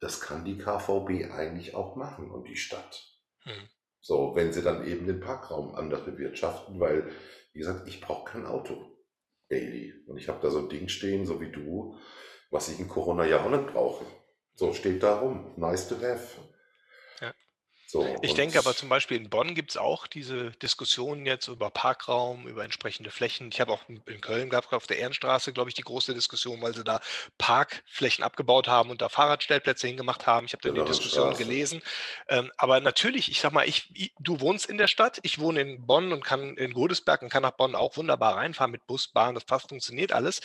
Das 0.00 0.20
kann 0.20 0.44
die 0.44 0.58
KVB 0.58 1.30
eigentlich 1.32 1.74
auch 1.74 1.96
machen 1.96 2.30
und 2.30 2.48
die 2.48 2.56
Stadt. 2.56 3.02
Hm. 3.42 3.68
So, 4.00 4.36
wenn 4.36 4.52
sie 4.52 4.62
dann 4.62 4.86
eben 4.86 5.06
den 5.06 5.20
Parkraum 5.20 5.74
anders 5.74 6.04
bewirtschaften, 6.04 6.78
weil, 6.78 7.10
wie 7.52 7.58
gesagt, 7.58 7.88
ich 7.88 8.00
brauche 8.00 8.30
kein 8.30 8.46
Auto 8.46 8.96
daily. 9.48 9.94
Und 10.06 10.18
ich 10.18 10.28
habe 10.28 10.40
da 10.40 10.50
so 10.50 10.60
ein 10.60 10.68
Ding 10.68 10.88
stehen, 10.88 11.26
so 11.26 11.40
wie 11.40 11.50
du, 11.50 11.96
was 12.50 12.68
ich 12.68 12.78
in 12.78 12.88
Corona 12.88 13.24
ja 13.24 13.44
auch 13.44 13.50
nicht 13.50 13.66
brauche. 13.66 14.04
So 14.54 14.72
steht 14.72 15.02
da 15.02 15.18
rum. 15.18 15.52
Nice 15.56 15.88
to 15.88 15.96
have. 15.96 16.38
So, 17.88 18.20
Ich 18.20 18.34
denke 18.34 18.58
aber 18.58 18.74
zum 18.74 18.88
Beispiel 18.88 19.16
in 19.16 19.30
Bonn 19.30 19.54
gibt 19.54 19.70
es 19.70 19.76
auch 19.76 20.06
diese 20.08 20.50
Diskussionen 20.52 21.24
jetzt 21.24 21.46
über 21.48 21.70
Parkraum, 21.70 22.48
über 22.48 22.64
entsprechende 22.64 23.10
Flächen. 23.12 23.48
Ich 23.52 23.60
habe 23.60 23.72
auch 23.72 23.82
in 23.88 24.20
Köln 24.20 24.50
gab 24.50 24.72
auf 24.72 24.86
der 24.88 24.98
Ehrenstraße, 24.98 25.52
glaube 25.52 25.70
ich, 25.70 25.74
die 25.74 25.82
große 25.82 26.12
Diskussion, 26.12 26.60
weil 26.62 26.74
sie 26.74 26.82
da 26.82 27.00
Parkflächen 27.38 28.24
abgebaut 28.24 28.66
haben 28.66 28.90
und 28.90 29.02
da 29.02 29.08
Fahrradstellplätze 29.08 29.86
hingemacht 29.86 30.26
haben. 30.26 30.46
Ich 30.46 30.52
habe 30.52 30.62
dann 30.62 30.74
die 30.74 30.82
Diskussion 30.84 31.36
gelesen. 31.36 31.80
Ähm, 32.28 32.50
aber 32.56 32.80
natürlich, 32.80 33.30
ich 33.30 33.40
sag 33.40 33.52
mal, 33.52 33.68
ich, 33.68 33.88
i- 33.96 34.12
du 34.18 34.40
wohnst 34.40 34.66
in 34.66 34.78
der 34.78 34.88
Stadt, 34.88 35.18
ich 35.22 35.38
wohne 35.38 35.60
in 35.60 35.86
Bonn 35.86 36.12
und 36.12 36.24
kann 36.24 36.56
in 36.56 36.72
Godesberg 36.72 37.22
und 37.22 37.28
kann 37.28 37.42
nach 37.42 37.52
Bonn 37.52 37.74
auch 37.76 37.96
wunderbar 37.96 38.36
reinfahren 38.36 38.72
mit 38.72 38.86
Bus, 38.86 39.08
Bahn, 39.08 39.34
das 39.34 39.44
passt, 39.44 39.68
funktioniert 39.68 40.12
alles. 40.12 40.40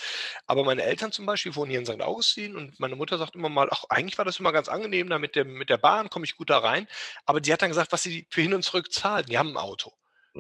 Aber 0.46 0.64
meine 0.64 0.84
Eltern 0.84 1.12
zum 1.12 1.26
Beispiel 1.26 1.56
wohnen 1.56 1.72
hier 1.72 1.80
in 1.80 1.86
St. 1.86 2.02
Augustin 2.02 2.56
und 2.56 2.80
meine 2.80 2.96
Mutter 2.96 3.18
sagt 3.18 3.36
immer 3.36 3.50
mal, 3.50 3.68
ach, 3.72 3.84
eigentlich 3.90 4.18
war 4.18 4.26
das 4.26 4.40
immer 4.40 4.52
ganz 4.52 4.68
angenehm, 4.70 5.10
da 5.10 5.18
mit, 5.20 5.36
dem, 5.36 5.54
mit 5.54 5.70
der 5.70 5.78
Bahn 5.78 6.10
komme 6.10 6.26
ich 6.26 6.36
gut 6.38 6.50
da 6.50 6.60
rein. 6.60 6.88
Aber 7.32 7.40
die 7.40 7.54
hat 7.54 7.62
dann 7.62 7.70
gesagt, 7.70 7.94
was 7.94 8.04
sie 8.04 8.28
für 8.30 8.42
hin 8.42 8.54
und 8.54 8.62
zurück 8.62 8.92
zahlt. 8.92 9.30
Die 9.30 9.38
haben 9.38 9.52
ein 9.52 9.58
Auto. 9.58 9.94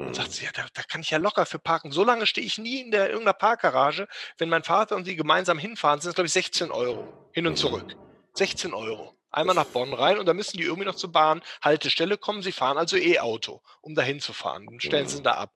Und 0.03 0.13
sagt 0.13 0.31
Mhm. 0.31 0.33
sie, 0.33 0.43
ja, 0.43 0.51
da, 0.51 0.65
da 0.73 0.83
kann 0.83 0.99
ich 0.99 1.09
ja 1.09 1.19
locker 1.19 1.45
für 1.45 1.57
parken. 1.57 1.93
So 1.93 2.03
lange 2.03 2.25
stehe 2.27 2.45
ich 2.45 2.57
nie 2.57 2.81
in 2.81 2.91
der 2.91 3.07
irgendeiner 3.07 3.31
Parkgarage. 3.31 4.09
Wenn 4.37 4.49
mein 4.49 4.65
Vater 4.65 4.97
und 4.97 5.05
sie 5.05 5.15
gemeinsam 5.15 5.57
hinfahren, 5.57 6.01
sind 6.01 6.09
es, 6.09 6.15
glaube 6.15 6.27
ich, 6.27 6.33
16 6.33 6.69
Euro. 6.69 7.09
Hin 7.31 7.47
und 7.47 7.57
Mhm. 7.57 7.57
zurück. 7.57 7.95
16 8.33 8.73
Euro. 8.73 9.15
Einmal 9.29 9.55
nach 9.55 9.67
Bonn 9.71 9.93
rein 9.93 10.19
und 10.19 10.25
dann 10.25 10.35
müssen 10.35 10.57
die 10.57 10.63
irgendwie 10.65 10.85
noch 10.85 10.95
zur 10.95 11.13
Bahnhaltestelle 11.13 12.17
kommen. 12.17 12.41
Sie 12.41 12.51
fahren 12.51 12.77
also 12.77 12.97
E-Auto, 12.97 13.61
um 13.79 13.95
dahin 13.95 14.19
zu 14.19 14.33
fahren. 14.33 14.65
Dann 14.65 14.81
stellen 14.81 15.07
sie 15.07 15.15
Mhm. 15.15 15.19
ihn 15.19 15.23
da 15.23 15.35
ab. 15.35 15.53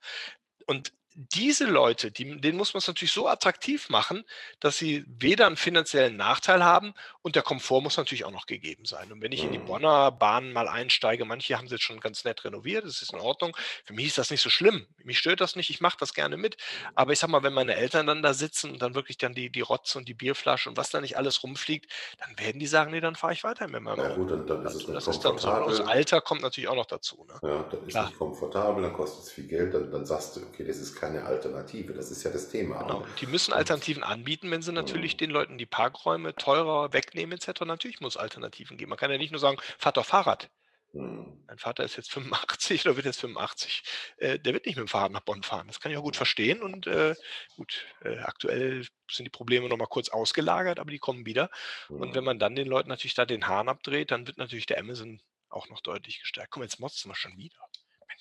Und 0.67 0.93
diese 1.15 1.65
Leute, 1.65 2.11
die, 2.11 2.39
denen 2.41 2.57
muss 2.57 2.73
man 2.73 2.79
es 2.79 2.87
natürlich 2.87 3.13
so 3.13 3.27
attraktiv 3.27 3.89
machen, 3.89 4.23
dass 4.59 4.77
sie 4.77 5.05
weder 5.07 5.47
einen 5.47 5.55
finanziellen 5.57 6.17
Nachteil 6.17 6.63
haben 6.63 6.93
und 7.21 7.35
der 7.35 7.43
Komfort 7.43 7.81
muss 7.81 7.97
natürlich 7.97 8.25
auch 8.25 8.31
noch 8.31 8.45
gegeben 8.47 8.85
sein. 8.85 9.11
Und 9.11 9.21
wenn 9.21 9.31
ich 9.31 9.45
in 9.45 9.51
die 9.51 9.57
Mhm. 9.57 9.65
Bonner 9.65 10.11
Bahn 10.11 10.51
mal 10.53 10.67
einsteige, 10.67 11.23
manche 11.25 11.57
haben 11.57 11.67
sie 11.69 11.75
jetzt 11.75 11.83
schon 11.85 12.01
ganz 12.01 12.25
nett 12.25 12.43
renoviert, 12.43 12.85
das 12.85 13.01
ist 13.01 13.13
in 13.13 13.19
Ordnung. 13.19 13.55
Für 13.85 13.93
mich 13.93 14.07
ist 14.07 14.17
das 14.17 14.29
nicht 14.29 14.41
so 14.41 14.49
schlimm. 14.49 14.87
Mich 15.03 15.17
stört 15.19 15.39
das 15.41 15.55
nicht, 15.55 15.69
ich 15.69 15.79
mache 15.81 15.97
das 15.99 16.13
gerne 16.13 16.37
mit. 16.37 16.57
Aber 16.95 17.13
ich 17.13 17.19
sag 17.19 17.29
mal, 17.29 17.43
wenn 17.43 17.53
meine 17.53 17.75
Eltern 17.75 18.07
dann 18.07 18.21
da 18.21 18.33
sitzen 18.33 18.71
und 18.71 18.81
dann 18.81 18.95
wirklich 18.95 19.17
dann 19.17 19.33
die, 19.33 19.49
die 19.49 19.61
Rotze 19.61 19.97
und 19.97 20.07
die 20.07 20.13
Bierflasche 20.13 20.69
und 20.69 20.77
was 20.77 20.89
da 20.89 21.01
nicht 21.01 21.17
alles 21.17 21.43
rumfliegt, 21.43 21.91
dann 22.19 22.37
werden 22.39 22.59
die 22.59 22.67
sagen, 22.67 22.91
nee, 22.91 23.01
dann 23.01 23.15
fahre 23.15 23.33
ich 23.33 23.43
weiter 23.43 23.67
mit 23.67 23.81
meinem 23.81 23.97
Na 23.97 24.07
gut, 24.09 24.31
dann, 24.31 24.45
dann 24.45 24.63
ist 24.63 24.75
es 24.75 24.87
Also 24.87 24.91
nicht 24.91 25.03
das 25.03 25.07
ist 25.07 25.25
dann 25.25 25.37
so. 25.37 25.53
Und 25.53 25.65
das. 25.65 25.81
Alter 25.81 26.21
kommt 26.21 26.41
natürlich 26.41 26.67
auch 26.69 26.75
noch 26.75 26.85
dazu. 26.85 27.25
Ne? 27.27 27.41
Ja, 27.41 27.63
dann 27.63 27.85
ist 27.85 27.97
Klar. 27.97 28.01
nicht 28.01 28.17
komfortabel, 28.17 28.81
dann 28.83 28.93
kostet 28.93 29.23
es 29.25 29.31
viel 29.31 29.47
Geld, 29.47 29.73
dann, 29.73 29.91
dann 29.91 30.05
sagst 30.05 30.35
du, 30.35 30.41
okay, 30.47 30.63
das 30.65 30.77
ist 30.77 30.95
keine 31.05 31.23
Alternative. 31.25 31.93
Das 31.93 32.09
ist 32.11 32.23
ja 32.23 32.31
das 32.31 32.49
Thema. 32.49 32.79
Genau. 32.79 33.03
Und 33.03 33.21
die 33.21 33.27
müssen 33.27 33.53
Alternativen 33.53 34.03
anbieten, 34.03 34.49
wenn 34.51 34.61
sie 34.61 34.71
natürlich 34.71 35.13
Mhm. 35.13 35.17
den 35.17 35.29
Leuten 35.31 35.57
die 35.57 35.65
Parkräume 35.65 36.35
teurer 36.35 36.93
wegnehmen 36.93 37.37
etc. 37.37 37.61
Natürlich 37.65 38.01
muss 38.01 38.17
Alternativen 38.17 38.77
geben. 38.77 38.89
Man 38.89 38.97
kann 38.97 39.11
ja 39.11 39.17
nicht 39.17 39.31
nur 39.31 39.39
sagen, 39.39 39.57
fahrt 39.77 39.97
doch 39.97 40.05
Fahrrad. 40.05 40.49
Mhm. 40.93 41.43
Mein 41.47 41.57
Vater 41.59 41.83
ist 41.83 41.95
jetzt 41.97 42.11
85 42.11 42.85
oder 42.85 42.95
wird 42.95 43.05
jetzt 43.05 43.19
85. 43.19 43.83
Äh, 44.17 44.39
der 44.39 44.53
wird 44.53 44.65
nicht 44.65 44.77
mit 44.77 44.87
dem 44.87 44.87
Fahrrad 44.87 45.11
nach 45.11 45.19
Bonn 45.21 45.43
fahren. 45.43 45.67
Das 45.67 45.79
kann 45.79 45.91
ich 45.91 45.97
auch 45.97 46.03
gut 46.03 46.15
verstehen. 46.15 46.63
Und 46.63 46.87
äh, 46.87 47.13
gut, 47.55 47.85
äh, 48.03 48.17
aktuell 48.19 48.87
sind 49.11 49.25
die 49.25 49.29
Probleme 49.29 49.69
noch 49.69 49.77
mal 49.77 49.85
kurz 49.85 50.09
ausgelagert, 50.09 50.79
aber 50.79 50.89
die 50.91 50.99
kommen 50.99 51.25
wieder. 51.25 51.49
Und 51.89 52.15
wenn 52.15 52.21
Mhm. 52.21 52.25
man 52.25 52.39
dann 52.39 52.55
den 52.55 52.67
Leuten 52.67 52.89
natürlich 52.89 53.13
da 53.13 53.25
den 53.25 53.47
Hahn 53.47 53.69
abdreht, 53.69 54.09
dann 54.11 54.25
wird 54.25 54.37
natürlich 54.37 54.65
der 54.65 54.79
Amazon 54.79 55.21
auch 55.49 55.69
noch 55.69 55.81
deutlich 55.81 56.19
gestärkt. 56.19 56.51
Guck 56.51 56.61
mal, 56.61 56.65
jetzt 56.65 56.79
motzen 56.79 57.09
wir 57.11 57.15
schon 57.15 57.37
wieder. 57.37 57.55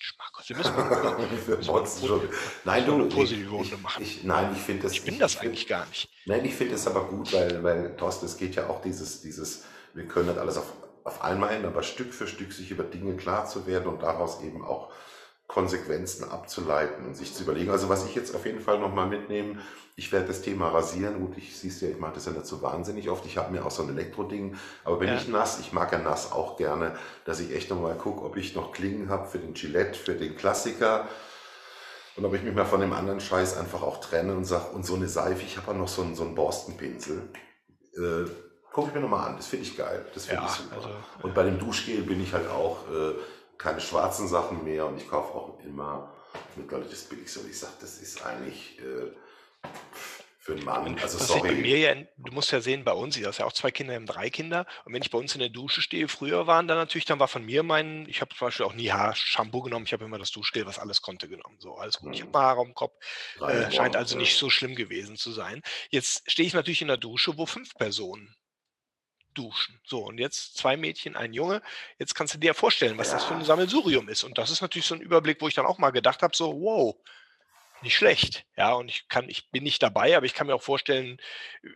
Mensch, 0.05 0.15
Markus, 0.19 0.49
wir 0.49 0.57
müssen 0.57 0.75
mal 0.75 1.17
Wir 1.47 1.57
müssen 1.57 2.07
schon. 2.07 2.29
Nein, 2.63 2.85
du, 2.85 3.05
ich, 3.07 3.15
positive 3.15 3.49
Runde 3.49 3.75
ich, 3.75 3.81
machen. 3.81 4.03
ich, 4.03 4.23
nein, 4.23 4.51
ich 4.55 4.61
finde 4.61 4.83
das, 4.83 4.91
Ich 4.93 5.03
bin 5.03 5.15
ich, 5.15 5.19
das 5.19 5.33
find, 5.33 5.45
eigentlich 5.45 5.67
gar 5.67 5.85
nicht. 5.87 6.09
nein, 6.25 6.45
ich 6.45 6.53
finde 6.53 6.75
es 6.75 6.87
aber 6.87 7.05
gut, 7.05 7.33
weil, 7.33 7.63
weil, 7.63 7.95
Thorsten, 7.97 8.25
es 8.25 8.37
geht 8.37 8.55
ja 8.55 8.67
auch 8.69 8.81
dieses, 8.81 9.21
dieses, 9.21 9.63
wir 9.93 10.07
können 10.07 10.27
nicht 10.27 10.37
alles 10.37 10.57
auf, 10.57 10.71
auf 11.03 11.21
einmal 11.21 11.51
ändern, 11.53 11.71
aber 11.71 11.83
Stück 11.83 12.13
für 12.13 12.27
Stück 12.27 12.53
sich 12.53 12.69
über 12.71 12.83
Dinge 12.83 13.15
klar 13.15 13.45
zu 13.45 13.65
werden 13.65 13.87
und 13.87 14.03
daraus 14.03 14.41
eben 14.41 14.63
auch 14.63 14.91
Konsequenzen 15.47 16.23
abzuleiten 16.29 17.05
und 17.05 17.15
sich 17.15 17.33
zu 17.33 17.43
überlegen. 17.43 17.69
Also 17.71 17.87
was 17.87 18.05
ich 18.05 18.15
jetzt 18.15 18.35
auf 18.35 18.45
jeden 18.45 18.61
Fall 18.61 18.79
nochmal 18.79 19.07
mitnehme, 19.07 19.59
ich 19.95 20.11
werde 20.11 20.27
das 20.27 20.41
Thema 20.41 20.69
rasieren. 20.69 21.19
Gut, 21.21 21.37
ich 21.37 21.57
siehst 21.57 21.81
ja, 21.81 21.87
ich 21.89 21.99
mache 21.99 22.15
das 22.15 22.25
ja 22.25 22.31
nicht 22.33 22.45
so 22.47 22.61
wahnsinnig 22.61 23.09
oft. 23.09 23.25
Ich 23.25 23.37
habe 23.37 23.51
mir 23.51 23.65
auch 23.65 23.71
so 23.71 23.83
ein 23.83 23.89
Elektroding, 23.89 24.55
aber 24.83 24.99
wenn 24.99 25.07
Ja. 25.09 25.15
ich 25.15 25.27
nass, 25.27 25.59
ich 25.59 25.71
mag 25.71 25.91
ja 25.91 25.99
nass 25.99 26.31
auch 26.31 26.57
gerne, 26.57 26.97
dass 27.23 27.39
ich 27.39 27.53
echt 27.55 27.69
nochmal 27.69 27.95
gucke, 27.95 28.23
ob 28.25 28.35
ich 28.37 28.55
noch 28.55 28.71
Klingen 28.73 29.09
habe 29.09 29.27
für 29.27 29.37
den 29.39 29.53
Gillette, 29.53 29.97
für 29.97 30.15
den 30.15 30.35
Klassiker. 30.35 31.07
Und 32.17 32.25
ob 32.25 32.33
ich 32.33 32.43
mich 32.43 32.55
mal 32.55 32.65
von 32.65 32.79
dem 32.81 32.93
anderen 32.93 33.19
Scheiß 33.19 33.57
einfach 33.57 33.81
auch 33.83 33.99
trenne 34.01 34.35
und 34.35 34.45
sage, 34.45 34.71
und 34.73 34.85
so 34.85 34.95
eine 34.95 35.07
Seife, 35.07 35.43
ich 35.43 35.57
habe 35.57 35.71
ja 35.71 35.77
noch 35.77 35.87
so 35.89 36.01
einen, 36.01 36.15
so 36.15 36.23
einen 36.23 36.33
Borstenpinsel. 36.35 37.29
Äh, 37.97 38.29
Gucke 38.71 38.89
ich 38.89 38.93
mir 38.95 38.99
nochmal 39.01 39.29
an, 39.29 39.37
das 39.37 39.47
finde 39.47 39.65
ich 39.65 39.77
geil, 39.77 40.05
das 40.13 40.25
finde 40.25 40.43
ich 40.45 40.49
Ja, 40.51 40.55
super. 40.63 40.75
also 40.75 40.89
Und 41.23 41.33
bei 41.33 41.43
dem 41.43 41.57
Duschgel 41.59 42.01
bin 42.01 42.21
ich 42.21 42.33
halt 42.33 42.49
auch 42.49 42.79
äh, 42.91 43.13
keine 43.57 43.81
schwarzen 43.81 44.27
Sachen 44.27 44.63
mehr 44.63 44.85
und 44.85 44.97
ich 44.97 45.07
kaufe 45.07 45.33
auch 45.33 45.59
immer 45.63 46.13
mittlerweile 46.55 46.89
das 46.89 47.03
Billigste. 47.05 47.39
Und 47.41 47.49
ich 47.49 47.59
sage, 47.59 47.73
das 47.81 47.97
ist 47.99 48.21
eigentlich 48.25 48.79
äh, 48.79 49.11
für 50.37 50.53
einen 50.53 50.63
Mann, 50.63 50.99
also 50.99 51.19
was 51.19 51.33
ich 51.33 51.41
bei 51.41 51.53
sorry. 51.53 51.55
mir 51.55 51.77
ja, 51.79 51.95
du 52.17 52.31
musst 52.31 52.51
ja 52.51 52.61
sehen, 52.61 52.83
bei 52.83 52.91
uns, 52.93 53.17
ich 53.17 53.25
habe 53.25 53.35
ja 53.37 53.45
auch 53.45 53.53
zwei 53.53 53.71
Kinder, 53.71 53.93
wir 53.93 53.97
haben 53.97 54.05
drei 54.05 54.29
Kinder. 54.29 54.67
Und 54.85 54.93
wenn 54.93 55.01
ich 55.01 55.09
bei 55.09 55.17
uns 55.17 55.33
in 55.33 55.39
der 55.39 55.49
Dusche 55.49 55.81
stehe, 55.81 56.07
früher 56.07 56.45
waren 56.47 56.67
dann 56.67 56.77
natürlich, 56.77 57.05
dann 57.05 57.19
war 57.19 57.27
von 57.27 57.43
mir 57.43 57.63
mein, 57.63 58.07
ich 58.07 58.21
habe 58.21 58.35
zum 58.35 58.47
Beispiel 58.47 58.65
auch 58.65 58.73
nie 58.73 58.91
Haarshampoo 58.91 59.61
genommen, 59.63 59.85
ich 59.85 59.93
habe 59.93 60.05
immer 60.05 60.19
das 60.19 60.31
Duschgel, 60.31 60.65
was 60.67 60.77
alles 60.79 61.01
konnte, 61.01 61.27
genommen. 61.27 61.57
So, 61.59 61.75
alles 61.77 61.99
gut. 61.99 62.13
Ich 62.15 62.21
habe 62.21 62.29
Hm, 62.29 62.31
mal 62.33 62.41
Haare 62.43 62.61
am 62.61 62.75
Kopf, 62.75 62.95
äh, 63.45 63.71
scheint 63.71 63.95
also 63.95 64.15
ja. 64.15 64.19
nicht 64.19 64.37
so 64.37 64.49
schlimm 64.51 64.75
gewesen 64.75 65.15
zu 65.17 65.31
sein. 65.31 65.61
Jetzt 65.89 66.29
stehe 66.29 66.47
ich 66.47 66.53
natürlich 66.53 66.81
in 66.81 66.89
der 66.89 66.97
Dusche, 66.97 67.37
wo 67.37 67.45
fünf 67.47 67.73
Personen 67.75 68.35
duschen. 69.37 69.79
So, 69.85 69.99
und 70.05 70.17
jetzt 70.19 70.57
zwei 70.57 70.77
Mädchen, 70.77 71.15
ein 71.15 71.33
Junge. 71.33 71.61
Jetzt 71.99 72.15
kannst 72.15 72.33
du 72.33 72.39
dir 72.39 72.47
ja 72.47 72.53
vorstellen, 72.53 72.97
was 72.97 73.11
das 73.11 73.23
für 73.23 73.33
ein 73.35 73.41
Ja, 73.41 73.45
Sammelsurium 73.45 74.09
ist. 74.09 74.23
Und 74.23 74.37
das 74.37 74.49
ist 74.49 74.61
natürlich 74.61 74.87
so 74.87 74.95
ein 74.95 75.01
Überblick, 75.01 75.41
wo 75.41 75.47
ich 75.47 75.53
dann 75.53 75.65
auch 75.67 75.77
mal 75.77 75.91
gedacht 75.91 76.23
habe, 76.23 76.35
so, 76.35 76.59
wow, 76.59 76.95
nicht 77.81 77.95
schlecht. 77.95 78.45
Ja, 78.57 78.73
und 78.73 78.89
ich 78.89 79.07
kann, 79.09 79.29
ich 79.29 79.51
bin 79.51 79.63
nicht 79.63 79.83
dabei, 79.83 80.17
aber 80.17 80.25
ich 80.25 80.33
kann 80.33 80.47
mir 80.47 80.55
auch 80.55 80.63
vorstellen, 80.63 81.17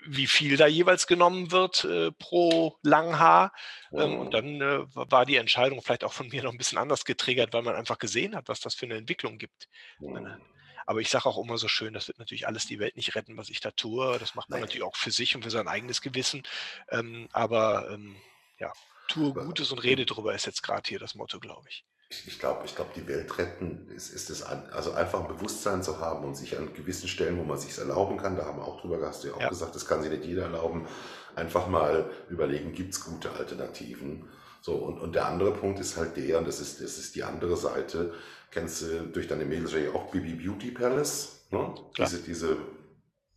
wie 0.05 0.27
viel 0.27 0.57
da 0.57 0.65
jeweils 0.65 1.05
genommen 1.07 1.51
wird 1.51 1.83
äh, 1.83 2.11
pro 2.13 2.77
Langhaar. 2.83 3.53
Ähm, 3.93 4.17
und 4.17 4.33
dann 4.33 4.61
äh, 4.61 4.95
wa- 4.95 5.05
war 5.09 5.25
die 5.25 5.35
Entscheidung 5.35 5.81
vielleicht 5.81 6.03
auch 6.03 6.13
von 6.13 6.29
mir 6.29 6.41
noch 6.41 6.51
ein 6.51 6.57
bisschen 6.57 6.77
anders 6.77 7.05
getriggert, 7.05 7.53
weil 7.53 7.61
man 7.63 7.75
einfach 7.75 7.99
gesehen 7.99 8.35
hat, 8.35 8.47
was 8.47 8.59
das 8.59 8.75
für 8.75 8.85
eine 8.85 8.95
Entwicklung 8.95 9.37
gibt. 9.37 9.67
Hm. 9.99 10.41
Aber 10.89 11.01
ich 11.01 11.09
sage 11.09 11.25
auch 11.27 11.37
immer 11.37 11.57
so 11.59 11.67
schön, 11.67 11.93
das 11.93 12.07
wird 12.07 12.19
natürlich 12.19 12.47
alles 12.47 12.65
die 12.65 12.79
Welt 12.79 12.95
nicht 12.97 13.15
retten, 13.15 13.37
was 13.37 13.49
ich 13.49 13.59
da 13.61 13.71
tue. 13.71 14.17
Das 14.19 14.35
macht 14.35 14.51
man 14.51 14.59
Nein, 14.59 14.61
natürlich 14.61 14.83
auch 14.83 14.95
für 14.95 15.11
sich 15.11 15.35
und 15.35 15.43
für 15.43 15.51
sein 15.51 15.67
eigenes 15.67 16.01
Gewissen. 16.01 16.43
Ähm, 16.89 17.29
aber 17.31 17.89
ähm, 17.91 18.23
ja, 18.59 18.73
tue 19.07 19.35
Gutes 19.35 19.71
und 19.71 19.79
rede 19.79 20.05
drüber 20.07 20.33
ist 20.33 20.47
jetzt 20.47 20.63
gerade 20.63 20.87
hier 20.87 20.99
das 20.99 21.15
Motto, 21.15 21.39
glaube 21.39 21.67
ich. 21.69 21.85
ich, 22.09 22.27
ich 22.27 22.39
glaube, 22.39 22.65
ich 22.65 22.75
glaub, 22.75 22.93
die 22.93 23.07
Welt 23.07 23.37
retten 23.37 23.87
ist, 23.89 24.09
ist 24.09 24.29
es 24.31 24.41
an, 24.41 24.67
also 24.71 24.93
einfach 24.93 25.21
ein 25.21 25.27
Bewusstsein 25.27 25.83
zu 25.83 25.99
haben 25.99 26.25
und 26.25 26.35
sich 26.35 26.57
an 26.57 26.73
gewissen 26.73 27.07
Stellen, 27.07 27.37
wo 27.37 27.43
man 27.43 27.57
sich 27.57 27.77
erlauben 27.77 28.17
kann, 28.17 28.35
da 28.35 28.45
haben 28.45 28.57
wir 28.57 28.65
auch 28.67 28.81
drüber, 28.81 28.99
hast 29.05 29.23
du 29.23 29.27
ja 29.29 29.35
auch 29.35 29.39
Ja, 29.41 29.49
gesagt, 29.49 29.75
das 29.75 29.85
kann 29.85 30.01
sich 30.01 30.11
nicht 30.11 30.25
jeder 30.25 30.43
erlauben, 30.43 30.87
einfach 31.35 31.67
mal 31.67 32.09
überlegen, 32.29 32.73
gibt 32.73 32.93
es 32.93 33.05
gute 33.05 33.31
Alternativen? 33.31 34.27
So, 34.61 34.73
und, 34.73 34.99
und 34.99 35.13
der 35.15 35.27
andere 35.27 35.53
Punkt 35.53 35.79
ist 35.79 35.97
halt 35.97 36.17
der, 36.17 36.39
und 36.39 36.47
das 36.47 36.59
ist, 36.59 36.81
das 36.81 36.97
ist 36.97 37.15
die 37.15 37.23
andere 37.23 37.55
Seite, 37.55 38.13
kennst 38.51 38.81
du 38.81 39.01
durch 39.07 39.27
deine 39.27 39.45
Mädels 39.45 39.73
ja 39.73 39.91
auch 39.93 40.11
Bibi 40.11 40.33
Beauty 40.33 40.71
Palace, 40.71 41.45
ne? 41.51 41.73
Diese, 41.97 42.21
diese 42.21 42.57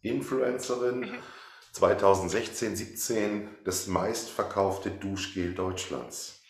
Influencerin, 0.03 1.01
Mhm. 1.01 1.19
2016, 1.73 2.77
17 2.77 3.49
das 3.65 3.87
meistverkaufte 3.87 4.91
Duschgel 4.91 5.55
Deutschlands. 5.55 6.41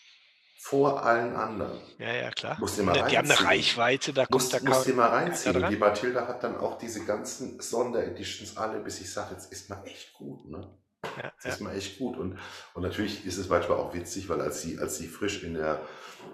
Vor 0.59 1.03
allen 1.03 1.35
anderen. 1.35 1.79
Ja, 1.97 2.13
ja, 2.13 2.29
klar. 2.31 2.57
Musst 2.59 2.81
mal 2.83 2.93
Ne, 2.93 3.05
Die 3.09 3.17
haben 3.17 3.25
eine 3.25 3.33
reinziehen. 3.33 3.47
Reichweite, 3.47 4.13
da 4.13 4.25
kommt 4.25 4.51
da 4.53 4.57
Musst, 4.59 4.63
musst 4.67 4.87
dir 4.87 4.93
mal 4.93 5.09
reinziehen. 5.09 5.65
Die 5.69 5.75
Mathilda 5.77 6.27
hat 6.27 6.43
dann 6.43 6.57
auch 6.57 6.77
diese 6.77 7.05
ganzen 7.05 7.59
Sondereditions 7.59 8.55
alle, 8.57 8.79
bis 8.79 8.99
ich 9.01 9.11
sage, 9.11 9.33
jetzt 9.35 9.51
ist 9.51 9.69
mal 9.69 9.81
echt 9.85 10.13
gut, 10.13 10.49
ne? 10.49 10.77
Ja, 11.17 11.23
Jetzt 11.35 11.45
ja. 11.45 11.51
ist 11.51 11.59
mal 11.61 11.75
echt 11.75 11.99
gut. 11.99 12.17
Und, 12.17 12.39
und 12.73 12.81
natürlich 12.81 13.25
ist 13.25 13.37
es 13.37 13.49
manchmal 13.49 13.77
auch 13.77 13.93
witzig, 13.93 14.29
weil 14.29 14.39
als 14.41 14.61
sie, 14.61 14.79
als 14.79 14.97
sie 14.97 15.07
frisch 15.07 15.43
in 15.43 15.53
der, 15.55 15.81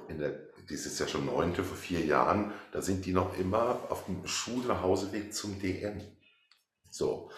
in 0.08 0.20
der, 0.20 0.32
die 0.70 0.76
ist 0.76 1.00
ja 1.00 1.08
schon 1.08 1.26
neunte 1.26 1.64
vor 1.64 1.78
vier 1.78 2.06
Jahren, 2.06 2.54
da 2.72 2.82
sind 2.82 3.06
die 3.06 3.14
noch 3.14 3.38
immer 3.38 3.80
auf 3.90 4.06
dem 4.06 4.26
Schul-Nachhauseweg 4.28 5.34
zum 5.34 5.60
DM. 5.60 6.02
So. 6.92 7.32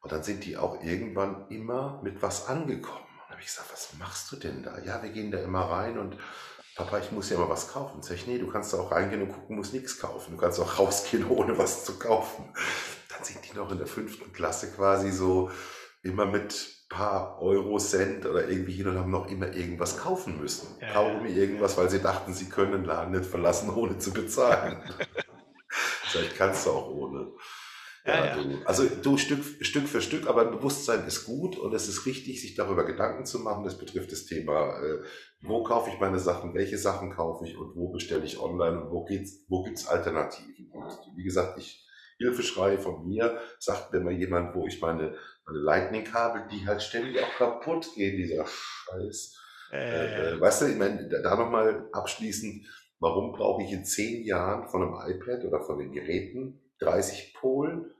Und 0.00 0.12
dann 0.12 0.22
sind 0.22 0.44
die 0.44 0.56
auch 0.56 0.82
irgendwann 0.82 1.48
immer 1.48 2.00
mit 2.02 2.22
was 2.22 2.46
angekommen. 2.46 3.04
Und 3.04 3.20
dann 3.22 3.30
habe 3.30 3.40
ich 3.40 3.46
gesagt, 3.46 3.72
was 3.72 3.94
machst 3.98 4.30
du 4.30 4.36
denn 4.36 4.62
da? 4.62 4.78
Ja, 4.78 5.02
wir 5.02 5.10
gehen 5.10 5.32
da 5.32 5.38
immer 5.38 5.62
rein 5.62 5.98
und 5.98 6.16
Papa, 6.76 7.00
ich 7.00 7.10
muss 7.10 7.28
ja 7.30 7.38
mal 7.38 7.48
was 7.48 7.72
kaufen. 7.72 8.02
Sag 8.02 8.14
ich, 8.14 8.28
nee, 8.28 8.38
du 8.38 8.46
kannst 8.46 8.72
da 8.72 8.78
auch 8.78 8.92
reingehen 8.92 9.22
und 9.22 9.32
gucken, 9.32 9.56
musst 9.56 9.74
nichts 9.74 9.98
kaufen. 9.98 10.36
Du 10.36 10.36
kannst 10.36 10.60
auch 10.60 10.78
rausgehen, 10.78 11.26
ohne 11.28 11.58
was 11.58 11.84
zu 11.84 11.98
kaufen. 11.98 12.54
Dann 13.08 13.24
sind 13.24 13.40
die 13.44 13.56
noch 13.56 13.72
in 13.72 13.78
der 13.78 13.88
fünften 13.88 14.32
Klasse 14.32 14.70
quasi 14.70 15.10
so 15.10 15.50
immer 16.02 16.26
mit 16.26 16.77
paar 16.88 17.40
Euro, 17.42 17.78
Cent 17.78 18.24
oder 18.24 18.48
irgendwie 18.48 18.72
hin 18.72 18.88
und 18.88 18.98
haben 18.98 19.10
noch 19.10 19.30
immer 19.30 19.54
irgendwas 19.54 19.98
kaufen 19.98 20.40
müssen. 20.40 20.68
Ja, 20.80 20.92
Kaugummi, 20.92 21.30
irgendwas, 21.30 21.76
weil 21.76 21.90
sie 21.90 22.00
dachten, 22.00 22.32
sie 22.32 22.48
können 22.48 22.72
den 22.72 22.84
Laden 22.84 23.12
nicht 23.12 23.28
verlassen, 23.28 23.70
ohne 23.74 23.98
zu 23.98 24.12
bezahlen. 24.12 24.82
Vielleicht 25.68 26.36
kannst 26.36 26.66
du 26.66 26.70
auch 26.70 26.90
ohne. 26.90 27.32
Ja, 28.06 28.24
ja. 28.24 28.42
Du, 28.42 28.62
also 28.64 28.86
du 28.86 29.18
Stück, 29.18 29.44
Stück 29.60 29.86
für 29.86 30.00
Stück, 30.00 30.26
aber 30.26 30.46
Bewusstsein 30.46 31.06
ist 31.06 31.26
gut 31.26 31.58
und 31.58 31.74
es 31.74 31.88
ist 31.88 32.06
richtig, 32.06 32.40
sich 32.40 32.54
darüber 32.54 32.86
Gedanken 32.86 33.26
zu 33.26 33.40
machen. 33.40 33.64
Das 33.64 33.76
betrifft 33.76 34.10
das 34.10 34.24
Thema, 34.24 34.80
äh, 34.80 35.02
wo 35.42 35.62
kaufe 35.62 35.90
ich 35.90 36.00
meine 36.00 36.18
Sachen, 36.18 36.54
welche 36.54 36.78
Sachen 36.78 37.10
kaufe 37.10 37.46
ich 37.46 37.58
und 37.58 37.76
wo 37.76 37.90
bestelle 37.90 38.24
ich 38.24 38.40
online 38.40 38.80
und 38.80 38.90
wo 38.90 39.04
geht's, 39.04 39.44
wo 39.48 39.62
gibt's 39.62 39.86
Alternativen. 39.86 40.70
Und 40.70 40.98
wie 41.16 41.24
gesagt, 41.24 41.58
ich 41.58 41.84
Hilfeschrei 42.18 42.78
von 42.78 43.06
mir, 43.06 43.38
sagt 43.60 43.92
mir 43.92 44.00
mal 44.00 44.12
jemand, 44.12 44.54
wo 44.54 44.66
ich 44.66 44.80
meine 44.80 45.14
Lightning-Kabel, 45.50 46.48
die 46.50 46.66
halt 46.66 46.82
ständig 46.82 47.22
auch 47.22 47.34
kaputt 47.36 47.88
gehen, 47.94 48.16
dieser 48.16 48.46
Scheiß. 48.46 49.36
Äh, 49.72 50.32
äh, 50.32 50.40
weißt 50.40 50.62
du, 50.62 50.66
ich 50.66 50.76
meine, 50.76 51.08
da 51.08 51.36
nochmal 51.36 51.88
abschließend, 51.92 52.66
warum 53.00 53.32
brauche 53.32 53.62
ich 53.62 53.72
in 53.72 53.84
zehn 53.84 54.24
Jahren 54.24 54.68
von 54.68 54.82
einem 54.82 55.14
iPad 55.14 55.44
oder 55.44 55.60
von 55.60 55.78
den 55.78 55.92
Geräten 55.92 56.60
30 56.80 57.34
Polen 57.34 57.90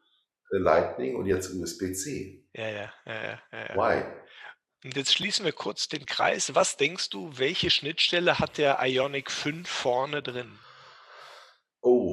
äh, 0.52 0.58
Lightning 0.58 1.16
und 1.16 1.26
jetzt 1.26 1.52
USB-C? 1.52 2.44
Ja, 2.54 2.68
ja, 2.68 2.92
ja, 3.06 3.22
ja, 3.22 3.40
ja. 3.52 3.74
Why? 3.74 4.04
Und 4.84 4.96
jetzt 4.96 5.12
schließen 5.12 5.44
wir 5.44 5.52
kurz 5.52 5.88
den 5.88 6.06
Kreis. 6.06 6.54
Was 6.54 6.76
denkst 6.76 7.10
du, 7.10 7.30
welche 7.36 7.68
Schnittstelle 7.68 8.38
hat 8.38 8.58
der 8.58 8.78
Ionic 8.82 9.30
5 9.30 9.68
vorne 9.68 10.22
drin? 10.22 10.58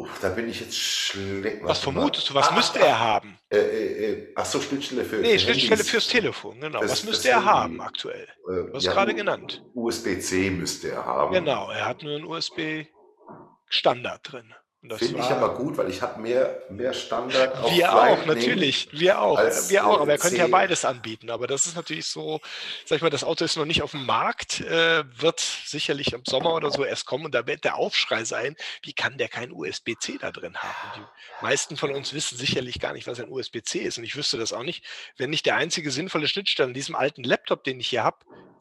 Oh, 0.06 0.10
da 0.22 0.30
bin 0.30 0.50
ich 0.50 0.60
jetzt 0.60 0.78
schlecht. 0.78 1.64
Was 1.64 1.80
vermutest 1.80 2.30
du? 2.30 2.36
Was 2.36 2.50
ah, 2.50 2.56
müsste 2.56 2.80
er 2.80 3.00
haben? 3.00 3.40
Äh, 3.50 3.58
äh, 3.58 4.12
äh, 4.12 4.34
ach 4.36 4.46
so, 4.46 4.62
Schnittstelle 4.62 5.04
für. 5.04 5.18
Nee, 5.18 5.40
Schnittstelle 5.40 5.78
Handys. 5.78 5.90
fürs 5.90 6.08
Telefon, 6.08 6.62
genau. 6.62 6.80
Fürs, 6.80 6.92
was 6.92 7.04
müsste 7.06 7.30
er 7.30 7.44
haben 7.44 7.82
aktuell? 7.82 8.28
Äh, 8.48 8.68
du 8.68 8.74
hast 8.74 8.84
ja, 8.84 8.94
gerade 8.94 9.16
genannt. 9.16 9.64
USB-C 9.74 10.52
müsste 10.52 10.92
er 10.92 11.06
haben. 11.06 11.34
Genau, 11.34 11.72
er 11.72 11.86
hat 11.86 12.04
nur 12.04 12.16
einen 12.16 12.26
USB-Standard 12.26 14.32
drin. 14.32 14.54
Finde 14.98 15.20
ich 15.20 15.30
aber 15.30 15.56
gut, 15.56 15.78
weil 15.78 15.90
ich 15.90 16.02
habe 16.02 16.22
mehr, 16.22 16.62
mehr 16.70 16.94
Standard 16.94 17.58
auf 17.58 17.72
Wir 17.72 17.94
auch, 17.94 18.26
natürlich. 18.26 18.90
Wir 18.92 19.22
auch. 19.22 19.40
wir 19.40 19.88
auch. 19.88 20.02
Aber 20.02 20.12
er 20.12 20.18
könnte 20.18 20.38
ja 20.38 20.48
beides 20.48 20.86
anbieten. 20.86 21.30
Aber 21.30 21.48
das 21.48 21.66
ist 21.66 21.76
natürlich 21.76 22.06
so, 22.06 22.40
sag 22.86 22.98
ich 22.98 23.02
mal, 23.02 23.10
das 23.10 23.24
Auto 23.24 23.46
ist 23.46 23.58
noch 23.58 23.66
nicht 23.66 23.82
auf 23.82 23.92
dem 23.92 24.06
Markt, 24.06 24.62
äh, 24.62 25.04
wird 25.20 25.40
sicherlich 25.40 26.14
im 26.14 26.24
Sommer 26.26 26.54
oder 26.54 26.72
so 26.72 26.84
erst 26.84 27.06
kommen. 27.06 27.26
Und 27.26 27.36
da 27.36 27.48
wird 27.48 27.64
der 27.64 27.76
Aufschrei 27.76 28.24
sein, 28.24 28.56
wie 28.84 28.94
kann 28.94 29.18
der 29.18 29.28
kein 29.28 29.52
USB-C 29.52 30.18
da 30.20 30.32
drin 30.32 30.56
haben? 30.58 31.00
Und 31.02 31.08
die 31.08 31.46
meisten 31.46 31.78
von 31.78 31.92
uns 31.94 32.14
wissen 32.14 32.38
sicherlich 32.38 32.80
gar 32.80 32.94
nicht, 32.94 33.08
was 33.08 33.20
ein 33.20 33.30
USB-C 33.30 33.80
ist. 33.80 33.98
Und 33.98 34.04
ich 34.04 34.16
wüsste 34.16 34.38
das 34.38 34.54
auch 34.54 34.64
nicht, 34.64 34.86
wenn 35.18 35.30
nicht 35.30 35.46
der 35.46 35.56
einzige 35.56 35.92
sinnvolle 35.92 36.28
Schnittstelle 36.28 36.70
in 36.70 36.74
diesem 36.74 36.96
alten 36.96 37.24
Laptop, 37.24 37.64
den 37.64 37.80
ich 37.80 37.88
hier 37.88 38.04
habe, 38.04 38.18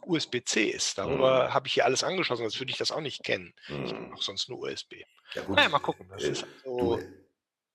USB-C 0.07 0.65
ist. 0.69 0.99
Darüber 0.99 1.49
mhm. 1.49 1.55
habe 1.55 1.67
ich 1.67 1.75
hier 1.75 1.85
alles 1.85 2.05
angeschlossen, 2.05 2.43
sonst 2.43 2.61
würde 2.61 2.71
ich 2.71 2.79
das 2.79 2.91
auch 2.91 3.01
nicht 3.01 3.25
kennen. 3.25 3.55
Mhm. 3.69 3.85
Ich 3.85 3.93
habe 3.93 4.15
auch 4.15 4.23
sonst 4.23 4.49
nur 4.49 4.61
USB. 4.61 4.95
Ja, 5.35 5.43
gut. 5.43 5.57
Naja, 5.57 5.69
mal 5.69 5.79
gucken. 5.79 6.07
Das 6.11 6.23
äh, 6.23 6.31
ist 6.31 6.47
so 6.65 7.01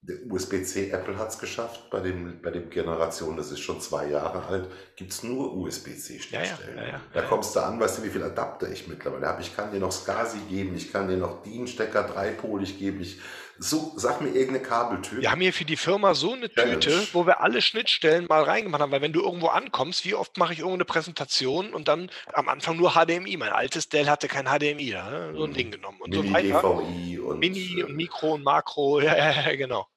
USB-C, 0.08 0.92
Apple 0.92 1.18
hat 1.18 1.30
es 1.30 1.40
geschafft 1.40 1.90
bei 1.90 2.00
dem, 2.00 2.42
bei 2.42 2.52
dem 2.52 2.70
Generation, 2.70 3.36
das 3.36 3.52
ist 3.52 3.60
schon 3.60 3.82
zwei 3.82 4.08
Jahre 4.08 4.46
alt, 4.46 4.70
gibt 4.96 5.12
es 5.12 5.24
nur 5.24 5.54
USB-C-Schnittstellen. 5.58 6.78
Ja, 6.78 6.84
ja, 6.84 6.90
ja, 6.90 7.02
da 7.14 7.22
kommst 7.24 7.54
du 7.56 7.60
an, 7.60 7.80
weißt 7.80 7.98
du, 7.98 8.04
wie 8.04 8.10
viele 8.10 8.26
Adapter 8.26 8.72
ich 8.72 8.88
mittlerweile 8.88 9.28
habe. 9.28 9.42
Ich 9.42 9.54
kann 9.54 9.72
dir 9.72 9.80
noch 9.80 9.92
SCSI 9.92 10.40
geben, 10.48 10.76
ich 10.76 10.94
kann 10.94 11.10
dir 11.10 11.18
noch 11.18 11.44
DIN-Stecker 11.44 12.04
dreipolig 12.04 12.80
geben, 12.80 13.02
ich 13.02 13.20
so, 13.60 13.94
sag 13.98 14.22
mir 14.22 14.30
irgendeine 14.30 14.62
Kabeltür. 14.62 15.22
Wir 15.22 15.32
haben 15.32 15.42
hier 15.42 15.54
für 15.54 15.66
die 15.66 15.76
Firma 15.76 16.14
so 16.14 16.34
eine 16.34 16.50
Tüte, 16.50 16.92
ja, 16.92 17.02
wo 17.12 17.26
wir 17.26 17.42
alle 17.42 17.62
Schnittstellen 17.62 18.26
mal 18.28 18.44
reingemacht 18.44 18.82
haben, 18.82 18.92
weil 18.92 19.02
wenn 19.02 19.12
du 19.12 19.22
irgendwo 19.22 19.48
ankommst, 19.48 20.06
wie 20.06 20.16
oft 20.16 20.38
mache 20.38 20.54
ich 20.54 20.60
irgendeine 20.60 20.86
Präsentation 20.86 21.74
und 21.74 21.90
dann 21.90 22.10
am 22.34 22.48
Anfang 22.48 22.78
nur 22.78 22.92
HDMI. 22.92 23.38
Mein 23.38 23.52
altes 23.52 23.90
Dell 23.90 24.10
hatte 24.10 24.28
kein 24.28 24.46
HDMI, 24.46 24.92
da, 24.92 25.34
so 25.34 25.44
ein 25.44 25.50
mhm. 25.50 25.54
Ding 25.54 25.72
genommen. 25.72 26.00
Und 26.02 26.12
Mini, 26.12 26.28
so 26.28 26.34
weiter. 26.34 26.62
DVI 26.62 27.20
und 27.20 27.40
Mini 27.40 27.84
und 27.84 27.96
Mikro 27.96 28.34
und 28.36 28.44
Makro, 28.44 29.00
ja, 29.02 29.16
ja, 29.16 29.56
genau. 29.56 29.88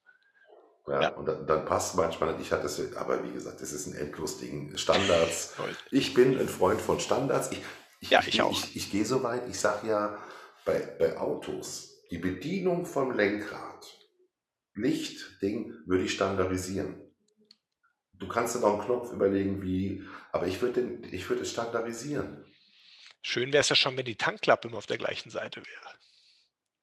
Ja, 0.88 1.02
ja, 1.02 1.08
und 1.10 1.26
dann, 1.26 1.46
dann, 1.46 1.64
passt 1.64 1.94
manchmal 1.94 2.32
nicht. 2.32 2.46
Ich 2.46 2.52
hatte 2.52 2.66
es, 2.66 2.96
aber 2.96 3.22
wie 3.22 3.30
gesagt, 3.30 3.60
das 3.60 3.72
ist 3.72 3.86
ein 3.86 3.94
endlos 3.94 4.38
Ding. 4.38 4.76
Standards. 4.76 5.54
ich 5.92 6.12
bin 6.12 6.38
ein 6.38 6.48
Freund 6.48 6.80
von 6.80 6.98
Standards. 6.98 7.52
Ich, 7.52 7.62
ich, 8.00 8.10
ja, 8.10 8.20
ich, 8.20 8.28
ich 8.28 8.42
auch. 8.42 8.50
Ich, 8.50 8.76
ich, 8.76 8.90
gehe 8.90 9.04
so 9.04 9.22
weit, 9.22 9.48
ich 9.48 9.60
sage 9.60 9.86
ja, 9.86 10.18
bei, 10.64 10.80
bei 10.98 11.16
Autos, 11.18 11.91
die 12.12 12.18
Bedienung 12.18 12.84
vom 12.84 13.16
Lenkrad, 13.16 13.86
Licht-Ding, 14.74 15.72
würde 15.86 16.04
ich 16.04 16.12
standardisieren. 16.12 17.00
Du 18.12 18.28
kannst 18.28 18.54
dann 18.54 18.64
auch 18.64 18.74
einen 18.74 18.84
Knopf 18.84 19.12
überlegen, 19.12 19.62
wie, 19.62 20.04
aber 20.30 20.46
ich 20.46 20.60
würde 20.60 21.00
ich 21.10 21.28
würde 21.30 21.42
es 21.42 21.50
standardisieren. 21.50 22.44
Schön 23.22 23.50
wäre 23.54 23.62
es 23.62 23.70
ja 23.70 23.76
schon, 23.76 23.96
wenn 23.96 24.04
die 24.04 24.16
Tankklappe 24.16 24.68
immer 24.68 24.76
auf 24.76 24.86
der 24.86 24.98
gleichen 24.98 25.30
Seite 25.30 25.62
wäre. 25.64 25.94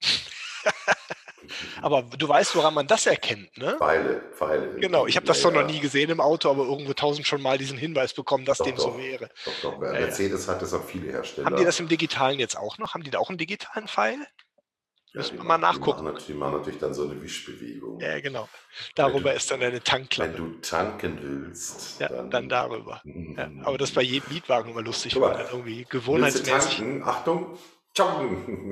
aber 1.83 2.01
du 2.01 2.27
weißt, 2.27 2.55
woran 2.55 2.73
man 2.73 2.87
das 2.87 3.05
erkennt, 3.05 3.55
ne? 3.55 3.75
Pfeile, 3.77 4.23
Pfeile. 4.33 4.79
Genau, 4.79 5.05
ich 5.05 5.15
habe 5.15 5.27
das 5.27 5.43
ja, 5.43 5.51
noch 5.51 5.67
nie 5.67 5.79
gesehen 5.79 6.09
im 6.09 6.21
Auto, 6.21 6.49
aber 6.49 6.63
irgendwo 6.63 6.93
tausend 6.93 7.27
schon 7.27 7.43
mal 7.43 7.59
diesen 7.59 7.77
Hinweis 7.77 8.15
bekommen, 8.15 8.45
dass 8.45 8.57
doch, 8.57 8.65
dem 8.65 8.77
doch, 8.77 8.93
so 8.93 8.97
wäre. 8.97 9.29
Doch, 9.45 9.61
doch. 9.61 9.77
Mercedes 9.77 10.47
ja. 10.47 10.53
hat 10.53 10.63
das 10.63 10.73
auch 10.73 10.85
viele 10.85 11.11
Hersteller. 11.11 11.45
Haben 11.45 11.57
die 11.57 11.65
das 11.65 11.79
im 11.79 11.87
Digitalen 11.87 12.39
jetzt 12.39 12.57
auch 12.57 12.79
noch? 12.79 12.95
Haben 12.95 13.03
die 13.03 13.11
da 13.11 13.19
auch 13.19 13.29
einen 13.29 13.37
digitalen 13.37 13.87
Pfeil? 13.87 14.25
Müssen 15.13 15.37
wir 15.37 15.43
mal 15.43 15.57
nachgucken. 15.57 16.05
Die 16.05 16.11
machen, 16.11 16.23
die 16.27 16.33
machen, 16.33 16.57
natürlich 16.57 16.79
dann 16.79 16.93
so 16.93 17.09
eine 17.09 17.21
Wischbewegung. 17.21 17.99
Ja, 17.99 18.19
genau. 18.19 18.47
Darüber 18.95 19.31
du, 19.31 19.35
ist 19.35 19.49
dann 19.49 19.61
eine 19.61 19.81
Tankklappe. 19.81 20.33
Wenn 20.33 20.37
du 20.37 20.61
tanken 20.61 21.17
willst. 21.21 21.99
Ja, 21.99 22.09
dann, 22.09 22.29
dann 22.29 22.49
darüber. 22.49 23.01
ja, 23.03 23.49
aber 23.63 23.77
das 23.77 23.91
bei 23.91 24.03
jedem 24.03 24.31
Mietwagen 24.31 24.71
immer 24.71 24.83
lustig, 24.83 25.19
weil 25.19 25.47
irgendwie 25.51 25.85
gewohnheitsmäßig. 25.89 26.77
Tanken? 26.77 27.03
Achtung! 27.03 27.57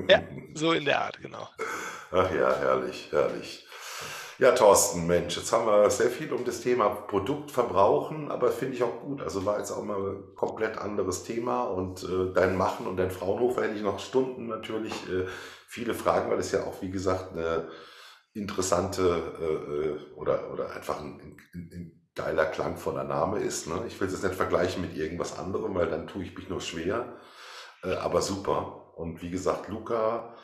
Ja, 0.08 0.22
so 0.54 0.72
in 0.72 0.84
der 0.84 1.02
Art, 1.02 1.20
genau. 1.20 1.48
Ach 2.12 2.32
ja, 2.32 2.56
herrlich, 2.56 3.08
herrlich. 3.10 3.66
Ja, 4.38 4.52
Thorsten, 4.52 5.08
Mensch, 5.08 5.36
jetzt 5.36 5.52
haben 5.52 5.66
wir 5.66 5.90
sehr 5.90 6.10
viel 6.10 6.32
um 6.32 6.44
das 6.44 6.60
Thema 6.60 6.88
Produkt 6.88 7.50
verbrauchen, 7.50 8.30
aber 8.30 8.52
finde 8.52 8.76
ich 8.76 8.84
auch 8.84 9.00
gut. 9.00 9.20
Also 9.20 9.44
war 9.44 9.58
jetzt 9.58 9.72
auch 9.72 9.82
mal 9.82 9.98
ein 9.98 10.34
komplett 10.36 10.78
anderes 10.78 11.24
Thema 11.24 11.64
und 11.64 12.04
äh, 12.04 12.32
dein 12.32 12.56
Machen 12.56 12.86
und 12.86 12.96
dein 12.96 13.10
Fraunhofer 13.10 13.62
hätte 13.62 13.74
ich 13.74 13.82
noch 13.82 13.98
Stunden 13.98 14.46
natürlich 14.46 14.92
äh, 15.08 15.26
viele 15.68 15.94
Fragen, 15.94 16.30
weil 16.30 16.38
es 16.38 16.50
ja 16.50 16.64
auch, 16.64 16.80
wie 16.82 16.90
gesagt, 16.90 17.32
eine 17.32 17.68
interessante 18.32 19.02
äh, 19.40 19.44
äh, 19.44 20.14
oder, 20.14 20.50
oder 20.52 20.70
einfach 20.72 21.00
ein, 21.00 21.20
ein, 21.52 21.70
ein 21.72 22.10
geiler 22.14 22.46
der 22.94 23.04
Name 23.04 23.40
ist. 23.40 23.68
Ne? 23.68 23.84
Ich 23.86 24.00
will 24.00 24.08
es 24.08 24.14
jetzt 24.14 24.24
nicht 24.24 24.34
vergleichen 24.34 24.82
mit 24.82 24.96
irgendwas 24.96 25.38
anderem, 25.38 25.74
weil 25.74 25.88
dann 25.88 26.08
tue 26.08 26.24
ich 26.24 26.34
mich 26.34 26.48
nur 26.48 26.60
schwer. 26.60 27.18
Äh, 27.82 27.94
aber 27.94 28.22
super. 28.22 28.94
Und 28.96 29.22
wie 29.22 29.30
gesagt, 29.30 29.68
Luca 29.68 30.34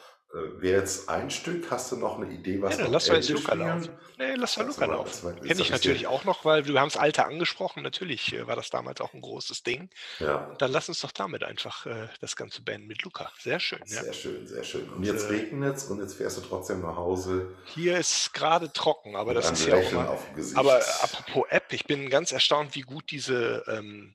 wäre 0.59 0.80
jetzt 0.80 1.09
ein 1.09 1.30
Stück. 1.30 1.70
Hast 1.70 1.93
du 1.93 1.97
noch 1.97 2.18
eine 2.18 2.30
Idee, 2.32 2.61
was 2.61 2.78
ja, 2.78 2.87
lass 2.87 3.09
mal 3.09 3.16
jetzt 3.16 3.28
Luca 3.28 3.55
laufen. 3.55 3.91
Nee, 4.18 4.35
lass 4.35 4.57
mal 4.57 4.66
Luca 4.66 4.85
laufen. 4.87 5.41
Kenne 5.41 5.61
ich 5.61 5.70
natürlich 5.70 6.07
auch 6.07 6.24
noch, 6.24 6.45
weil 6.45 6.66
wir 6.66 6.80
haben 6.80 6.89
das 6.89 6.97
Alte 6.97 7.24
angesprochen. 7.24 7.82
Natürlich 7.82 8.32
äh, 8.32 8.47
war 8.47 8.57
das 8.57 8.70
damals 8.70 9.01
auch 9.01 9.14
ein 9.14 9.20
großes 9.20 9.62
Ding. 9.62 9.91
Ja. 10.18 10.47
Und 10.47 10.61
dann 10.61 10.72
lass 10.72 10.89
uns 10.89 11.01
doch 11.01 11.12
damit 11.12 11.45
einfach 11.45 11.87
äh, 11.87 12.09
das 12.20 12.35
Ganze 12.37 12.62
beenden 12.62 12.89
mit 12.89 13.03
Luca. 13.03 13.30
Sehr 13.39 13.61
schön. 13.61 13.80
Sehr 13.85 14.07
ja. 14.07 14.12
schön, 14.12 14.47
sehr 14.47 14.64
schön. 14.64 14.89
Und 14.91 15.05
jetzt 15.05 15.30
äh, 15.30 15.35
regnet 15.35 15.76
es 15.76 15.85
und 15.85 16.01
jetzt 16.01 16.14
fährst 16.14 16.39
du 16.39 16.41
trotzdem 16.43 16.82
nach 16.82 16.97
Hause. 16.97 17.55
Hier 17.66 17.99
ist 17.99 18.35
gerade 18.35 18.72
trocken, 18.72 19.16
aber 19.16 19.35
das 19.35 19.53
ist 19.53 19.66
ja 19.66 19.76
auch 19.76 19.93
mal, 19.93 20.18
Aber 20.55 20.82
apropos 21.03 21.45
App, 21.51 21.72
ich 21.72 21.85
bin 21.85 22.11
ganz 22.11 22.32
erstaunt, 22.32 22.74
wie 22.74 22.82
gut 22.82 23.11
diese 23.11 23.64
ähm, 23.68 24.14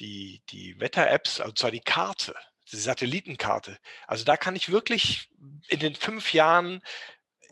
die, 0.00 0.42
die 0.50 0.78
Wetter-Apps, 0.80 1.40
also 1.40 1.52
zwar 1.52 1.70
die 1.70 1.80
Karte, 1.80 2.34
Satellitenkarte. 2.76 3.78
Also 4.06 4.24
da 4.24 4.36
kann 4.36 4.56
ich 4.56 4.70
wirklich 4.70 5.28
in 5.68 5.80
den 5.80 5.94
fünf 5.94 6.32
Jahren 6.32 6.82
äh, 7.40 7.48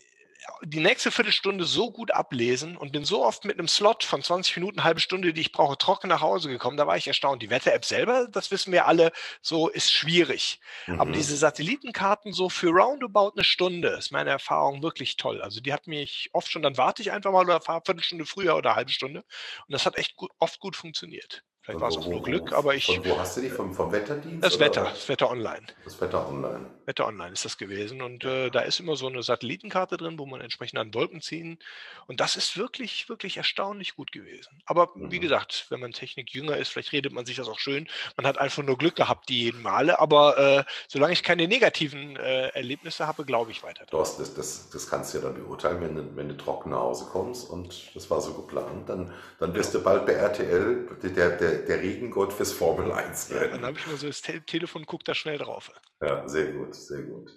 die 0.64 0.80
nächste 0.80 1.10
Viertelstunde 1.10 1.64
so 1.64 1.90
gut 1.90 2.10
ablesen 2.10 2.76
und 2.76 2.92
bin 2.92 3.04
so 3.04 3.24
oft 3.24 3.44
mit 3.44 3.58
einem 3.58 3.68
Slot 3.68 4.04
von 4.04 4.22
20 4.22 4.56
Minuten, 4.56 4.84
halbe 4.84 5.00
Stunde, 5.00 5.32
die 5.32 5.40
ich 5.40 5.52
brauche, 5.52 5.78
trocken 5.78 6.08
nach 6.08 6.20
Hause 6.20 6.48
gekommen. 6.48 6.76
Da 6.76 6.86
war 6.86 6.96
ich 6.96 7.06
erstaunt. 7.06 7.42
Die 7.42 7.50
Wetter-App 7.50 7.84
selber, 7.84 8.28
das 8.28 8.50
wissen 8.50 8.72
wir 8.72 8.86
alle, 8.86 9.12
so 9.40 9.68
ist 9.68 9.92
schwierig. 9.92 10.60
Mhm. 10.86 11.00
Aber 11.00 11.12
diese 11.12 11.36
Satellitenkarten 11.36 12.32
so 12.32 12.48
für 12.48 12.70
roundabout 12.70 13.32
eine 13.36 13.44
Stunde 13.44 13.88
ist 13.90 14.12
meine 14.12 14.30
Erfahrung 14.30 14.82
wirklich 14.82 15.16
toll. 15.16 15.42
Also 15.42 15.60
die 15.60 15.72
hat 15.72 15.86
mich 15.86 16.30
oft 16.32 16.50
schon, 16.50 16.62
dann 16.62 16.76
warte 16.76 17.02
ich 17.02 17.12
einfach 17.12 17.32
mal 17.32 17.44
oder 17.44 17.60
fahre 17.60 17.78
eine 17.78 17.84
Viertelstunde 17.84 18.26
früher 18.26 18.56
oder 18.56 18.70
eine 18.70 18.76
halbe 18.76 18.92
Stunde. 18.92 19.20
Und 19.20 19.72
das 19.72 19.86
hat 19.86 19.96
echt 19.98 20.16
gut, 20.16 20.30
oft 20.38 20.60
gut 20.60 20.76
funktioniert. 20.76 21.44
Vielleicht 21.62 21.80
war 21.80 21.88
es 21.90 21.96
auch 21.96 22.08
nur 22.08 22.22
Glück, 22.22 22.52
aber 22.52 22.74
ich. 22.74 22.86
Von 22.86 23.04
wo 23.04 23.18
hast 23.18 23.36
du 23.36 23.40
die? 23.40 23.48
Vom, 23.48 23.72
vom 23.72 23.92
Wetterdienst? 23.92 24.44
Das 24.44 24.58
Wetter, 24.58 24.82
das 24.82 25.08
Wetter 25.08 25.30
Online. 25.30 25.62
Das 25.84 26.00
Wetter 26.00 26.28
Online. 26.28 26.66
Wetter 26.86 27.06
Online 27.06 27.32
ist 27.32 27.44
das 27.44 27.58
gewesen. 27.58 28.02
Und 28.02 28.24
äh, 28.24 28.50
da 28.50 28.60
ist 28.60 28.80
immer 28.80 28.96
so 28.96 29.06
eine 29.06 29.22
Satellitenkarte 29.22 29.96
drin, 29.96 30.18
wo 30.18 30.26
man 30.26 30.40
entsprechend 30.40 30.78
an 30.78 30.92
Wolken 30.94 31.20
ziehen. 31.20 31.58
Und 32.06 32.20
das 32.20 32.36
ist 32.36 32.56
wirklich, 32.56 33.08
wirklich 33.08 33.36
erstaunlich 33.36 33.94
gut 33.94 34.12
gewesen. 34.12 34.62
Aber 34.66 34.90
mhm. 34.94 35.10
wie 35.10 35.20
gesagt, 35.20 35.66
wenn 35.70 35.80
man 35.80 35.92
Technik 35.92 36.34
jünger 36.34 36.56
ist, 36.56 36.70
vielleicht 36.70 36.92
redet 36.92 37.12
man 37.12 37.26
sich 37.26 37.36
das 37.36 37.48
auch 37.48 37.58
schön. 37.58 37.88
Man 38.16 38.26
hat 38.26 38.38
einfach 38.38 38.62
nur 38.62 38.78
Glück 38.78 38.96
gehabt, 38.96 39.28
die 39.28 39.44
jeden 39.44 39.62
Male. 39.62 39.98
Aber 40.00 40.38
äh, 40.38 40.64
solange 40.88 41.12
ich 41.12 41.22
keine 41.22 41.46
negativen 41.48 42.16
äh, 42.16 42.48
Erlebnisse 42.48 43.06
habe, 43.06 43.24
glaube 43.24 43.50
ich 43.50 43.62
weiter. 43.62 43.86
Das, 43.90 44.16
das, 44.16 44.34
das, 44.34 44.70
das 44.70 44.88
kannst 44.88 45.14
du 45.14 45.18
ja 45.18 45.24
dann 45.24 45.34
beurteilen, 45.34 45.80
wenn 45.80 45.94
du, 45.94 46.16
wenn 46.16 46.28
du 46.28 46.36
trocken 46.36 46.70
nach 46.70 46.80
Hause 46.80 47.06
kommst 47.10 47.48
und 47.48 47.94
das 47.94 48.10
war 48.10 48.20
so 48.20 48.34
geplant. 48.34 48.88
Dann, 48.88 49.12
dann 49.38 49.54
wirst 49.54 49.74
ja. 49.74 49.80
du 49.80 49.84
bald 49.84 50.06
bei 50.06 50.12
RTL, 50.12 50.88
der, 51.02 51.30
der 51.30 51.52
der, 51.58 51.82
Regengott 51.82 52.32
fürs 52.32 52.52
Formel 52.52 52.92
1 52.92 53.30
werden. 53.30 53.42
Ja, 53.42 53.56
dann 53.56 53.66
habe 53.66 53.78
ich 53.78 53.86
mal 53.86 53.96
so 53.96 54.06
das 54.06 54.22
Te 54.22 54.40
Telefon, 54.42 54.86
guck 54.86 55.04
da 55.04 55.14
schnell 55.14 55.38
drauf. 55.38 55.70
Ja, 56.02 56.28
sehr 56.28 56.52
gut, 56.52 56.74
sehr 56.74 57.02
gut. 57.02 57.30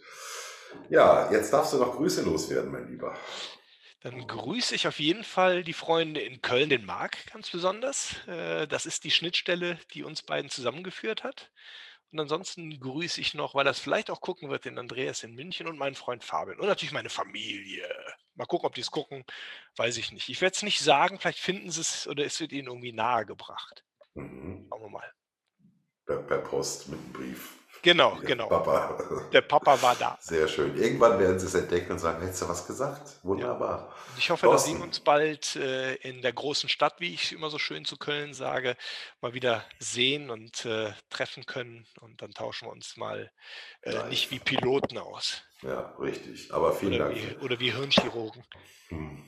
Ja, 0.89 1.31
jetzt 1.31 1.53
darfst 1.53 1.73
du 1.73 1.77
noch 1.77 1.95
Grüße 1.95 2.23
loswerden, 2.23 2.71
mein 2.71 2.87
Lieber. 2.89 3.17
Dann 4.01 4.27
grüße 4.27 4.75
ich 4.75 4.87
auf 4.87 4.99
jeden 4.99 5.23
Fall 5.23 5.63
die 5.63 5.73
Freunde 5.73 6.21
in 6.21 6.41
Köln, 6.41 6.69
den 6.69 6.85
Marc 6.85 7.25
ganz 7.31 7.49
besonders. 7.49 8.15
Äh, 8.27 8.67
das 8.67 8.85
ist 8.85 9.03
die 9.03 9.11
Schnittstelle, 9.11 9.79
die 9.93 10.03
uns 10.03 10.21
beiden 10.21 10.49
zusammengeführt 10.49 11.23
hat. 11.23 11.51
Und 12.11 12.19
ansonsten 12.19 12.79
grüße 12.79 13.19
ich 13.19 13.33
noch, 13.33 13.55
weil 13.55 13.65
das 13.65 13.79
vielleicht 13.79 14.09
auch 14.09 14.21
gucken 14.21 14.49
wird, 14.49 14.65
den 14.65 14.77
Andreas 14.77 15.23
in 15.23 15.33
München 15.33 15.67
und 15.67 15.77
meinen 15.77 15.95
Freund 15.95 16.23
Fabian 16.23 16.59
und 16.59 16.67
natürlich 16.67 16.93
meine 16.93 17.09
Familie. 17.09 17.87
Mal 18.35 18.45
gucken, 18.45 18.67
ob 18.67 18.75
die 18.75 18.81
es 18.81 18.91
gucken, 18.91 19.25
weiß 19.75 19.97
ich 19.97 20.11
nicht. 20.11 20.29
Ich 20.29 20.39
werde 20.39 20.55
es 20.55 20.63
nicht 20.63 20.79
sagen, 20.79 21.19
vielleicht 21.19 21.39
finden 21.39 21.71
sie 21.71 21.81
es 21.81 22.07
oder 22.07 22.23
es 22.23 22.39
wird 22.39 22.51
ihnen 22.51 22.67
irgendwie 22.67 22.93
nahegebracht. 22.93 23.83
Mhm. 24.13 24.67
Schauen 24.69 24.81
wir 24.81 24.89
mal. 24.89 25.13
Per, 26.05 26.17
per 26.17 26.37
Post 26.37 26.89
mit 26.89 26.99
einem 26.99 27.11
Brief. 27.13 27.57
Genau, 27.85 28.15
Ja, 28.15 28.27
genau. 28.27 28.47
Papa. 28.49 28.97
Der 29.31 29.41
Papa 29.41 29.79
war 29.81 29.95
da. 29.95 30.17
Sehr 30.19 30.47
schön. 30.47 30.75
Irgendwann 30.75 31.19
werden 31.19 31.37
sie 31.39 31.45
es 31.45 31.53
entdecken 31.53 31.91
und 31.93 31.99
sagen, 31.99 32.19
hättest 32.21 32.41
du 32.41 32.49
was 32.49 32.65
gesagt? 32.65 33.11
Wunderbar. 33.23 33.93
Und 34.11 34.17
ich 34.17 34.29
hoffe, 34.31 34.47
dass 34.47 34.65
wir 34.65 34.71
Thorsten. 34.73 34.81
uns 34.81 34.99
bald 34.99 35.55
äh, 35.55 35.93
in 35.97 36.21
der 36.23 36.33
großen 36.33 36.67
Stadt, 36.67 36.95
wie 36.99 37.13
ich 37.13 37.31
immer 37.31 37.49
so 37.51 37.59
schön 37.59 37.85
zu 37.85 37.95
Köln 37.97 38.33
sage, 38.33 38.75
mal 39.21 39.33
wieder 39.35 39.63
sehen 39.79 40.31
und 40.31 40.65
äh, 40.65 40.91
treffen 41.11 41.45
können. 41.45 41.85
Und 42.01 42.21
dann 42.23 42.31
tauschen 42.31 42.67
wir 42.67 42.71
uns 42.71 42.97
mal 42.97 43.31
äh, 43.83 44.07
nicht 44.09 44.31
wie 44.31 44.39
Piloten 44.39 44.97
aus 44.97 45.43
Ja, 45.61 45.93
richtig. 45.99 46.51
Aber 46.51 46.73
vielen 46.73 46.95
oder 46.95 47.09
Dank. 47.09 47.15
wie, 47.17 47.45
oder 47.45 47.59
wie 47.59 47.71
Hirnchirurgen. 47.71 48.43
Hm, 48.89 49.23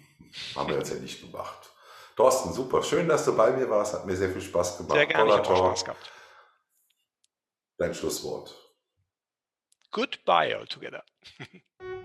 Haben 0.55 0.70
wir 0.70 0.78
jetzt 0.78 0.91
ja 0.91 0.99
nicht 0.99 1.22
gemacht. 1.22 1.70
Thorsten, 2.16 2.51
super. 2.53 2.82
Schön, 2.82 3.08
dass 3.08 3.24
du 3.26 3.38
bei 3.38 3.51
mir 3.51 3.70
warst. 3.70 3.93
Hat 3.93 4.08
mir 4.08 4.16
sehr 4.16 4.32
viel 4.32 4.41
Spaß 4.41 4.78
gemacht. 4.78 4.93
Sehr 4.93 5.05
gerne, 5.05 5.30
ich 5.30 5.36
Toller 5.36 5.43
Talk. 5.43 5.58
Spaß 5.78 5.86
gehabt. 5.86 6.12
Dein 7.78 7.93
Schlusswort. 7.93 8.55
Goodbye 9.91 10.55
altogether. 10.57 11.03